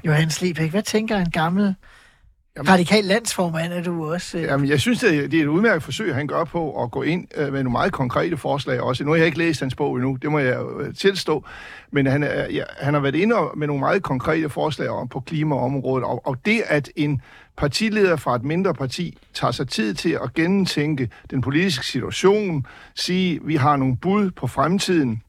Johannes 0.05 0.41
Lebæk, 0.41 0.71
hvad 0.71 0.83
tænker 0.83 1.17
en 1.17 1.31
gammel 1.31 1.75
radikal 2.59 3.03
landsformand, 3.03 3.73
er 3.73 3.83
du 3.83 4.13
også? 4.13 4.37
Øh, 4.37 4.43
Jamen, 4.43 4.69
jeg 4.69 4.79
synes, 4.79 4.99
det 4.99 5.23
er, 5.23 5.27
det 5.27 5.39
er 5.39 5.43
et 5.43 5.47
udmærket 5.47 5.83
forsøg, 5.83 6.15
han 6.15 6.27
gør 6.27 6.43
på 6.43 6.83
at 6.83 6.91
gå 6.91 7.01
ind 7.01 7.27
øh, 7.35 7.53
med 7.53 7.63
nogle 7.63 7.71
meget 7.71 7.91
konkrete 7.91 8.37
forslag 8.37 8.81
også. 8.81 9.03
Nu 9.03 9.11
har 9.11 9.17
jeg 9.17 9.25
ikke 9.25 9.37
læst 9.37 9.59
hans 9.59 9.75
bog 9.75 9.95
endnu, 9.95 10.15
det 10.21 10.31
må 10.31 10.39
jeg 10.39 10.65
øh, 10.79 10.95
tilstå, 10.95 11.45
men 11.91 12.05
han, 12.05 12.23
er, 12.23 12.51
ja, 12.51 12.63
han 12.79 12.93
har 12.93 13.01
været 13.01 13.15
inde 13.15 13.35
med 13.55 13.67
nogle 13.67 13.79
meget 13.79 14.03
konkrete 14.03 14.49
forslag 14.49 14.89
om, 14.89 15.07
på 15.07 15.19
klimaområdet, 15.19 16.05
og, 16.05 16.27
og 16.27 16.45
det, 16.45 16.63
at 16.67 16.89
en 16.95 17.21
partileder 17.57 18.15
fra 18.15 18.35
et 18.35 18.43
mindre 18.43 18.73
parti 18.73 19.17
tager 19.33 19.51
sig 19.51 19.67
tid 19.67 19.93
til 19.93 20.19
at 20.23 20.33
gennemtænke 20.33 21.09
den 21.29 21.41
politiske 21.41 21.85
situation, 21.85 22.65
sige, 22.95 23.39
vi 23.43 23.55
har 23.55 23.75
nogle 23.75 23.97
bud 23.97 24.31
på 24.31 24.47
fremtiden, 24.47 25.21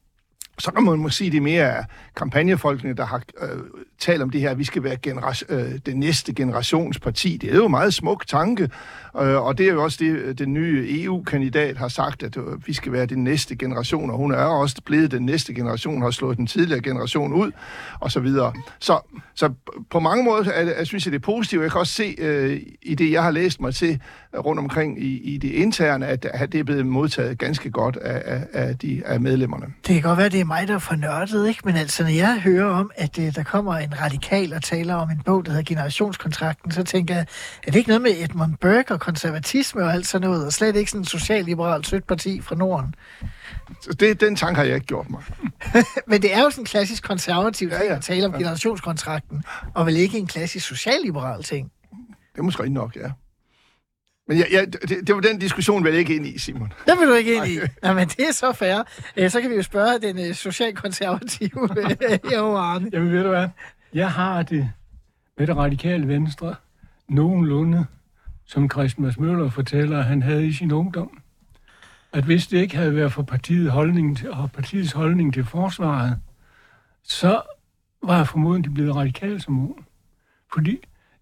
så 0.58 0.70
kan 0.70 0.84
man 0.84 0.98
måske 0.98 1.16
sige, 1.16 1.30
det 1.30 1.42
mere 1.42 1.64
er 1.64 1.84
kampagnefolkene, 2.16 2.94
der 2.94 3.04
har 3.04 3.22
øh, 3.42 3.58
taler 4.02 4.24
om 4.24 4.30
det 4.30 4.40
her, 4.40 4.50
at 4.50 4.58
vi 4.58 4.64
skal 4.64 4.82
være 4.82 4.96
genera- 5.06 5.44
øh, 5.48 5.78
den 5.86 5.96
næste 5.96 6.34
generations 6.34 6.98
parti. 6.98 7.36
Det 7.36 7.50
er 7.52 7.56
jo 7.56 7.64
en 7.64 7.70
meget 7.70 7.94
smuk 7.94 8.26
tanke, 8.26 8.62
øh, 9.20 9.42
og 9.46 9.58
det 9.58 9.68
er 9.68 9.72
jo 9.72 9.82
også 9.82 9.98
det, 10.00 10.10
øh, 10.10 10.38
den 10.38 10.52
nye 10.54 11.02
EU-kandidat 11.02 11.76
har 11.76 11.88
sagt, 11.88 12.22
at 12.22 12.36
øh, 12.36 12.66
vi 12.66 12.72
skal 12.72 12.92
være 12.92 13.06
den 13.06 13.24
næste 13.24 13.56
generation, 13.56 14.10
og 14.10 14.16
hun 14.16 14.32
er 14.32 14.36
også 14.36 14.76
blevet 14.84 15.10
den 15.10 15.26
næste 15.26 15.54
generation, 15.54 16.02
har 16.02 16.10
slået 16.10 16.36
den 16.36 16.46
tidligere 16.46 16.80
generation 16.82 17.32
ud, 17.32 17.50
og 18.00 18.12
så 18.12 18.20
videre. 18.20 18.52
Så, 18.80 18.98
så 19.34 19.52
på 19.90 20.00
mange 20.00 20.24
måder 20.24 20.50
er 20.50 20.64
det, 20.64 20.74
jeg 20.78 20.86
synes 20.86 21.06
jeg, 21.06 21.12
det 21.12 21.18
er 21.18 21.22
positivt. 21.22 21.62
Jeg 21.62 21.70
kan 21.70 21.80
også 21.80 21.92
se 21.92 22.14
øh, 22.18 22.60
i 22.82 22.94
det, 22.94 23.12
jeg 23.12 23.22
har 23.22 23.30
læst 23.30 23.60
mig 23.60 23.74
til 23.74 24.00
øh, 24.34 24.40
rundt 24.40 24.58
omkring 24.58 25.02
i, 25.04 25.34
i 25.34 25.38
det 25.38 25.50
interne, 25.50 26.06
at, 26.06 26.24
at 26.24 26.52
det 26.52 26.60
er 26.60 26.64
blevet 26.64 26.86
modtaget 26.86 27.38
ganske 27.38 27.70
godt 27.70 27.96
af, 27.96 28.22
af, 28.24 28.46
af, 28.52 28.78
de, 28.78 29.02
af 29.06 29.20
medlemmerne. 29.20 29.66
Det 29.86 29.94
kan 29.94 30.02
godt 30.02 30.18
være, 30.18 30.28
det 30.28 30.40
er 30.40 30.44
mig, 30.44 30.68
der 30.68 30.74
er 30.74 30.78
for 30.78 30.94
nørdet, 30.94 31.48
ikke? 31.48 31.60
Men 31.64 31.76
altså, 31.76 32.02
når 32.02 32.10
jeg 32.10 32.40
hører 32.44 32.66
om, 32.66 32.90
at 32.94 33.18
øh, 33.18 33.34
der 33.34 33.42
kommer 33.42 33.74
en 33.76 33.91
radikal 34.00 34.52
og 34.54 34.62
taler 34.62 34.94
om 34.94 35.10
en 35.10 35.20
bog, 35.24 35.44
der 35.46 35.50
hedder 35.50 35.64
Generationskontrakten, 35.66 36.70
så 36.72 36.82
tænker 36.84 37.14
jeg, 37.14 37.26
er 37.66 37.70
det 37.70 37.78
ikke 37.78 37.88
noget 37.88 38.02
med 38.02 38.10
Edmund 38.18 38.54
Burke 38.60 38.94
og 38.94 39.00
konservatisme 39.00 39.82
og 39.84 39.92
alt 39.92 40.06
sådan 40.06 40.28
noget, 40.28 40.46
og 40.46 40.52
slet 40.52 40.76
ikke 40.76 40.90
sådan 40.90 41.00
en 41.00 41.04
socialliberalt 41.04 41.86
sødt 41.86 42.06
parti 42.06 42.40
fra 42.40 42.54
Norden? 42.54 42.94
Så 43.80 43.92
det, 43.92 44.20
den 44.20 44.36
tanke 44.36 44.56
har 44.56 44.64
jeg 44.64 44.74
ikke 44.74 44.86
gjort 44.86 45.10
mig. 45.10 45.22
Men 46.10 46.22
det 46.22 46.34
er 46.34 46.42
jo 46.42 46.50
sådan 46.50 46.62
en 46.62 46.66
klassisk 46.66 47.02
konservativ 47.02 47.70
ting 47.70 47.80
Ja, 47.82 47.86
ja. 47.88 47.96
at 47.96 48.02
tale 48.02 48.26
om 48.26 48.32
Ja. 48.32 48.38
generationskontrakten, 48.38 49.42
og 49.74 49.86
vel 49.86 49.96
ikke 49.96 50.18
en 50.18 50.26
klassisk 50.26 50.66
socialliberal 50.66 51.42
ting. 51.42 51.70
Det 52.32 52.38
er 52.38 52.42
måske 52.42 52.68
nok, 52.68 52.96
ja. 52.96 53.10
Men 54.28 54.38
ja, 54.38 54.44
ja, 54.52 54.64
det, 54.64 55.06
det 55.06 55.14
var 55.14 55.20
den 55.20 55.38
diskussion, 55.38 55.84
vil 55.84 55.90
jeg 55.90 55.98
ikke 56.00 56.16
ind 56.16 56.26
i, 56.26 56.38
Simon. 56.38 56.72
Der 56.86 56.98
vil 56.98 57.08
du 57.08 57.14
ikke 57.14 57.34
ind 57.34 57.46
i. 57.46 57.58
Nå, 57.82 57.92
men 57.92 58.08
det 58.08 58.28
er 58.28 58.32
så 58.32 58.52
fair. 58.52 58.82
Øh, 59.16 59.30
Så 59.30 59.40
kan 59.40 59.50
vi 59.50 59.54
jo 59.56 59.62
spørge 59.62 59.98
den 60.00 60.18
øh, 60.28 60.34
socialkonservative 60.34 61.68
herovre, 62.30 62.60
Arne. 62.60 62.90
Jamen 62.92 63.12
ved 63.12 63.22
du 63.22 63.28
hvad? 63.28 63.48
Jeg 63.94 64.12
har 64.12 64.42
det 64.42 64.70
med 65.38 65.46
det 65.46 65.56
radikale 65.56 66.08
venstre 66.08 66.54
nogenlunde, 67.08 67.86
som 68.44 68.70
Christian 68.70 69.12
Møller 69.18 69.50
fortæller, 69.50 69.98
at 69.98 70.04
han 70.04 70.22
havde 70.22 70.46
i 70.46 70.52
sin 70.52 70.72
ungdom. 70.72 71.22
At 72.12 72.24
hvis 72.24 72.46
det 72.46 72.58
ikke 72.58 72.76
havde 72.76 72.96
været 72.96 73.12
for 73.12 73.22
partiet 73.22 73.70
holdning 73.70 74.16
til, 74.16 74.30
og 74.30 74.52
partiets 74.52 74.92
holdning 74.92 75.34
til 75.34 75.44
forsvaret, 75.44 76.18
så 77.02 77.42
var 78.02 78.16
jeg 78.16 78.28
formodentlig 78.28 78.74
blevet 78.74 78.96
radikal 78.96 79.40
som 79.40 79.70
ung. 79.70 79.86
Fordi 80.52 80.78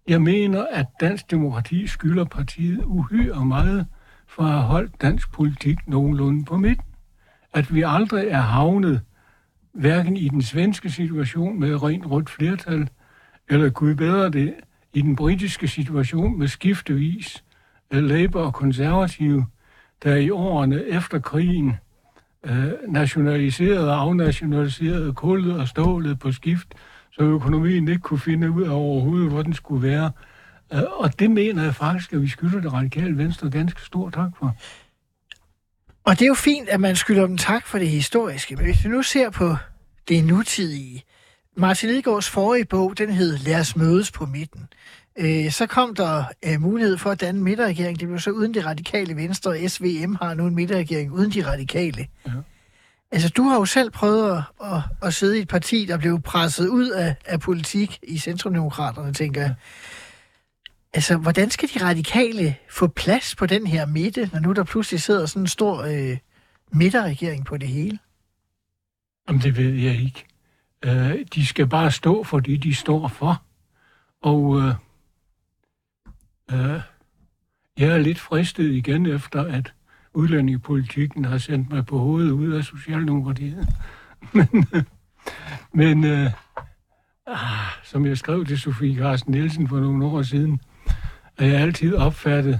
jeg 0.07 0.21
mener, 0.21 0.65
at 0.71 0.85
dansk 0.99 1.31
demokrati 1.31 1.87
skylder 1.87 2.25
partiet 2.25 2.83
uhyre 2.85 3.45
meget 3.45 3.87
for 4.27 4.43
at 4.43 4.49
have 4.49 4.63
holdt 4.63 5.01
dansk 5.01 5.31
politik 5.31 5.87
nogenlunde 5.87 6.45
på 6.45 6.57
midten. 6.57 6.85
At 7.53 7.73
vi 7.73 7.83
aldrig 7.87 8.27
er 8.27 8.41
havnet 8.41 9.01
hverken 9.73 10.17
i 10.17 10.27
den 10.27 10.41
svenske 10.41 10.89
situation 10.89 11.59
med 11.59 11.83
rent 11.83 12.11
rødt 12.11 12.29
flertal, 12.29 12.89
eller 13.49 13.69
gud 13.69 13.95
bedre 13.95 14.29
det, 14.29 14.53
i 14.93 15.01
den 15.01 15.15
britiske 15.15 15.67
situation 15.67 16.39
med 16.39 16.47
skiftevis 16.47 17.43
af 17.91 18.07
Labour 18.07 18.41
og 18.41 18.53
konservative, 18.53 19.45
der 20.03 20.15
i 20.15 20.29
årene 20.29 20.83
efter 20.83 21.19
krigen 21.19 21.73
øh, 22.43 22.71
nationaliserede 22.87 23.89
og 23.89 24.01
afnationaliserede 24.01 25.13
kullet 25.13 25.59
og 25.59 25.67
stålet 25.67 26.19
på 26.19 26.31
skift, 26.31 26.73
så 27.11 27.23
økonomien 27.23 27.87
ikke 27.87 28.01
kunne 28.01 28.19
finde 28.19 28.51
ud 28.51 28.63
af 28.63 28.73
overhovedet, 28.73 29.29
hvor 29.29 29.41
den 29.41 29.53
skulle 29.53 29.87
være. 29.87 30.11
Øh, 30.73 30.81
og 30.91 31.19
det 31.19 31.31
mener 31.31 31.63
jeg 31.63 31.75
faktisk, 31.75 32.13
at 32.13 32.21
vi 32.21 32.27
skylder 32.27 32.61
det 32.61 32.73
radikale 32.73 33.17
venstre 33.17 33.49
ganske 33.49 33.81
stor 33.81 34.09
tak 34.09 34.29
for. 34.39 34.55
Og 36.03 36.19
det 36.19 36.21
er 36.21 36.27
jo 36.27 36.33
fint, 36.33 36.69
at 36.69 36.79
man 36.79 36.95
skylder 36.95 37.27
dem 37.27 37.37
tak 37.37 37.67
for 37.67 37.77
det 37.77 37.89
historiske, 37.89 38.55
men 38.55 38.65
hvis 38.65 38.83
vi 38.83 38.89
nu 38.89 39.03
ser 39.03 39.29
på 39.29 39.55
det 40.07 40.23
nutidige. 40.23 41.03
Martin 41.57 41.89
Lidegaards 41.89 42.29
forrige 42.29 42.65
bog, 42.65 42.97
den 42.97 43.09
hed 43.09 43.37
Lad 43.37 43.59
os 43.59 43.75
mødes 43.75 44.11
på 44.11 44.25
midten. 44.25 44.67
Øh, 45.19 45.51
så 45.51 45.65
kom 45.65 45.95
der 45.95 46.23
øh, 46.45 46.61
mulighed 46.61 46.97
for 46.97 47.11
at 47.11 47.21
danne 47.21 47.37
en 47.37 47.43
midterregering. 47.43 47.99
Det 47.99 48.07
blev 48.07 48.19
så 48.19 48.31
uden 48.31 48.53
det 48.53 48.65
radikale 48.65 49.15
venstre, 49.15 49.51
og 49.51 49.57
SVM 49.67 50.15
har 50.21 50.33
nu 50.33 50.47
en 50.47 50.55
midterregering 50.55 51.11
uden 51.11 51.31
de 51.31 51.47
radikale. 51.51 52.07
Ja. 52.27 52.31
Altså, 53.11 53.29
du 53.29 53.43
har 53.43 53.55
jo 53.55 53.65
selv 53.65 53.91
prøvet 53.91 54.31
at, 54.31 54.43
at, 54.63 54.81
at 55.01 55.13
sidde 55.13 55.37
i 55.37 55.41
et 55.41 55.47
parti, 55.47 55.85
der 55.85 55.97
blev 55.97 56.21
presset 56.21 56.67
ud 56.67 56.89
af, 56.89 57.15
af 57.25 57.39
politik 57.39 57.99
i 58.03 58.17
Centrumdemokraterne, 58.17 59.13
tænker 59.13 59.41
jeg. 59.41 59.55
Altså, 60.93 61.17
hvordan 61.17 61.49
skal 61.49 61.69
de 61.73 61.85
radikale 61.85 62.55
få 62.69 62.87
plads 62.87 63.35
på 63.35 63.45
den 63.45 63.67
her 63.67 63.85
midte, 63.85 64.29
når 64.33 64.39
nu 64.39 64.51
der 64.53 64.63
pludselig 64.63 65.01
sidder 65.01 65.25
sådan 65.25 65.43
en 65.43 65.47
stor 65.47 65.81
øh, 65.81 66.17
midterregering 66.71 67.45
på 67.45 67.57
det 67.57 67.67
hele? 67.67 67.99
Jamen, 69.27 69.41
det 69.41 69.57
ved 69.57 69.73
jeg 69.73 70.01
ikke. 70.01 70.25
Øh, 70.85 71.25
de 71.35 71.45
skal 71.45 71.67
bare 71.67 71.91
stå 71.91 72.23
for 72.23 72.39
det, 72.39 72.63
de 72.63 72.75
står 72.75 73.07
for. 73.07 73.43
Og 74.21 74.61
øh, 74.61 74.75
øh, 76.51 76.81
jeg 77.77 77.89
er 77.89 77.97
lidt 77.97 78.19
fristet 78.19 78.71
igen 78.71 79.05
efter, 79.05 79.43
at 79.43 79.73
udlændingepolitikken 80.13 81.25
har 81.25 81.37
sendt 81.37 81.69
mig 81.69 81.85
på 81.85 81.97
hovedet 81.97 82.31
ud 82.31 82.51
af 82.53 82.63
Socialdemokratiet. 82.63 83.67
men 84.33 84.67
øh, 84.75 84.83
men 85.73 86.03
øh, 86.03 86.31
ah, 87.27 87.37
som 87.83 88.05
jeg 88.05 88.17
skrev 88.17 88.45
til 88.45 88.59
Sofie 88.59 88.97
Carsten 88.97 89.31
Nielsen 89.31 89.67
for 89.67 89.79
nogle 89.79 90.05
år 90.05 90.21
siden, 90.21 90.61
har 91.41 91.47
jeg 91.47 91.61
altid 91.61 91.95
opfattet 91.95 92.59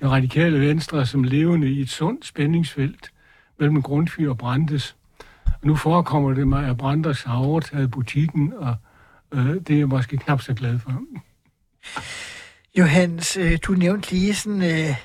det 0.00 0.10
radikale 0.10 0.60
venstre 0.60 1.06
som 1.06 1.24
levende 1.24 1.70
i 1.70 1.80
et 1.80 1.90
sundt 1.90 2.26
spændingsfelt 2.26 3.12
mellem 3.58 3.82
Grundtvig 3.82 4.28
og 4.28 4.38
Brandes. 4.38 4.96
Og 5.44 5.66
nu 5.66 5.76
forekommer 5.76 6.34
det 6.34 6.48
mig, 6.48 6.68
at 6.68 6.76
Brandes 6.76 7.22
har 7.22 7.36
overtaget 7.36 7.90
butikken, 7.90 8.52
og 8.56 8.76
øh, 9.32 9.54
det 9.54 9.70
er 9.70 9.78
jeg 9.78 9.88
måske 9.88 10.16
knap 10.16 10.40
så 10.40 10.54
glad 10.54 10.78
for. 10.78 11.02
Johannes, 12.78 13.36
øh, 13.36 13.58
du 13.66 13.72
nævnte 13.72 14.10
lige 14.10 14.34
sådan, 14.34 14.62
øh, 14.62 14.96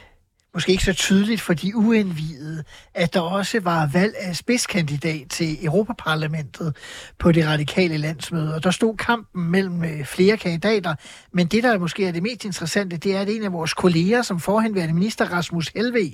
måske 0.56 0.72
ikke 0.72 0.84
så 0.84 0.94
tydeligt 0.94 1.42
for 1.42 1.54
de 1.54 1.76
uindvidede, 1.76 2.64
at 2.94 3.14
der 3.14 3.20
også 3.20 3.60
var 3.60 3.90
valg 3.94 4.16
af 4.20 4.36
spidskandidat 4.36 5.30
til 5.30 5.66
Europaparlamentet 5.66 6.76
på 7.20 7.32
det 7.32 7.48
radikale 7.48 7.98
landsmøde, 7.98 8.56
og 8.56 8.64
der 8.64 8.72
stod 8.72 8.98
kampen 8.98 9.44
mellem 9.52 9.84
øh, 9.84 10.06
flere 10.06 10.38
kandidater, 10.38 10.96
men 11.32 11.48
det, 11.48 11.64
der 11.64 11.78
måske 11.78 12.08
er 12.08 12.12
det 12.12 12.24
mest 12.24 12.46
interessante, 12.46 12.98
det 12.98 13.16
er, 13.16 13.22
at 13.22 13.30
en 13.30 13.44
af 13.44 13.54
vores 13.54 13.74
kolleger, 13.74 14.22
som 14.22 14.40
forhenværende 14.40 14.94
minister 14.94 15.26
Rasmus 15.26 15.68
Helve, 15.68 16.14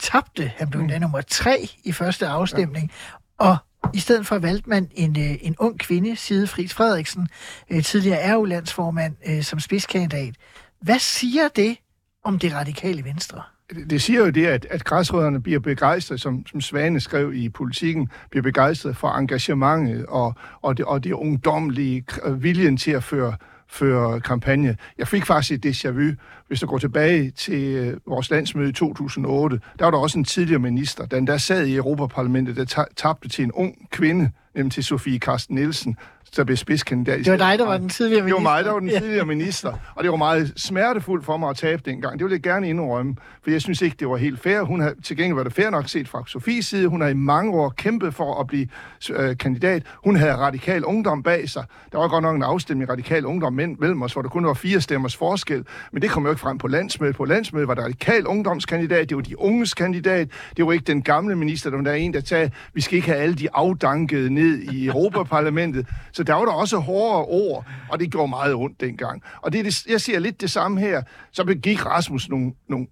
tabte. 0.00 0.52
Han 0.56 0.70
blev 0.70 0.80
endda 0.80 0.98
nummer 0.98 1.20
tre 1.20 1.68
i 1.84 1.92
første 1.92 2.26
afstemning, 2.26 2.92
og 3.38 3.56
i 3.94 3.98
stedet 3.98 4.26
for 4.26 4.38
valgte 4.38 4.70
man 4.70 4.90
en, 4.94 5.18
øh, 5.18 5.36
en 5.40 5.56
ung 5.58 5.78
kvinde, 5.78 6.16
Side 6.16 6.46
Friis 6.46 6.74
Frederiksen, 6.74 7.28
øh, 7.70 7.82
tidligere 7.82 8.36
RU-landsformand, 8.36 9.16
øh, 9.26 9.42
som 9.42 9.60
spidskandidat. 9.60 10.34
Hvad 10.80 10.98
siger 10.98 11.48
det 11.48 11.76
om 12.24 12.38
det 12.38 12.54
radikale 12.54 13.04
venstre? 13.04 13.42
Det 13.90 14.02
siger 14.02 14.20
jo 14.20 14.30
det, 14.30 14.46
at, 14.46 14.66
at 14.70 14.84
græsrødderne 14.84 15.42
bliver 15.42 15.60
begejstret, 15.60 16.20
som, 16.20 16.46
som 16.46 16.60
Svane 16.60 17.00
skrev 17.00 17.34
i 17.34 17.48
politikken, 17.48 18.08
bliver 18.30 18.42
begejstret 18.42 18.96
for 18.96 19.08
engagementet 19.08 20.06
og, 20.06 20.34
og, 20.62 20.76
det, 20.76 20.84
og 20.84 21.04
det 21.04 21.12
ungdomlige 21.12 22.04
viljen 22.38 22.76
til 22.76 22.90
at 22.90 23.04
føre, 23.04 23.36
føre 23.68 24.20
kampagne. 24.20 24.76
Jeg 24.98 25.08
fik 25.08 25.26
faktisk 25.26 25.64
et 25.64 25.66
déjà 25.66 25.90
vu, 25.90 26.12
hvis 26.48 26.60
du 26.60 26.66
går 26.66 26.78
tilbage 26.78 27.30
til 27.30 27.62
øh, 27.62 27.96
vores 28.06 28.30
landsmøde 28.30 28.68
i 28.68 28.72
2008. 28.72 29.60
Der 29.78 29.84
var 29.84 29.90
der 29.90 29.98
også 29.98 30.18
en 30.18 30.24
tidligere 30.24 30.60
minister, 30.60 31.06
den 31.06 31.26
der 31.26 31.36
sad 31.36 31.66
i 31.66 31.76
Europaparlamentet, 31.76 32.56
der 32.56 32.84
tabte 32.96 33.28
til 33.28 33.44
en 33.44 33.52
ung 33.52 33.90
kvinde, 33.90 34.30
nemlig 34.54 34.72
til 34.72 34.84
Sofie 34.84 35.18
Karsten 35.18 35.54
Nielsen, 35.54 35.96
der 36.36 36.44
blev 36.44 36.56
spidskandidat. 36.56 37.18
Det 37.18 37.30
var 37.30 37.36
dig, 37.36 37.58
der 37.58 37.66
var 37.66 37.78
den 37.78 37.88
tidligere 37.88 38.22
minister. 38.22 38.38
Det 38.38 38.44
var 38.44 38.50
mig, 38.50 38.64
der 38.64 38.72
var 38.72 38.80
den 38.80 38.88
tidligere 38.88 39.26
minister. 39.26 39.72
Og 39.94 40.04
det 40.04 40.10
var 40.10 40.16
meget 40.16 40.52
smertefuldt 40.56 41.24
for 41.24 41.36
mig 41.36 41.50
at 41.50 41.56
tabe 41.56 41.82
dengang. 41.84 42.18
Det 42.18 42.24
vil 42.24 42.30
jeg 42.30 42.42
gerne 42.42 42.68
indrømme, 42.68 43.16
for 43.42 43.50
jeg 43.50 43.60
synes 43.60 43.82
ikke, 43.82 43.96
det 44.00 44.08
var 44.08 44.16
helt 44.16 44.40
fair. 44.40 44.62
Hun 44.62 44.80
havde, 44.80 44.94
til 45.02 45.16
gengæld 45.16 45.34
var 45.34 45.42
det 45.42 45.52
fair 45.52 45.70
nok 45.70 45.88
set 45.88 46.08
fra 46.08 46.22
Sofies 46.26 46.66
side. 46.66 46.88
Hun 46.88 47.00
har 47.00 47.08
i 47.08 47.14
mange 47.14 47.52
år 47.52 47.68
kæmpet 47.68 48.14
for 48.14 48.40
at 48.40 48.46
blive 48.46 48.68
øh, 49.10 49.36
kandidat. 49.36 49.82
Hun 50.04 50.16
havde 50.16 50.36
radikal 50.36 50.84
ungdom 50.84 51.22
bag 51.22 51.48
sig. 51.48 51.64
Der 51.92 51.98
var 51.98 52.08
godt 52.08 52.22
nok 52.22 52.36
en 52.36 52.42
afstemning 52.42 52.90
radikal 52.90 53.26
ungdom 53.26 53.52
mellem 53.52 54.02
os, 54.02 54.12
hvor 54.12 54.22
der 54.22 54.28
kun 54.28 54.46
var 54.46 54.54
fire 54.54 54.80
stemmers 54.80 55.16
forskel. 55.16 55.64
Men 55.92 56.02
det 56.02 56.10
kom 56.10 56.24
jo 56.24 56.30
ikke 56.30 56.40
frem 56.40 56.58
på 56.58 56.68
landsmødet. 56.68 57.16
På 57.16 57.24
landsmødet 57.24 57.68
var 57.68 57.74
der 57.74 57.82
radikal 57.82 58.26
ungdomskandidat. 58.26 59.08
Det 59.08 59.16
var 59.16 59.22
de 59.22 59.38
unges 59.40 59.74
kandidat. 59.74 60.28
Det 60.56 60.66
var 60.66 60.72
ikke 60.72 60.84
den 60.84 61.02
gamle 61.02 61.36
minister. 61.36 61.70
Der 61.70 61.76
var 61.76 61.84
der 61.84 61.92
en, 61.92 62.14
der 62.14 62.20
sagde, 62.24 62.50
vi 62.74 62.80
skal 62.80 62.96
ikke 62.96 63.08
have 63.08 63.18
alle 63.18 63.34
de 63.34 63.48
afdankede 63.54 64.34
ned 64.34 64.58
i 64.58 64.86
Europaparlamentet. 64.86 65.86
Så 66.12 66.23
der 66.26 66.34
var 66.34 66.44
der 66.44 66.52
også 66.52 66.78
hårdere 66.78 67.24
ord, 67.24 67.66
og 67.90 68.00
det 68.00 68.10
gjorde 68.10 68.28
meget 68.28 68.54
ondt 68.54 68.80
dengang. 68.80 69.22
Og 69.42 69.52
det, 69.52 69.58
er 69.58 69.62
det, 69.62 69.86
jeg 69.86 70.00
siger 70.00 70.18
lidt 70.18 70.40
det 70.40 70.50
samme 70.50 70.80
her. 70.80 71.02
Så 71.32 71.44
begik 71.44 71.86
Rasmus 71.86 72.28
nogle, 72.28 72.52
nogle 72.68 72.86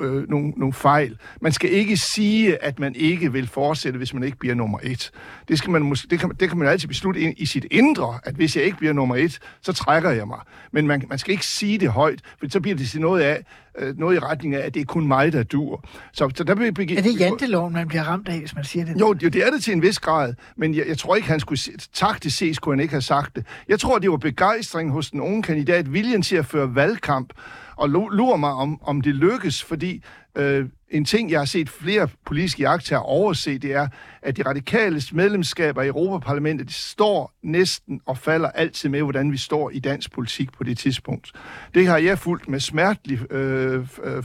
øh, 0.00 0.28
nogle, 0.28 0.50
nogle 0.56 0.72
fejl. 0.72 1.16
Man 1.40 1.52
skal 1.52 1.72
ikke 1.72 1.96
sige, 1.96 2.64
at 2.64 2.78
man 2.78 2.94
ikke 2.94 3.32
vil 3.32 3.48
fortsætte, 3.48 3.96
hvis 3.96 4.14
man 4.14 4.22
ikke 4.22 4.38
bliver 4.38 4.54
nummer 4.54 4.78
et. 4.82 5.10
Det, 5.48 5.58
skal 5.58 5.70
man 5.70 5.82
måske, 5.82 6.08
det, 6.08 6.20
kan, 6.20 6.30
det 6.40 6.48
kan 6.48 6.58
man 6.58 6.68
altid 6.68 6.88
beslutte 6.88 7.20
i, 7.20 7.32
i 7.36 7.46
sit 7.46 7.66
indre, 7.70 8.18
at 8.24 8.34
hvis 8.34 8.56
jeg 8.56 8.64
ikke 8.64 8.76
bliver 8.76 8.92
nummer 8.92 9.16
et, 9.16 9.38
så 9.62 9.72
trækker 9.72 10.10
jeg 10.10 10.26
mig. 10.26 10.40
Men 10.72 10.86
man, 10.86 11.02
man 11.08 11.18
skal 11.18 11.32
ikke 11.32 11.46
sige 11.46 11.78
det 11.78 11.88
højt, 11.88 12.20
for 12.38 12.46
så 12.50 12.60
bliver 12.60 12.76
det 12.76 12.88
til 12.88 13.00
noget 13.00 13.22
af, 13.22 13.44
øh, 13.78 13.98
noget 13.98 14.16
i 14.16 14.18
retning 14.18 14.54
af, 14.54 14.66
at 14.66 14.74
det 14.74 14.80
er 14.80 14.84
kun 14.84 15.06
mig, 15.06 15.32
der 15.32 15.42
dur. 15.42 15.84
Så, 16.12 16.30
så 16.34 16.44
der 16.44 16.54
vil 16.54 16.68
er 16.68 17.02
det 17.02 17.20
janteloven, 17.20 17.72
man 17.72 17.88
bliver 17.88 18.02
ramt 18.02 18.28
af, 18.28 18.38
hvis 18.38 18.54
man 18.54 18.64
siger 18.64 18.84
det? 18.84 19.00
Jo, 19.00 19.12
det, 19.12 19.32
det 19.32 19.46
er 19.46 19.50
det 19.50 19.64
til 19.64 19.72
en 19.72 19.82
vis 19.82 19.98
grad, 19.98 20.34
men 20.56 20.74
jeg, 20.74 20.84
jeg 20.88 20.98
tror 20.98 21.16
ikke, 21.16 21.28
han 21.28 21.40
skulle... 21.40 21.60
Taktisk 21.92 22.36
set 22.36 22.56
skulle 22.56 22.76
han 22.76 22.80
ikke 22.80 22.92
have 22.92 23.02
sagt 23.02 23.36
det. 23.36 23.46
Jeg 23.68 23.80
tror, 23.80 23.98
det 23.98 24.10
var 24.10 24.16
begejstring 24.16 24.90
hos 24.90 25.10
den 25.10 25.20
unge 25.20 25.42
kandidat, 25.42 25.92
viljen 25.92 26.22
til 26.22 26.36
at 26.36 26.46
føre 26.46 26.74
valgkamp, 26.74 27.32
og 27.76 27.88
lurer 27.88 28.36
mig, 28.36 28.52
om, 28.52 28.82
om 28.82 29.00
det 29.00 29.14
lykkes, 29.14 29.64
fordi 29.64 30.02
øh, 30.34 30.68
en 30.90 31.04
ting, 31.04 31.30
jeg 31.30 31.40
har 31.40 31.44
set 31.44 31.68
flere 31.68 32.08
politiske 32.24 32.62
jagter 32.62 32.96
overse, 32.96 33.58
det 33.58 33.72
er, 33.72 33.88
at 34.22 34.36
de 34.36 34.42
radikales 34.42 35.12
medlemskaber 35.12 35.82
i 35.82 35.86
Europaparlamentet 35.86 36.72
står 36.72 37.32
næsten 37.42 38.00
og 38.06 38.18
falder 38.18 38.48
altid 38.48 38.88
med, 38.88 39.02
hvordan 39.02 39.32
vi 39.32 39.36
står 39.36 39.70
i 39.70 39.78
dansk 39.78 40.12
politik 40.12 40.52
på 40.52 40.64
det 40.64 40.78
tidspunkt. 40.78 41.32
Det 41.74 41.86
har 41.86 41.98
jeg 41.98 42.18
fulgt 42.18 42.48
med 42.48 42.60
smertelig 42.60 43.32
øh, 43.32 43.88
øh, 44.04 44.16
øh 44.16 44.22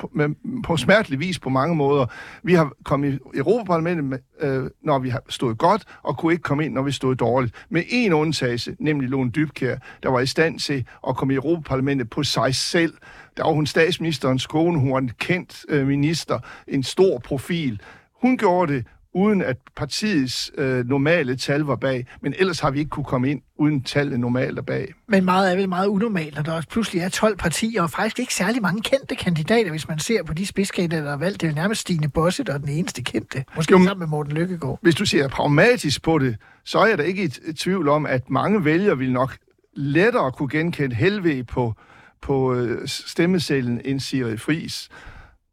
på, 0.00 0.10
med, 0.14 0.28
på 0.62 0.76
smertelig 0.76 1.20
vis 1.20 1.38
på 1.38 1.48
mange 1.48 1.76
måder. 1.76 2.06
Vi 2.42 2.54
har 2.54 2.72
kommet 2.84 3.12
i 3.12 3.38
Europaparlamentet, 3.38 4.04
med, 4.04 4.18
øh, 4.40 4.70
når 4.82 4.98
vi 4.98 5.08
har 5.08 5.22
stået 5.28 5.58
godt, 5.58 5.84
og 6.02 6.18
kunne 6.18 6.32
ikke 6.32 6.42
komme 6.42 6.64
ind, 6.64 6.74
når 6.74 6.82
vi 6.82 6.92
stod 6.92 7.16
dårligt. 7.16 7.54
Med 7.68 7.82
en 7.88 8.12
undtagelse, 8.12 8.76
nemlig 8.78 9.08
Lone 9.08 9.30
Dybkær, 9.30 9.76
der 10.02 10.08
var 10.08 10.20
i 10.20 10.26
stand 10.26 10.58
til 10.58 10.84
at 11.08 11.16
komme 11.16 11.34
i 11.34 11.36
Europaparlamentet 11.36 12.10
på 12.10 12.22
sig 12.22 12.54
selv. 12.54 12.94
Der 13.36 13.44
var 13.44 13.52
hun 13.52 13.66
statsministerens 13.66 14.46
kone, 14.46 14.78
hun 14.78 14.92
var 14.92 14.98
en 14.98 15.10
kendt 15.18 15.64
øh, 15.68 15.86
minister, 15.86 16.38
en 16.68 16.82
stor 16.82 17.18
profil. 17.18 17.80
Hun 18.22 18.38
gjorde 18.38 18.72
det 18.72 18.84
uden 19.14 19.42
at 19.42 19.56
partiets 19.76 20.50
øh, 20.58 20.88
normale 20.88 21.36
tal 21.36 21.60
var 21.60 21.76
bag. 21.76 22.06
Men 22.22 22.34
ellers 22.38 22.60
har 22.60 22.70
vi 22.70 22.78
ikke 22.78 22.88
kunne 22.88 23.04
komme 23.04 23.30
ind, 23.30 23.40
uden 23.56 23.82
tallet 23.82 24.20
normalt 24.20 24.58
er 24.58 24.62
bag. 24.62 24.94
Men 25.08 25.24
meget 25.24 25.52
er 25.52 25.56
vel 25.56 25.68
meget 25.68 25.86
unormalt, 25.86 26.34
når 26.34 26.42
der 26.42 26.52
også 26.52 26.68
pludselig 26.68 27.02
er 27.02 27.08
12 27.08 27.36
partier, 27.36 27.82
og 27.82 27.90
faktisk 27.90 28.18
ikke 28.18 28.34
særlig 28.34 28.62
mange 28.62 28.82
kendte 28.82 29.16
kandidater, 29.16 29.70
hvis 29.70 29.88
man 29.88 29.98
ser 29.98 30.22
på 30.22 30.34
de 30.34 30.46
spidskandidater, 30.46 31.04
der 31.04 31.12
er 31.12 31.16
valgt. 31.16 31.40
Det 31.40 31.48
er 31.48 31.54
nærmest 31.54 31.80
Stine 31.80 32.08
Bosse, 32.08 32.44
der 32.44 32.54
er 32.54 32.58
den 32.58 32.68
eneste 32.68 33.02
kendte. 33.02 33.44
Måske 33.56 33.72
jo, 33.72 33.84
sammen 33.84 33.98
med 33.98 34.06
Morten 34.06 34.32
Lykkegaard. 34.32 34.78
Hvis 34.82 34.94
du 34.94 35.04
ser 35.04 35.28
pragmatisk 35.28 36.02
på 36.02 36.18
det, 36.18 36.36
så 36.64 36.78
er 36.78 36.86
jeg 36.86 36.98
da 36.98 37.02
ikke 37.02 37.32
i 37.48 37.52
tvivl 37.52 37.88
om, 37.88 38.06
at 38.06 38.30
mange 38.30 38.64
vælgere 38.64 38.98
vil 38.98 39.12
nok 39.12 39.36
lettere 39.76 40.32
kunne 40.32 40.48
genkende 40.48 40.96
Helve 40.96 41.44
på, 41.44 41.74
på 42.22 42.54
øh, 42.54 42.88
stemmesedlen 42.88 43.80
end 43.84 44.00
Siri 44.00 44.36
Fris. 44.36 44.88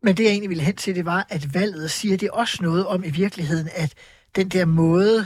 Men 0.03 0.17
det, 0.17 0.23
jeg 0.23 0.29
egentlig 0.31 0.49
ville 0.49 0.63
hen 0.63 0.75
til, 0.75 0.95
det 0.95 1.05
var, 1.05 1.25
at 1.29 1.53
valget 1.53 1.91
siger 1.91 2.17
det 2.17 2.29
også 2.29 2.57
noget 2.61 2.85
om 2.85 3.03
i 3.03 3.09
virkeligheden, 3.09 3.69
at 3.75 3.93
den 4.35 4.49
der 4.49 4.65
måde, 4.65 5.25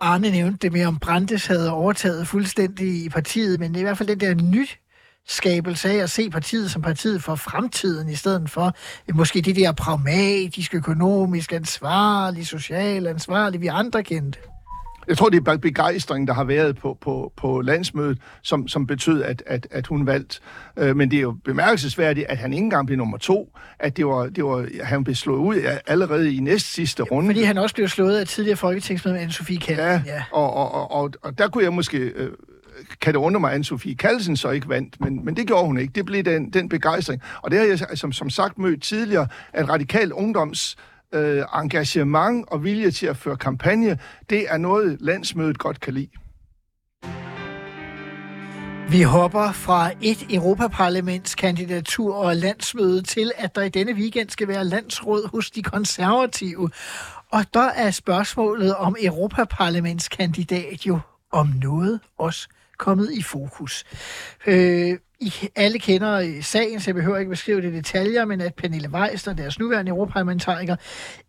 Arne 0.00 0.30
nævnte 0.30 0.58
det 0.62 0.72
med, 0.72 0.86
om 0.86 0.98
Brandes 0.98 1.46
havde 1.46 1.70
overtaget 1.70 2.28
fuldstændig 2.28 3.04
i 3.04 3.08
partiet, 3.08 3.60
men 3.60 3.74
i 3.74 3.82
hvert 3.82 3.98
fald 3.98 4.08
den 4.08 4.20
der 4.20 4.34
nyt 4.34 4.78
skabelse 5.26 5.90
af 5.90 5.96
at 5.96 6.10
se 6.10 6.30
partiet 6.30 6.70
som 6.70 6.82
partiet 6.82 7.22
for 7.22 7.34
fremtiden, 7.34 8.08
i 8.08 8.14
stedet 8.14 8.50
for 8.50 8.76
måske 9.14 9.40
det 9.40 9.56
der 9.56 9.72
pragmatisk, 9.72 10.74
økonomisk 10.74 11.52
ansvarlig, 11.52 12.46
social 12.46 13.06
ansvarlig, 13.06 13.60
vi 13.60 13.66
andre 13.66 14.02
kendte. 14.02 14.38
Jeg 15.08 15.18
tror, 15.18 15.28
det 15.28 15.48
er 15.48 15.56
begejstring, 15.56 16.28
der 16.28 16.34
har 16.34 16.44
været 16.44 16.76
på, 16.76 16.98
på, 17.00 17.32
på 17.36 17.60
landsmødet, 17.60 18.18
som, 18.42 18.68
som 18.68 18.86
betød, 18.86 19.22
at, 19.22 19.42
at, 19.46 19.66
at 19.70 19.86
hun 19.86 20.06
valgte. 20.06 20.40
Øh, 20.76 20.96
men 20.96 21.10
det 21.10 21.16
er 21.16 21.20
jo 21.20 21.36
bemærkelsesværdigt, 21.44 22.26
at 22.28 22.36
han 22.38 22.52
ikke 22.52 22.64
engang 22.64 22.86
blev 22.86 22.98
nummer 22.98 23.18
to. 23.18 23.58
At 23.78 23.96
det 23.96 24.06
var, 24.06 24.26
det 24.26 24.44
var, 24.44 24.68
han 24.82 25.04
blev 25.04 25.16
slået 25.16 25.38
ud 25.38 25.62
allerede 25.86 26.34
i 26.34 26.40
næst 26.40 26.72
sidste 26.72 27.02
runde. 27.02 27.28
Fordi 27.28 27.42
han 27.42 27.58
også 27.58 27.74
blev 27.74 27.88
slået 27.88 28.16
af 28.16 28.26
tidligere 28.26 28.56
folketingsmedlem 28.56 29.22
Anne-Sophie 29.22 29.58
Kjell. 29.58 29.80
Ja, 29.80 30.02
ja. 30.06 30.24
Og, 30.32 30.54
og, 30.54 30.74
og, 30.74 30.92
og, 30.92 31.10
og 31.22 31.38
der 31.38 31.48
kunne 31.48 31.64
jeg 31.64 31.72
måske... 31.72 31.98
Øh, 31.98 32.30
kan 33.00 33.14
det 33.14 33.20
undre 33.20 33.40
mig, 33.40 33.52
at 33.52 33.60
Anne-Sophie 33.60 33.94
Kallesen 33.94 34.36
så 34.36 34.50
ikke 34.50 34.68
vandt, 34.68 35.00
men, 35.00 35.24
men 35.24 35.36
det 35.36 35.46
gjorde 35.46 35.66
hun 35.66 35.78
ikke. 35.78 35.92
Det 35.92 36.06
blev 36.06 36.22
den, 36.22 36.50
den 36.50 36.68
begejstring. 36.68 37.22
Og 37.42 37.50
det 37.50 37.58
har 37.58 37.66
jeg 37.66 37.98
som, 37.98 38.12
som 38.12 38.30
sagt 38.30 38.58
mødt 38.58 38.82
tidligere, 38.82 39.26
at 39.52 39.68
radikal 39.68 40.12
ungdoms 40.12 40.76
øh, 41.12 41.42
engagement 41.54 42.48
og 42.48 42.64
vilje 42.64 42.90
til 42.90 43.06
at 43.06 43.16
føre 43.16 43.36
kampagne, 43.36 43.98
det 44.30 44.52
er 44.52 44.58
noget, 44.58 44.96
landsmødet 45.00 45.58
godt 45.58 45.80
kan 45.80 45.94
lide. 45.94 46.08
Vi 48.90 49.02
hopper 49.02 49.52
fra 49.52 49.90
et 50.02 50.26
Europaparlamentskandidatur 50.30 52.14
og 52.14 52.36
landsmøde 52.36 53.02
til, 53.02 53.32
at 53.36 53.54
der 53.54 53.62
i 53.62 53.68
denne 53.68 53.92
weekend 53.92 54.30
skal 54.30 54.48
være 54.48 54.64
landsråd 54.64 55.28
hos 55.28 55.50
de 55.50 55.62
konservative. 55.62 56.70
Og 57.30 57.44
der 57.54 57.68
er 57.68 57.90
spørgsmålet 57.90 58.74
om 58.74 58.96
Europaparlamentskandidat 59.02 60.86
jo 60.86 61.00
om 61.32 61.52
noget 61.62 62.00
også 62.18 62.48
kommet 62.78 63.12
i 63.12 63.22
fokus. 63.22 63.84
Øh, 64.46 64.98
i 65.20 65.32
alle 65.56 65.78
kender 65.78 66.12
øh, 66.12 66.42
sagen, 66.42 66.80
så 66.80 66.90
jeg 66.90 66.94
behøver 66.94 67.18
ikke 67.18 67.30
beskrive 67.30 67.62
det 67.62 67.72
i 67.72 67.76
detaljer, 67.76 68.24
men 68.24 68.40
at 68.40 68.54
Pernille 68.54 68.90
Weiss, 68.90 69.24
deres 69.24 69.58
nuværende 69.58 69.90
europaparlamentariker, 69.90 70.76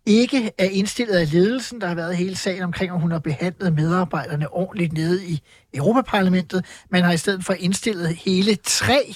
ikke 0.05 0.51
er 0.57 0.65
indstillet 0.65 1.15
af 1.15 1.31
ledelsen. 1.31 1.81
Der 1.81 1.87
har 1.87 1.95
været 1.95 2.17
hele 2.17 2.35
sagen 2.35 2.63
omkring, 2.63 2.91
om 2.91 3.01
hun 3.01 3.11
har 3.11 3.19
behandlet 3.19 3.73
medarbejderne 3.73 4.53
ordentligt 4.53 4.93
nede 4.93 5.25
i 5.25 5.41
Europaparlamentet. 5.73 6.65
Man 6.89 7.03
har 7.03 7.11
i 7.11 7.17
stedet 7.17 7.45
for 7.45 7.53
indstillet 7.53 8.15
hele 8.15 8.55
tre 8.55 9.15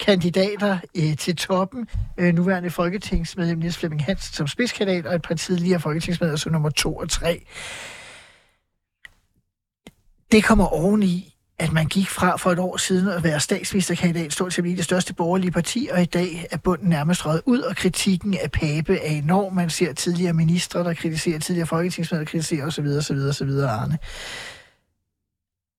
kandidater 0.00 0.78
øh, 0.96 1.16
til 1.16 1.36
toppen. 1.36 1.88
Øh, 2.18 2.34
nuværende 2.34 2.70
folketingsmedlem 2.70 3.58
Niels 3.58 3.78
Flemming 3.78 4.04
Hansen 4.04 4.34
som 4.34 4.46
spidskandidat, 4.46 5.06
og 5.06 5.14
et 5.14 5.22
par 5.22 5.34
tidligere 5.34 5.80
folketingsmedlemmer 5.80 6.38
som 6.38 6.52
nummer 6.52 6.70
to 6.70 6.96
og 6.96 7.10
tre. 7.10 7.46
Det 10.32 10.44
kommer 10.44 10.64
oveni, 10.64 11.29
at 11.60 11.72
man 11.72 11.86
gik 11.86 12.08
fra 12.08 12.36
for 12.36 12.50
et 12.50 12.58
år 12.58 12.76
siden 12.76 13.08
at 13.08 13.24
være 13.24 13.40
statsministerkandidat, 13.40 14.32
stort 14.32 14.52
set 14.52 14.64
det 14.64 14.84
største 14.84 15.14
borgerlige 15.14 15.50
parti, 15.50 15.88
og 15.92 16.02
i 16.02 16.04
dag 16.04 16.46
er 16.50 16.56
bunden 16.56 16.88
nærmest 16.88 17.26
røget 17.26 17.42
ud, 17.46 17.60
og 17.60 17.76
kritikken 17.76 18.36
af 18.42 18.50
Pape 18.50 18.96
er 18.96 19.10
enorm. 19.10 19.52
Man 19.52 19.70
ser 19.70 19.92
tidligere 19.92 20.32
ministre, 20.32 20.84
der 20.84 20.94
kritiserer 20.94 21.38
tidligere 21.38 21.66
folketingsmedlemmer, 21.66 22.24
der 22.24 22.30
kritiserer 22.30 22.66
osv., 22.66 22.86
osv., 22.86 23.16
osv., 23.16 23.50
Arne. 23.50 23.98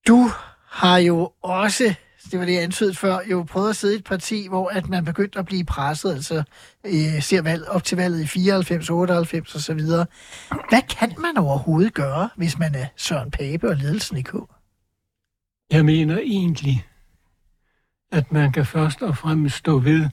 Du 0.08 0.32
har 0.66 0.98
jo 0.98 1.32
også 1.42 1.94
det 2.32 2.40
var 2.40 2.46
det, 2.46 2.54
jeg 2.54 2.64
antydede 2.64 2.96
før, 2.96 3.20
jo 3.32 3.44
prøvet 3.44 3.70
at 3.70 3.76
sidde 3.76 3.94
i 3.94 3.98
et 3.98 4.04
parti, 4.04 4.48
hvor 4.48 4.70
at 4.70 4.90
man 4.90 5.06
begyndte 5.06 5.40
at 5.40 5.46
blive 5.46 5.64
presset, 5.64 6.14
altså 6.14 6.44
øh, 6.86 7.22
ser 7.22 7.42
valg, 7.42 7.68
op 7.68 7.84
til 7.84 7.98
valget 7.98 8.22
i 8.22 8.28
94, 8.28 8.90
98 8.90 9.56
og 9.56 9.62
så 9.62 9.74
videre. 9.74 10.06
Hvad 10.70 10.82
kan 10.82 11.16
man 11.18 11.38
overhovedet 11.38 11.94
gøre, 11.94 12.30
hvis 12.36 12.60
man 12.60 12.76
er 12.76 12.86
Søren 12.96 13.32
Pape 13.32 13.70
og 13.70 13.76
ledelsen 13.76 14.18
i 14.18 14.22
K? 14.22 14.34
Jeg 15.72 15.86
mener 15.86 16.18
egentlig, 16.18 16.86
at 18.12 18.32
man 18.32 18.52
kan 18.52 18.66
først 18.66 19.02
og 19.02 19.18
fremmest 19.18 19.56
stå 19.56 19.80
ved 19.80 20.10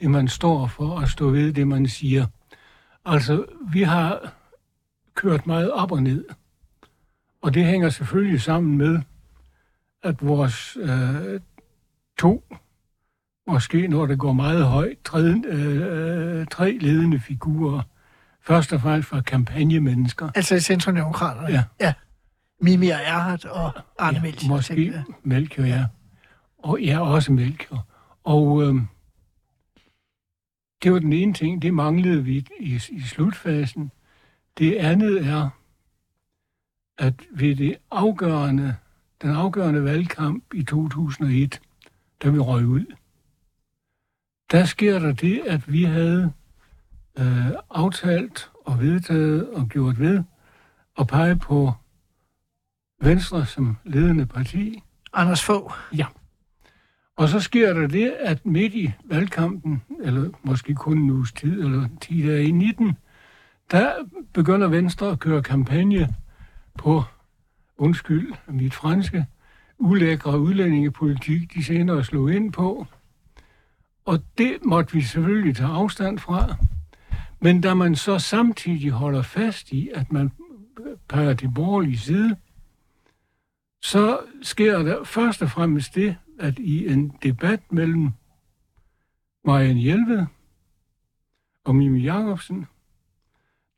det, 0.00 0.10
man 0.10 0.28
står 0.28 0.66
for, 0.66 0.90
og 0.90 1.08
stå 1.08 1.30
ved 1.30 1.52
det, 1.52 1.68
man 1.68 1.88
siger. 1.88 2.26
Altså, 3.04 3.44
vi 3.72 3.82
har 3.82 4.32
kørt 5.14 5.46
meget 5.46 5.72
op 5.72 5.92
og 5.92 6.02
ned. 6.02 6.24
Og 7.42 7.54
det 7.54 7.64
hænger 7.64 7.88
selvfølgelig 7.88 8.40
sammen 8.40 8.78
med, 8.78 9.00
at 10.02 10.26
vores 10.26 10.76
øh, 10.80 11.40
to, 12.18 12.44
måske 13.46 13.88
når 13.88 14.06
det 14.06 14.18
går 14.18 14.32
meget 14.32 14.64
højt, 14.64 14.98
tre, 15.04 15.20
øh, 15.46 16.46
tre 16.46 16.78
ledende 16.80 17.20
figurer, 17.20 17.82
først 18.40 18.72
og 18.72 18.80
fremmest 18.80 19.08
fra 19.08 19.20
kampagnemennesker. 19.20 20.30
Altså 20.34 20.54
i 20.54 20.60
Centrumdemokraterne? 20.60 21.48
Ja. 21.48 21.64
ja. 21.80 21.92
Mimi 22.62 22.88
og 22.88 23.00
Erhardt 23.02 23.44
og 23.44 23.72
Arne 23.98 24.16
ja, 24.16 24.22
Melchior. 24.22 24.56
Måske 24.56 25.04
Melchior, 25.22 25.66
ja. 25.66 25.86
Og 26.58 26.80
ja, 26.80 27.00
også 27.00 27.32
Melchior. 27.32 27.86
Og 28.24 28.62
øh, 28.62 28.74
det 30.82 30.92
var 30.92 30.98
den 30.98 31.12
ene 31.12 31.32
ting, 31.32 31.62
det 31.62 31.74
manglede 31.74 32.24
vi 32.24 32.46
i, 32.60 32.80
i 32.90 33.00
slutfasen. 33.00 33.92
Det 34.58 34.76
andet 34.76 35.26
er, 35.26 35.50
at 36.98 37.14
ved 37.30 37.56
det 37.56 37.76
afgørende, 37.90 38.76
den 39.22 39.30
afgørende 39.30 39.84
valgkamp 39.84 40.54
i 40.54 40.62
2001, 40.62 41.60
da 42.22 42.28
vi 42.28 42.38
røg 42.38 42.66
ud, 42.66 42.94
der 44.50 44.64
sker 44.64 44.98
der 44.98 45.12
det, 45.12 45.42
at 45.46 45.72
vi 45.72 45.84
havde 45.84 46.32
øh, 47.18 47.50
aftalt 47.70 48.50
og 48.64 48.80
vedtaget 48.80 49.48
og 49.48 49.68
gjort 49.68 50.00
ved 50.00 50.22
at 50.98 51.06
pege 51.06 51.36
på 51.36 51.72
Venstre 53.02 53.46
som 53.46 53.76
ledende 53.84 54.26
parti. 54.26 54.82
Anders 55.12 55.44
Fogh. 55.44 55.72
Ja. 55.96 56.06
Og 57.16 57.28
så 57.28 57.40
sker 57.40 57.72
der 57.72 57.86
det, 57.86 58.14
at 58.20 58.46
midt 58.46 58.74
i 58.74 58.92
valgkampen, 59.04 59.82
eller 60.02 60.30
måske 60.42 60.74
kun 60.74 60.98
en 60.98 61.10
uges 61.10 61.32
tid, 61.32 61.64
eller 61.64 61.88
10 62.00 62.26
dage 62.26 62.44
i 62.44 62.50
19, 62.50 62.96
der 63.70 63.92
begynder 64.32 64.68
Venstre 64.68 65.10
at 65.10 65.18
køre 65.18 65.42
kampagne 65.42 66.14
på, 66.78 67.02
undskyld 67.78 68.32
mit 68.48 68.74
franske, 68.74 69.26
ulækre 69.78 70.40
udlændingepolitik, 70.40 71.54
de 71.54 71.64
senere 71.64 72.04
slog 72.04 72.32
ind 72.32 72.52
på. 72.52 72.86
Og 74.04 74.22
det 74.38 74.56
måtte 74.64 74.92
vi 74.92 75.02
selvfølgelig 75.02 75.56
tage 75.56 75.68
afstand 75.68 76.18
fra. 76.18 76.56
Men 77.40 77.60
da 77.60 77.74
man 77.74 77.96
så 77.96 78.18
samtidig 78.18 78.90
holder 78.90 79.22
fast 79.22 79.72
i, 79.72 79.90
at 79.94 80.12
man 80.12 80.32
peger 81.08 81.34
til 81.34 81.50
borgerlige 81.54 81.98
side, 81.98 82.36
så 83.82 84.20
sker 84.42 84.82
der 84.82 85.04
først 85.04 85.42
og 85.42 85.50
fremmest 85.50 85.94
det, 85.94 86.16
at 86.38 86.58
i 86.58 86.88
en 86.88 87.12
debat 87.22 87.60
mellem 87.72 88.10
Marianne 89.44 89.80
Hjelved 89.80 90.26
og 91.64 91.76
Mimi 91.76 92.00
Jacobsen, 92.00 92.66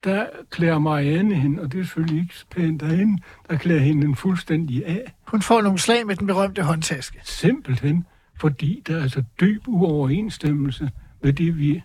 der 0.05 0.27
klæder 0.51 0.79
Marianne 0.79 1.35
hende, 1.35 1.63
og 1.63 1.73
det 1.73 1.81
er 1.81 1.85
selvfølgelig 1.85 2.21
ikke 2.23 2.35
pænt 2.51 2.83
hende, 2.83 3.23
der 3.51 3.57
klæder 3.57 3.81
hende 3.81 4.07
en 4.07 4.17
fuldstændig 4.17 4.87
af. 4.87 5.15
Hun 5.27 5.43
får 5.43 5.63
nogle 5.63 5.79
slag 5.79 6.07
med 6.07 6.17
den 6.17 6.27
berømte 6.27 6.63
håndtaske. 6.63 7.21
Simpelthen, 7.23 8.07
fordi 8.41 8.83
der 8.87 8.97
er 8.97 9.03
altså 9.03 9.25
dyb 9.41 9.69
uoverensstemmelse 9.69 10.91
med 11.23 11.33
det, 11.33 11.59
vi 11.59 11.83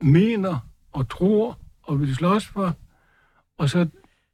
mener 0.00 0.68
og 0.92 1.08
tror 1.08 1.58
og 1.82 2.00
vil 2.00 2.14
slås 2.16 2.46
for, 2.46 2.76
og 3.58 3.70
så 3.70 3.88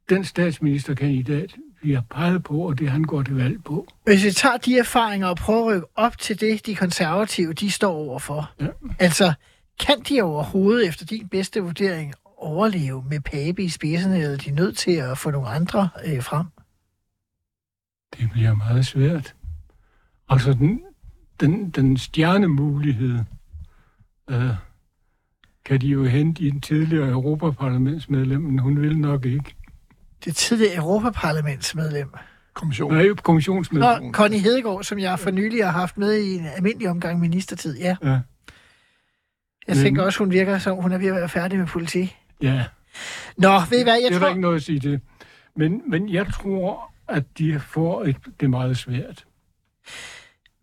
den 0.09 0.23
statsministerkandidat, 0.23 1.55
har 1.83 2.03
peget 2.09 2.43
på, 2.43 2.57
og 2.57 2.79
det 2.79 2.89
han 2.89 3.03
går 3.03 3.23
til 3.23 3.35
valg 3.35 3.63
på. 3.63 3.87
Hvis 4.03 4.25
vi 4.25 4.31
tager 4.31 4.57
de 4.57 4.77
erfaringer 4.79 5.27
og 5.27 5.37
prøver 5.37 5.69
at 5.69 5.75
rykke 5.75 5.87
op 5.95 6.17
til 6.17 6.39
det, 6.39 6.65
de 6.65 6.75
konservative, 6.75 7.53
de 7.53 7.71
står 7.71 7.93
overfor. 7.93 8.51
Ja. 8.61 8.67
Altså, 8.99 9.33
kan 9.79 9.99
de 10.09 10.21
overhovedet, 10.21 10.87
efter 10.87 11.05
din 11.05 11.27
bedste 11.27 11.61
vurdering, 11.61 12.13
overleve 12.37 13.03
med 13.09 13.19
Pape 13.19 13.63
i 13.63 13.69
spidsen, 13.69 14.11
eller 14.11 14.29
er 14.29 14.37
de 14.37 14.51
nødt 14.51 14.77
til 14.77 14.91
at 14.91 15.17
få 15.17 15.31
nogle 15.31 15.47
andre 15.47 15.89
øh, 16.05 16.23
frem? 16.23 16.45
Det 18.17 18.31
bliver 18.31 18.53
meget 18.53 18.85
svært. 18.85 19.35
Altså, 20.29 20.53
den, 20.53 20.81
den, 21.39 21.69
den 21.69 21.97
stjernemulighed 21.97 23.19
øh, 24.29 24.53
kan 25.65 25.81
de 25.81 25.87
jo 25.87 26.05
hente 26.05 26.43
i 26.43 26.47
en 26.47 26.61
tidligere 26.61 27.09
Europaparlamentsmedlem, 27.09 28.41
men 28.41 28.59
hun 28.59 28.81
vil 28.81 28.97
nok 28.97 29.25
ikke. 29.25 29.55
Det 30.25 30.35
tidligere 30.35 30.75
Europaparlamentsmedlem. 30.75 32.09
Kommission. 32.53 32.93
Nej, 32.93 33.07
kommissionsmedlem. 33.23 34.03
Nå, 34.03 34.11
Connie 34.11 34.39
Hedegaard, 34.39 34.83
som 34.83 34.99
jeg 34.99 35.19
for 35.19 35.31
nylig 35.31 35.65
har 35.65 35.71
haft 35.71 35.97
med 35.97 36.13
i 36.13 36.35
en 36.35 36.45
almindelig 36.45 36.89
omgang 36.89 37.19
ministertid, 37.19 37.77
ja. 37.79 37.95
Ja. 38.03 38.09
Jeg 38.09 38.19
Men- 39.67 39.77
tænker 39.77 40.03
også, 40.03 40.19
hun 40.19 40.31
virker 40.31 40.57
som, 40.59 40.77
hun 40.77 40.91
er 40.91 40.97
ved 40.97 41.07
at 41.07 41.15
være 41.15 41.29
færdig 41.29 41.59
med 41.59 41.67
politik. 41.67 42.17
Ja. 42.41 42.65
Nå, 43.37 43.59
ved 43.69 43.79
I 43.79 43.83
hvad, 43.83 43.93
jeg 43.93 44.01
det 44.09 44.15
er 44.15 44.19
tror... 44.19 44.25
der 44.25 44.29
ikke 44.29 44.41
noget 44.41 44.55
at 44.55 44.63
sige 44.63 44.79
til. 44.79 44.99
Men, 45.55 45.81
men 45.87 46.09
jeg 46.09 46.25
tror, 46.33 46.93
at 47.07 47.23
de 47.37 47.59
får 47.59 48.03
et, 48.03 48.15
det 48.39 48.45
er 48.45 48.49
meget 48.49 48.77
svært. 48.77 49.25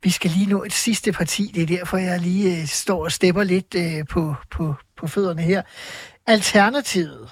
Vi 0.02 0.10
skal 0.10 0.30
lige 0.30 0.50
nå 0.50 0.62
et 0.64 0.72
sidste 0.72 1.12
parti. 1.12 1.50
Det 1.54 1.62
er 1.62 1.66
derfor, 1.66 1.96
jeg 1.96 2.20
lige 2.20 2.60
øh, 2.60 2.66
står 2.66 3.04
og 3.04 3.12
stepper 3.12 3.42
lidt 3.44 3.74
øh, 3.74 4.06
på, 4.10 4.34
på, 4.50 4.74
på 4.96 5.06
fødderne 5.06 5.42
her. 5.42 5.62
Alternativet 6.26 7.28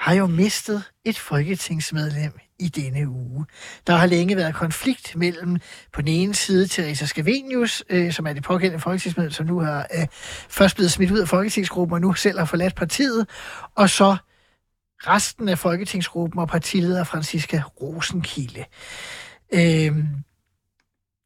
har 0.00 0.14
jo 0.14 0.26
mistet 0.26 0.82
et 1.04 1.18
folketingsmedlem 1.18 2.32
i 2.58 2.68
denne 2.68 3.08
uge. 3.08 3.46
Der 3.86 3.96
har 3.96 4.06
længe 4.06 4.36
været 4.36 4.54
konflikt 4.54 5.16
mellem 5.16 5.56
på 5.92 6.00
den 6.00 6.08
ene 6.08 6.34
side 6.34 6.66
Teresa 6.66 7.06
Scavenius, 7.06 7.84
øh, 7.88 8.12
som 8.12 8.26
er 8.26 8.32
det 8.32 8.42
pågældende 8.42 8.82
folketingsmedlem, 8.82 9.32
som 9.32 9.46
nu 9.46 9.60
har 9.60 9.86
øh, 9.94 10.06
først 10.48 10.76
blevet 10.76 10.92
smidt 10.92 11.10
ud 11.10 11.18
af 11.18 11.28
folketingsgruppen 11.28 11.94
og 11.94 12.00
nu 12.00 12.14
selv 12.14 12.38
har 12.38 12.44
forladt 12.44 12.74
partiet, 12.74 13.28
og 13.74 13.90
så 13.90 14.16
resten 15.06 15.48
af 15.48 15.58
folketingsgruppen 15.58 16.40
og 16.40 16.48
partileder 16.48 17.04
Franziska 17.04 17.62
Rosenkilde. 17.80 18.64
Øh, 19.52 20.04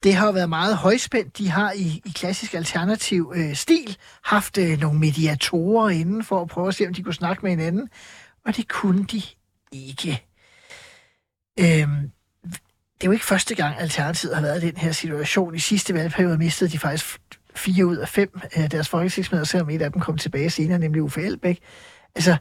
det 0.02 0.14
har 0.14 0.26
jo 0.26 0.32
været 0.32 0.48
meget 0.48 0.76
højspændt. 0.76 1.38
De 1.38 1.50
har 1.50 1.72
i, 1.72 2.02
i 2.04 2.12
klassisk 2.14 2.54
alternativ 2.54 3.32
øh, 3.36 3.54
stil 3.54 3.96
haft 4.24 4.58
øh, 4.58 4.80
nogle 4.80 4.98
mediatorer 4.98 5.88
inden 5.88 6.24
for 6.24 6.42
at 6.42 6.48
prøve 6.48 6.68
at 6.68 6.74
se, 6.74 6.86
om 6.86 6.94
de 6.94 7.02
kunne 7.02 7.14
snakke 7.14 7.42
med 7.42 7.50
hinanden, 7.50 7.88
og 8.46 8.56
det 8.56 8.68
kunne 8.68 9.04
de 9.04 9.22
ikke. 9.72 10.24
Øhm, 11.60 12.10
det 12.94 13.00
er 13.00 13.06
jo 13.06 13.12
ikke 13.12 13.24
første 13.24 13.54
gang, 13.54 13.74
Alternativet 13.78 14.34
har 14.34 14.42
været 14.42 14.64
i 14.64 14.66
den 14.66 14.76
her 14.76 14.92
situation. 14.92 15.54
I 15.54 15.58
sidste 15.58 15.94
valgperiode 15.94 16.38
mistede 16.38 16.70
de 16.70 16.78
faktisk 16.78 17.20
fire 17.54 17.86
ud 17.86 17.96
af 17.96 18.08
fem 18.08 18.40
af 18.52 18.70
deres 18.70 18.88
folketingsmedlemmer, 18.88 19.44
selvom 19.44 19.70
et 19.70 19.82
af 19.82 19.92
dem 19.92 20.00
kom 20.00 20.18
tilbage 20.18 20.50
senere, 20.50 20.78
nemlig 20.78 21.02
Uffe 21.02 21.22
Elbæk. 21.22 21.60
Altså, 22.14 22.36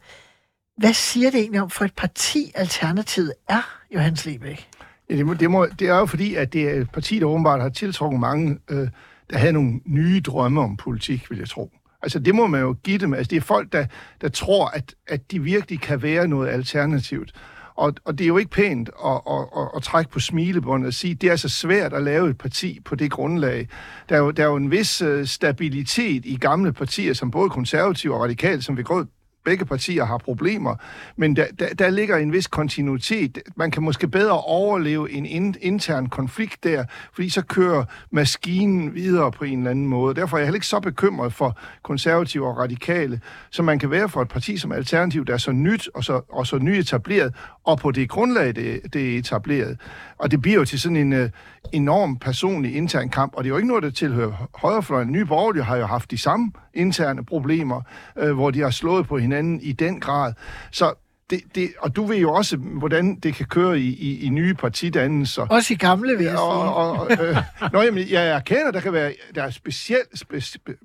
hvad 0.77 0.93
siger 0.93 1.31
det 1.31 1.39
egentlig 1.39 1.61
om 1.61 1.69
for 1.69 1.85
et 1.85 1.95
parti, 1.95 2.51
Alternativet 2.55 3.33
er, 3.49 3.79
Johannes 3.93 4.25
Lebæk? 4.25 4.67
Ja, 5.09 5.15
det, 5.15 5.25
må, 5.25 5.33
det, 5.33 5.51
må, 5.51 5.65
det 5.65 5.87
er 5.87 5.95
jo 5.95 6.05
fordi, 6.05 6.35
at 6.35 6.53
det 6.53 6.69
er 6.69 6.81
et 6.81 6.91
parti, 6.91 7.19
der 7.19 7.25
åbenbart 7.25 7.61
har 7.61 7.69
tiltrukket 7.69 8.19
mange, 8.19 8.59
øh, 8.69 8.87
der 9.29 9.37
havde 9.37 9.53
nogle 9.53 9.79
nye 9.85 10.21
drømme 10.21 10.61
om 10.61 10.77
politik, 10.77 11.29
vil 11.29 11.39
jeg 11.39 11.49
tro. 11.49 11.71
Altså, 12.03 12.19
det 12.19 12.35
må 12.35 12.47
man 12.47 12.61
jo 12.61 12.75
give 12.83 12.97
dem. 12.97 13.13
Altså, 13.13 13.29
det 13.29 13.37
er 13.37 13.41
folk, 13.41 13.73
der, 13.73 13.85
der 14.21 14.29
tror, 14.29 14.67
at, 14.67 14.95
at 15.07 15.31
de 15.31 15.43
virkelig 15.43 15.81
kan 15.81 16.01
være 16.01 16.27
noget 16.27 16.49
alternativt. 16.49 17.33
Og, 17.75 17.93
og 18.05 18.17
det 18.17 18.23
er 18.23 18.27
jo 18.27 18.37
ikke 18.37 18.51
pænt 18.51 18.89
at, 19.05 19.21
at, 19.29 19.39
at, 19.57 19.67
at 19.75 19.83
trække 19.83 20.11
på 20.11 20.19
smilebåndet 20.19 20.87
og 20.87 20.93
sige, 20.93 21.11
at 21.11 21.21
det 21.21 21.31
er 21.31 21.35
så 21.35 21.49
svært 21.49 21.93
at 21.93 22.03
lave 22.03 22.29
et 22.29 22.37
parti 22.37 22.79
på 22.85 22.95
det 22.95 23.11
grundlag. 23.11 23.67
Der 24.09 24.15
er 24.15 24.19
jo, 24.19 24.31
der 24.31 24.43
er 24.43 24.47
jo 24.47 24.55
en 24.55 24.71
vis 24.71 25.01
uh, 25.01 25.25
stabilitet 25.25 26.25
i 26.25 26.37
gamle 26.37 26.73
partier, 26.73 27.13
som 27.13 27.31
både 27.31 27.49
konservative 27.49 28.13
og 28.13 28.21
radikale, 28.21 28.61
som 28.61 28.77
vi 28.77 28.83
går 28.83 29.05
begge 29.45 29.65
partier 29.65 30.05
har 30.05 30.17
problemer, 30.17 30.75
men 31.15 31.35
der, 31.35 31.45
der, 31.59 31.73
der 31.73 31.89
ligger 31.89 32.17
en 32.17 32.33
vis 32.33 32.47
kontinuitet. 32.47 33.39
Man 33.55 33.71
kan 33.71 33.83
måske 33.83 34.07
bedre 34.07 34.41
overleve 34.41 35.11
en 35.11 35.25
in, 35.25 35.55
intern 35.61 36.09
konflikt 36.09 36.63
der, 36.63 36.85
fordi 37.13 37.29
så 37.29 37.41
kører 37.41 37.85
maskinen 38.11 38.93
videre 38.93 39.31
på 39.31 39.43
en 39.43 39.57
eller 39.57 39.71
anden 39.71 39.87
måde. 39.87 40.15
Derfor 40.15 40.37
er 40.37 40.41
jeg 40.41 40.47
heller 40.47 40.57
ikke 40.57 40.67
så 40.67 40.79
bekymret 40.79 41.33
for 41.33 41.57
konservative 41.83 42.47
og 42.47 42.57
radikale, 42.57 43.21
som 43.51 43.65
man 43.65 43.79
kan 43.79 43.91
være 43.91 44.09
for 44.09 44.21
et 44.21 44.27
parti 44.27 44.57
som 44.57 44.71
Alternativ, 44.71 45.25
der 45.25 45.33
er 45.33 45.37
så 45.37 45.51
nyt 45.51 45.89
og 45.93 46.03
så, 46.03 46.21
og 46.29 46.47
så 46.47 46.57
nyetableret, 46.57 47.35
og 47.63 47.79
på 47.79 47.91
det 47.91 48.09
grundlag, 48.09 48.55
det, 48.55 48.93
det 48.93 49.13
er 49.13 49.19
etableret. 49.19 49.79
Og 50.17 50.31
det 50.31 50.41
bliver 50.41 50.57
jo 50.57 50.65
til 50.65 50.79
sådan 50.79 50.97
en 50.97 51.13
uh, 51.13 51.29
enorm 51.71 52.17
personlig 52.17 52.75
intern 52.75 53.09
kamp, 53.09 53.33
og 53.35 53.43
det 53.43 53.49
er 53.49 53.53
jo 53.53 53.57
ikke 53.57 53.67
noget, 53.67 53.83
der 53.83 53.89
tilhører 53.89 54.49
højrefløjen. 54.55 55.11
Nye 55.11 55.25
Borgerlige 55.25 55.63
har 55.63 55.77
jo 55.77 55.85
haft 55.85 56.11
de 56.11 56.17
samme 56.17 56.51
interne 56.73 57.25
problemer, 57.25 57.81
uh, 58.23 58.31
hvor 58.31 58.51
de 58.51 58.59
har 58.59 58.69
slået 58.69 59.07
på 59.07 59.17
hinanden 59.17 59.32
i 59.61 59.71
den 59.71 59.99
grad. 59.99 60.33
Så 60.71 60.93
det, 61.29 61.41
det, 61.55 61.73
og 61.79 61.95
du 61.95 62.05
ved 62.05 62.17
jo 62.17 62.33
også, 62.33 62.57
hvordan 62.57 63.15
det 63.15 63.35
kan 63.35 63.45
køre 63.45 63.79
i, 63.79 63.87
i, 63.87 64.25
i 64.25 64.29
nye 64.29 64.53
partidannelser. 64.53 65.47
Også 65.49 65.73
i 65.73 65.77
gamle, 65.77 66.17
vil 66.17 66.23
jeg 66.23 66.37
sige. 66.37 66.39
Og, 66.39 66.99
og, 66.99 67.11
øh, 67.11 67.37
nå, 67.73 67.81
jamen, 67.81 68.09
jeg 68.09 68.27
erkender, 68.27 68.71
der 68.71 68.79
kan 68.79 68.93
være 68.93 69.13
der 69.35 69.43
er 69.43 69.49
specielt, 69.49 70.19
spe, 70.19 70.41
spe, 70.41 70.75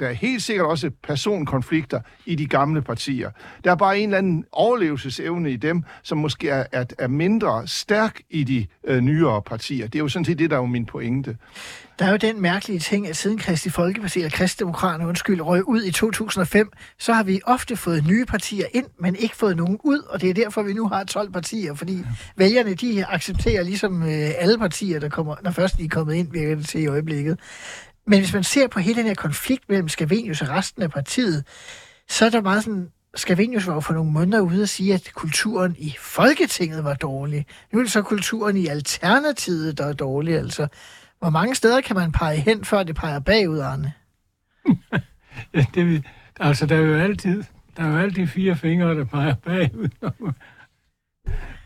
der 0.00 0.08
er 0.08 0.12
helt 0.12 0.42
sikkert 0.42 0.66
også 0.66 0.90
personkonflikter 1.02 2.00
i 2.26 2.34
de 2.34 2.46
gamle 2.46 2.82
partier. 2.82 3.30
Der 3.64 3.70
er 3.70 3.76
bare 3.76 3.98
en 3.98 4.08
eller 4.08 4.18
anden 4.18 4.44
overlevelsesevne 4.52 5.50
i 5.50 5.56
dem, 5.56 5.82
som 6.02 6.18
måske 6.18 6.48
er, 6.48 6.64
er, 6.72 6.84
er 6.98 7.08
mindre 7.08 7.68
stærk 7.68 8.20
i 8.30 8.44
de 8.44 8.66
øh, 8.84 9.00
nyere 9.00 9.42
partier. 9.42 9.86
Det 9.86 9.94
er 9.94 10.02
jo 10.02 10.08
sådan 10.08 10.24
set 10.24 10.38
det, 10.38 10.50
der 10.50 10.56
er 10.56 10.60
jo 10.60 10.66
min 10.66 10.86
pointe. 10.86 11.36
Der 11.98 12.04
er 12.06 12.10
jo 12.10 12.16
den 12.16 12.40
mærkelige 12.40 12.78
ting, 12.78 13.08
at 13.08 13.16
siden 13.16 13.38
Kristi 13.38 13.70
Folkeparti 13.70 14.20
og 14.20 14.32
Kristdemokraterne 14.32 15.08
undskyld, 15.08 15.40
røg 15.40 15.68
ud 15.68 15.82
i 15.82 15.90
2005, 15.90 16.72
så 16.98 17.12
har 17.12 17.22
vi 17.22 17.40
ofte 17.46 17.76
fået 17.76 18.06
nye 18.06 18.24
partier 18.24 18.66
ind, 18.72 18.86
men 19.00 19.16
ikke 19.16 19.36
fået 19.36 19.56
nogen 19.56 19.78
ud, 19.84 19.98
og 19.98 20.20
det 20.20 20.30
er 20.30 20.34
derfor, 20.34 20.62
vi 20.62 20.72
nu 20.72 20.88
har 20.88 21.04
12 21.04 21.32
partier, 21.32 21.74
fordi 21.74 22.04
vælgerne, 22.36 22.74
de 22.74 23.06
accepterer 23.06 23.62
ligesom 23.62 24.02
øh, 24.02 24.30
alle 24.38 24.58
partier, 24.58 25.00
der, 25.00 25.08
kommer, 25.08 25.36
når 25.42 25.50
først 25.50 25.78
de 25.78 25.84
er 25.84 25.88
kommet 25.88 26.14
ind, 26.14 26.32
virker 26.32 26.54
det 26.54 26.66
til 26.66 26.80
i 26.80 26.86
øjeblikket. 26.86 27.38
Men 28.06 28.18
hvis 28.18 28.34
man 28.34 28.44
ser 28.44 28.68
på 28.68 28.80
hele 28.80 28.98
den 28.98 29.06
her 29.06 29.14
konflikt 29.14 29.68
mellem 29.68 29.88
Scavenius 29.88 30.42
og 30.42 30.48
resten 30.48 30.82
af 30.82 30.90
partiet, 30.90 31.44
så 32.08 32.26
er 32.26 32.30
der 32.30 32.40
meget 32.40 32.64
sådan, 32.64 32.90
Scavenius 33.16 33.66
var 33.66 33.74
jo 33.74 33.80
for 33.80 33.94
nogle 33.94 34.10
måneder 34.10 34.40
ude 34.40 34.62
og 34.62 34.68
sige, 34.68 34.94
at 34.94 35.10
kulturen 35.14 35.76
i 35.78 35.94
Folketinget 36.00 36.84
var 36.84 36.94
dårlig. 36.94 37.46
Nu 37.72 37.78
er 37.78 37.82
det 37.82 37.92
så 37.92 38.02
kulturen 38.02 38.56
i 38.56 38.66
Alternativet, 38.66 39.78
der 39.78 39.86
er 39.86 39.92
dårlig. 39.92 40.34
Altså, 40.34 40.68
hvor 41.18 41.30
mange 41.30 41.54
steder 41.54 41.80
kan 41.80 41.96
man 41.96 42.12
pege 42.12 42.36
hen, 42.36 42.64
før 42.64 42.82
det 42.82 42.96
peger 42.96 43.18
bagud, 43.18 43.58
Arne? 43.58 43.92
ja, 45.54 45.64
det, 45.74 46.04
altså, 46.40 46.66
der 46.66 46.76
er 46.76 46.80
jo 46.80 46.94
altid, 46.94 47.42
der 47.76 47.82
er 47.82 47.88
jo 47.88 47.98
altid 47.98 48.26
fire 48.26 48.56
fingre, 48.56 48.94
der 48.94 49.04
peger 49.04 49.34
bagud. 49.34 49.88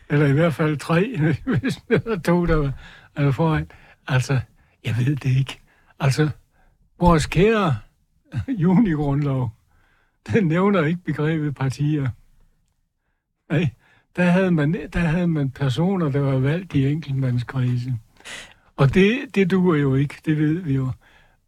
Eller 0.09 0.27
i 0.27 0.31
hvert 0.31 0.53
fald 0.53 0.77
tre, 0.77 1.17
hvis 1.59 1.79
der 1.89 1.99
er 2.05 2.19
to, 2.19 2.45
der 2.45 2.71
er 3.15 3.31
foran. 3.31 3.71
Altså, 4.07 4.39
jeg 4.85 4.97
ved 4.97 5.15
det 5.15 5.37
ikke. 5.37 5.60
Altså, 6.01 6.29
vores 6.99 7.25
kære 7.25 7.75
junigrundlov, 8.47 9.49
den 10.33 10.47
nævner 10.47 10.85
ikke 10.85 11.01
begrebet 11.03 11.55
partier. 11.55 12.09
Nej, 13.49 13.69
der 14.15 14.23
havde 14.23 14.51
man, 14.51 14.89
der 14.93 14.99
havde 14.99 15.27
man 15.27 15.49
personer, 15.49 16.09
der 16.09 16.19
var 16.19 16.39
valgt 16.39 16.75
i 16.75 16.87
enkeltmandskrise. 16.87 17.99
Og 18.75 18.93
det, 18.93 19.35
det 19.35 19.51
duer 19.51 19.77
jo 19.77 19.95
ikke, 19.95 20.15
det 20.25 20.37
ved 20.37 20.53
vi 20.53 20.75
jo. 20.75 20.91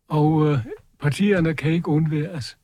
Og 0.08 0.48
øh, 0.48 0.60
partierne 1.00 1.54
kan 1.54 1.72
ikke 1.72 1.90
undværes. 1.90 2.58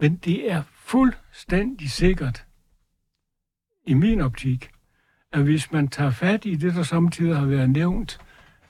Men 0.00 0.16
det 0.16 0.52
er 0.52 0.62
fuldstændig 0.72 1.90
sikkert, 1.90 2.44
i 3.86 3.94
min 3.94 4.20
optik, 4.20 4.70
at 5.32 5.42
hvis 5.42 5.72
man 5.72 5.88
tager 5.88 6.10
fat 6.10 6.44
i 6.44 6.54
det, 6.54 6.74
der 6.74 6.82
samtidig 6.82 7.36
har 7.36 7.46
været 7.46 7.70
nævnt, 7.70 8.18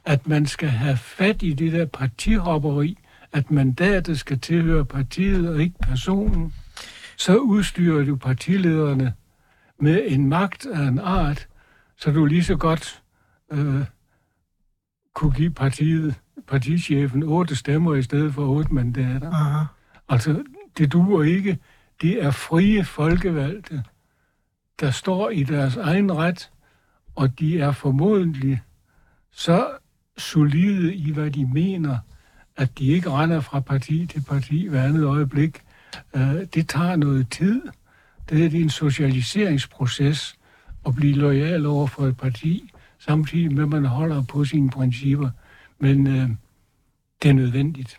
at 0.06 0.26
man 0.28 0.46
skal 0.46 0.68
have 0.68 0.96
fat 0.96 1.42
i 1.42 1.52
det 1.52 1.72
der 1.72 1.86
partihopperi, 1.86 2.98
at 3.32 3.50
mandatet 3.50 4.18
skal 4.18 4.40
tilhøre 4.40 4.84
partiet 4.84 5.48
og 5.48 5.60
ikke 5.60 5.78
personen, 5.82 6.54
så 7.16 7.36
udstyrer 7.36 8.04
du 8.04 8.16
partilederne 8.16 9.14
med 9.78 10.02
en 10.06 10.28
magt 10.28 10.66
af 10.66 10.82
en 10.82 10.98
art, 10.98 11.48
så 11.96 12.10
du 12.10 12.24
lige 12.24 12.44
så 12.44 12.56
godt 12.56 13.02
øh, 13.52 13.84
kunne 15.14 15.32
give 15.32 15.50
partiet, 15.50 16.14
partichefen 16.46 17.22
otte 17.22 17.56
stemmer 17.56 17.94
i 17.94 18.02
stedet 18.02 18.34
for 18.34 18.46
otte 18.48 18.74
mandater. 18.74 19.30
Aha. 19.30 19.64
Altså, 20.08 20.44
det 20.78 20.92
duer 20.92 21.22
ikke. 21.22 21.58
Det 22.00 22.24
er 22.24 22.30
frie 22.30 22.84
folkevalgte, 22.84 23.82
der 24.80 24.90
står 24.90 25.30
i 25.30 25.42
deres 25.42 25.76
egen 25.76 26.12
ret, 26.12 26.50
og 27.14 27.38
de 27.38 27.60
er 27.60 27.72
formodentlig 27.72 28.62
så 29.30 29.68
solide 30.18 30.94
i, 30.94 31.12
hvad 31.12 31.30
de 31.30 31.46
mener, 31.46 31.98
at 32.56 32.78
de 32.78 32.86
ikke 32.86 33.10
render 33.10 33.40
fra 33.40 33.60
parti 33.60 34.06
til 34.06 34.24
parti 34.28 34.66
hver 34.66 34.82
andet 34.82 35.04
øjeblik. 35.04 35.62
Øh, 36.16 36.44
det 36.54 36.68
tager 36.68 36.96
noget 36.96 37.30
tid. 37.30 37.62
Det 38.28 38.44
er 38.44 38.60
en 38.60 38.70
socialiseringsproces 38.70 40.36
at 40.86 40.94
blive 40.94 41.14
lojal 41.14 41.66
over 41.66 41.86
for 41.86 42.06
et 42.06 42.16
parti, 42.16 42.72
samtidig 42.98 43.52
med, 43.52 43.62
at 43.62 43.68
man 43.68 43.84
holder 43.84 44.22
på 44.22 44.44
sine 44.44 44.70
principper. 44.70 45.30
Men 45.78 46.06
øh, 46.06 46.28
det 47.22 47.28
er 47.28 47.32
nødvendigt. 47.32 47.98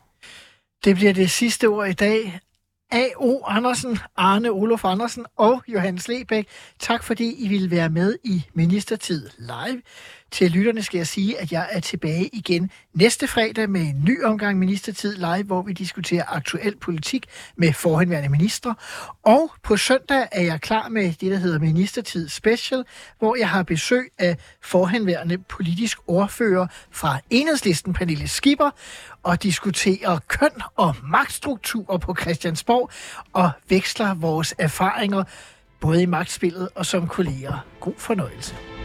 Det 0.86 0.96
bliver 0.96 1.14
det 1.14 1.32
sidste 1.32 1.68
ord 1.68 1.90
i 1.90 1.94
dag. 1.94 2.40
A.O. 2.92 3.46
Andersen, 3.46 3.98
Arne 4.16 4.52
Olof 4.52 4.86
Andersen 4.86 5.26
og 5.36 5.64
Johannes 5.68 6.08
Lebæk. 6.08 6.48
Tak 6.80 7.04
fordi 7.04 7.36
I 7.46 7.48
ville 7.48 7.72
være 7.72 7.90
med 7.90 8.18
i 8.24 8.46
Ministertid 8.54 9.30
Live. 9.38 9.82
Til 10.32 10.52
lytterne 10.52 10.84
skal 10.84 10.98
jeg 10.98 11.08
sige, 11.08 11.40
at 11.40 11.52
jeg 11.52 11.70
er 11.72 11.80
tilbage 11.80 12.30
igen 12.34 12.72
næste 12.94 13.28
fredag 13.28 13.70
med 13.70 13.82
en 13.82 14.04
ny 14.04 14.24
omgang 14.24 14.60
Ministertid 14.60 15.16
Live, 15.16 15.44
hvor 15.44 15.62
vi 15.62 15.74
diskuterer 15.74 16.24
aktuel 16.28 16.78
politik 16.78 17.26
med 17.56 17.74
forhenværende 17.74 18.30
ministre. 18.30 18.76
Og 19.24 19.52
på 19.64 19.78
søndag 19.78 20.28
er 20.32 20.42
jeg 20.42 20.62
klar 20.62 20.90
med 20.90 21.14
det, 21.14 21.32
der 21.32 21.38
hedder 21.38 21.60
Ministertid 21.60 22.30
Special, 22.30 22.84
hvor 23.20 23.36
jeg 23.36 23.50
har 23.50 23.64
besøg 23.64 24.12
af 24.18 24.38
forhenværende 24.62 25.38
politisk 25.38 25.98
ordfører 26.08 26.68
fra 26.92 27.20
Enhedslisten, 27.30 27.94
Pernille 27.94 28.28
Skipper, 28.28 28.70
og 29.24 29.44
diskuterer 29.44 30.20
køn 30.28 30.62
og 30.76 30.96
magtstrukturer 31.04 31.98
på 31.98 32.16
Christiansborg 32.22 32.90
og 33.34 33.52
veksler 33.70 34.14
vores 34.14 34.56
erfaringer 34.58 35.24
både 35.80 36.02
i 36.02 36.06
magtspillet 36.06 36.70
og 36.76 36.86
som 36.86 37.08
kolleger. 37.08 37.66
God 37.80 37.94
fornøjelse. 37.98 38.77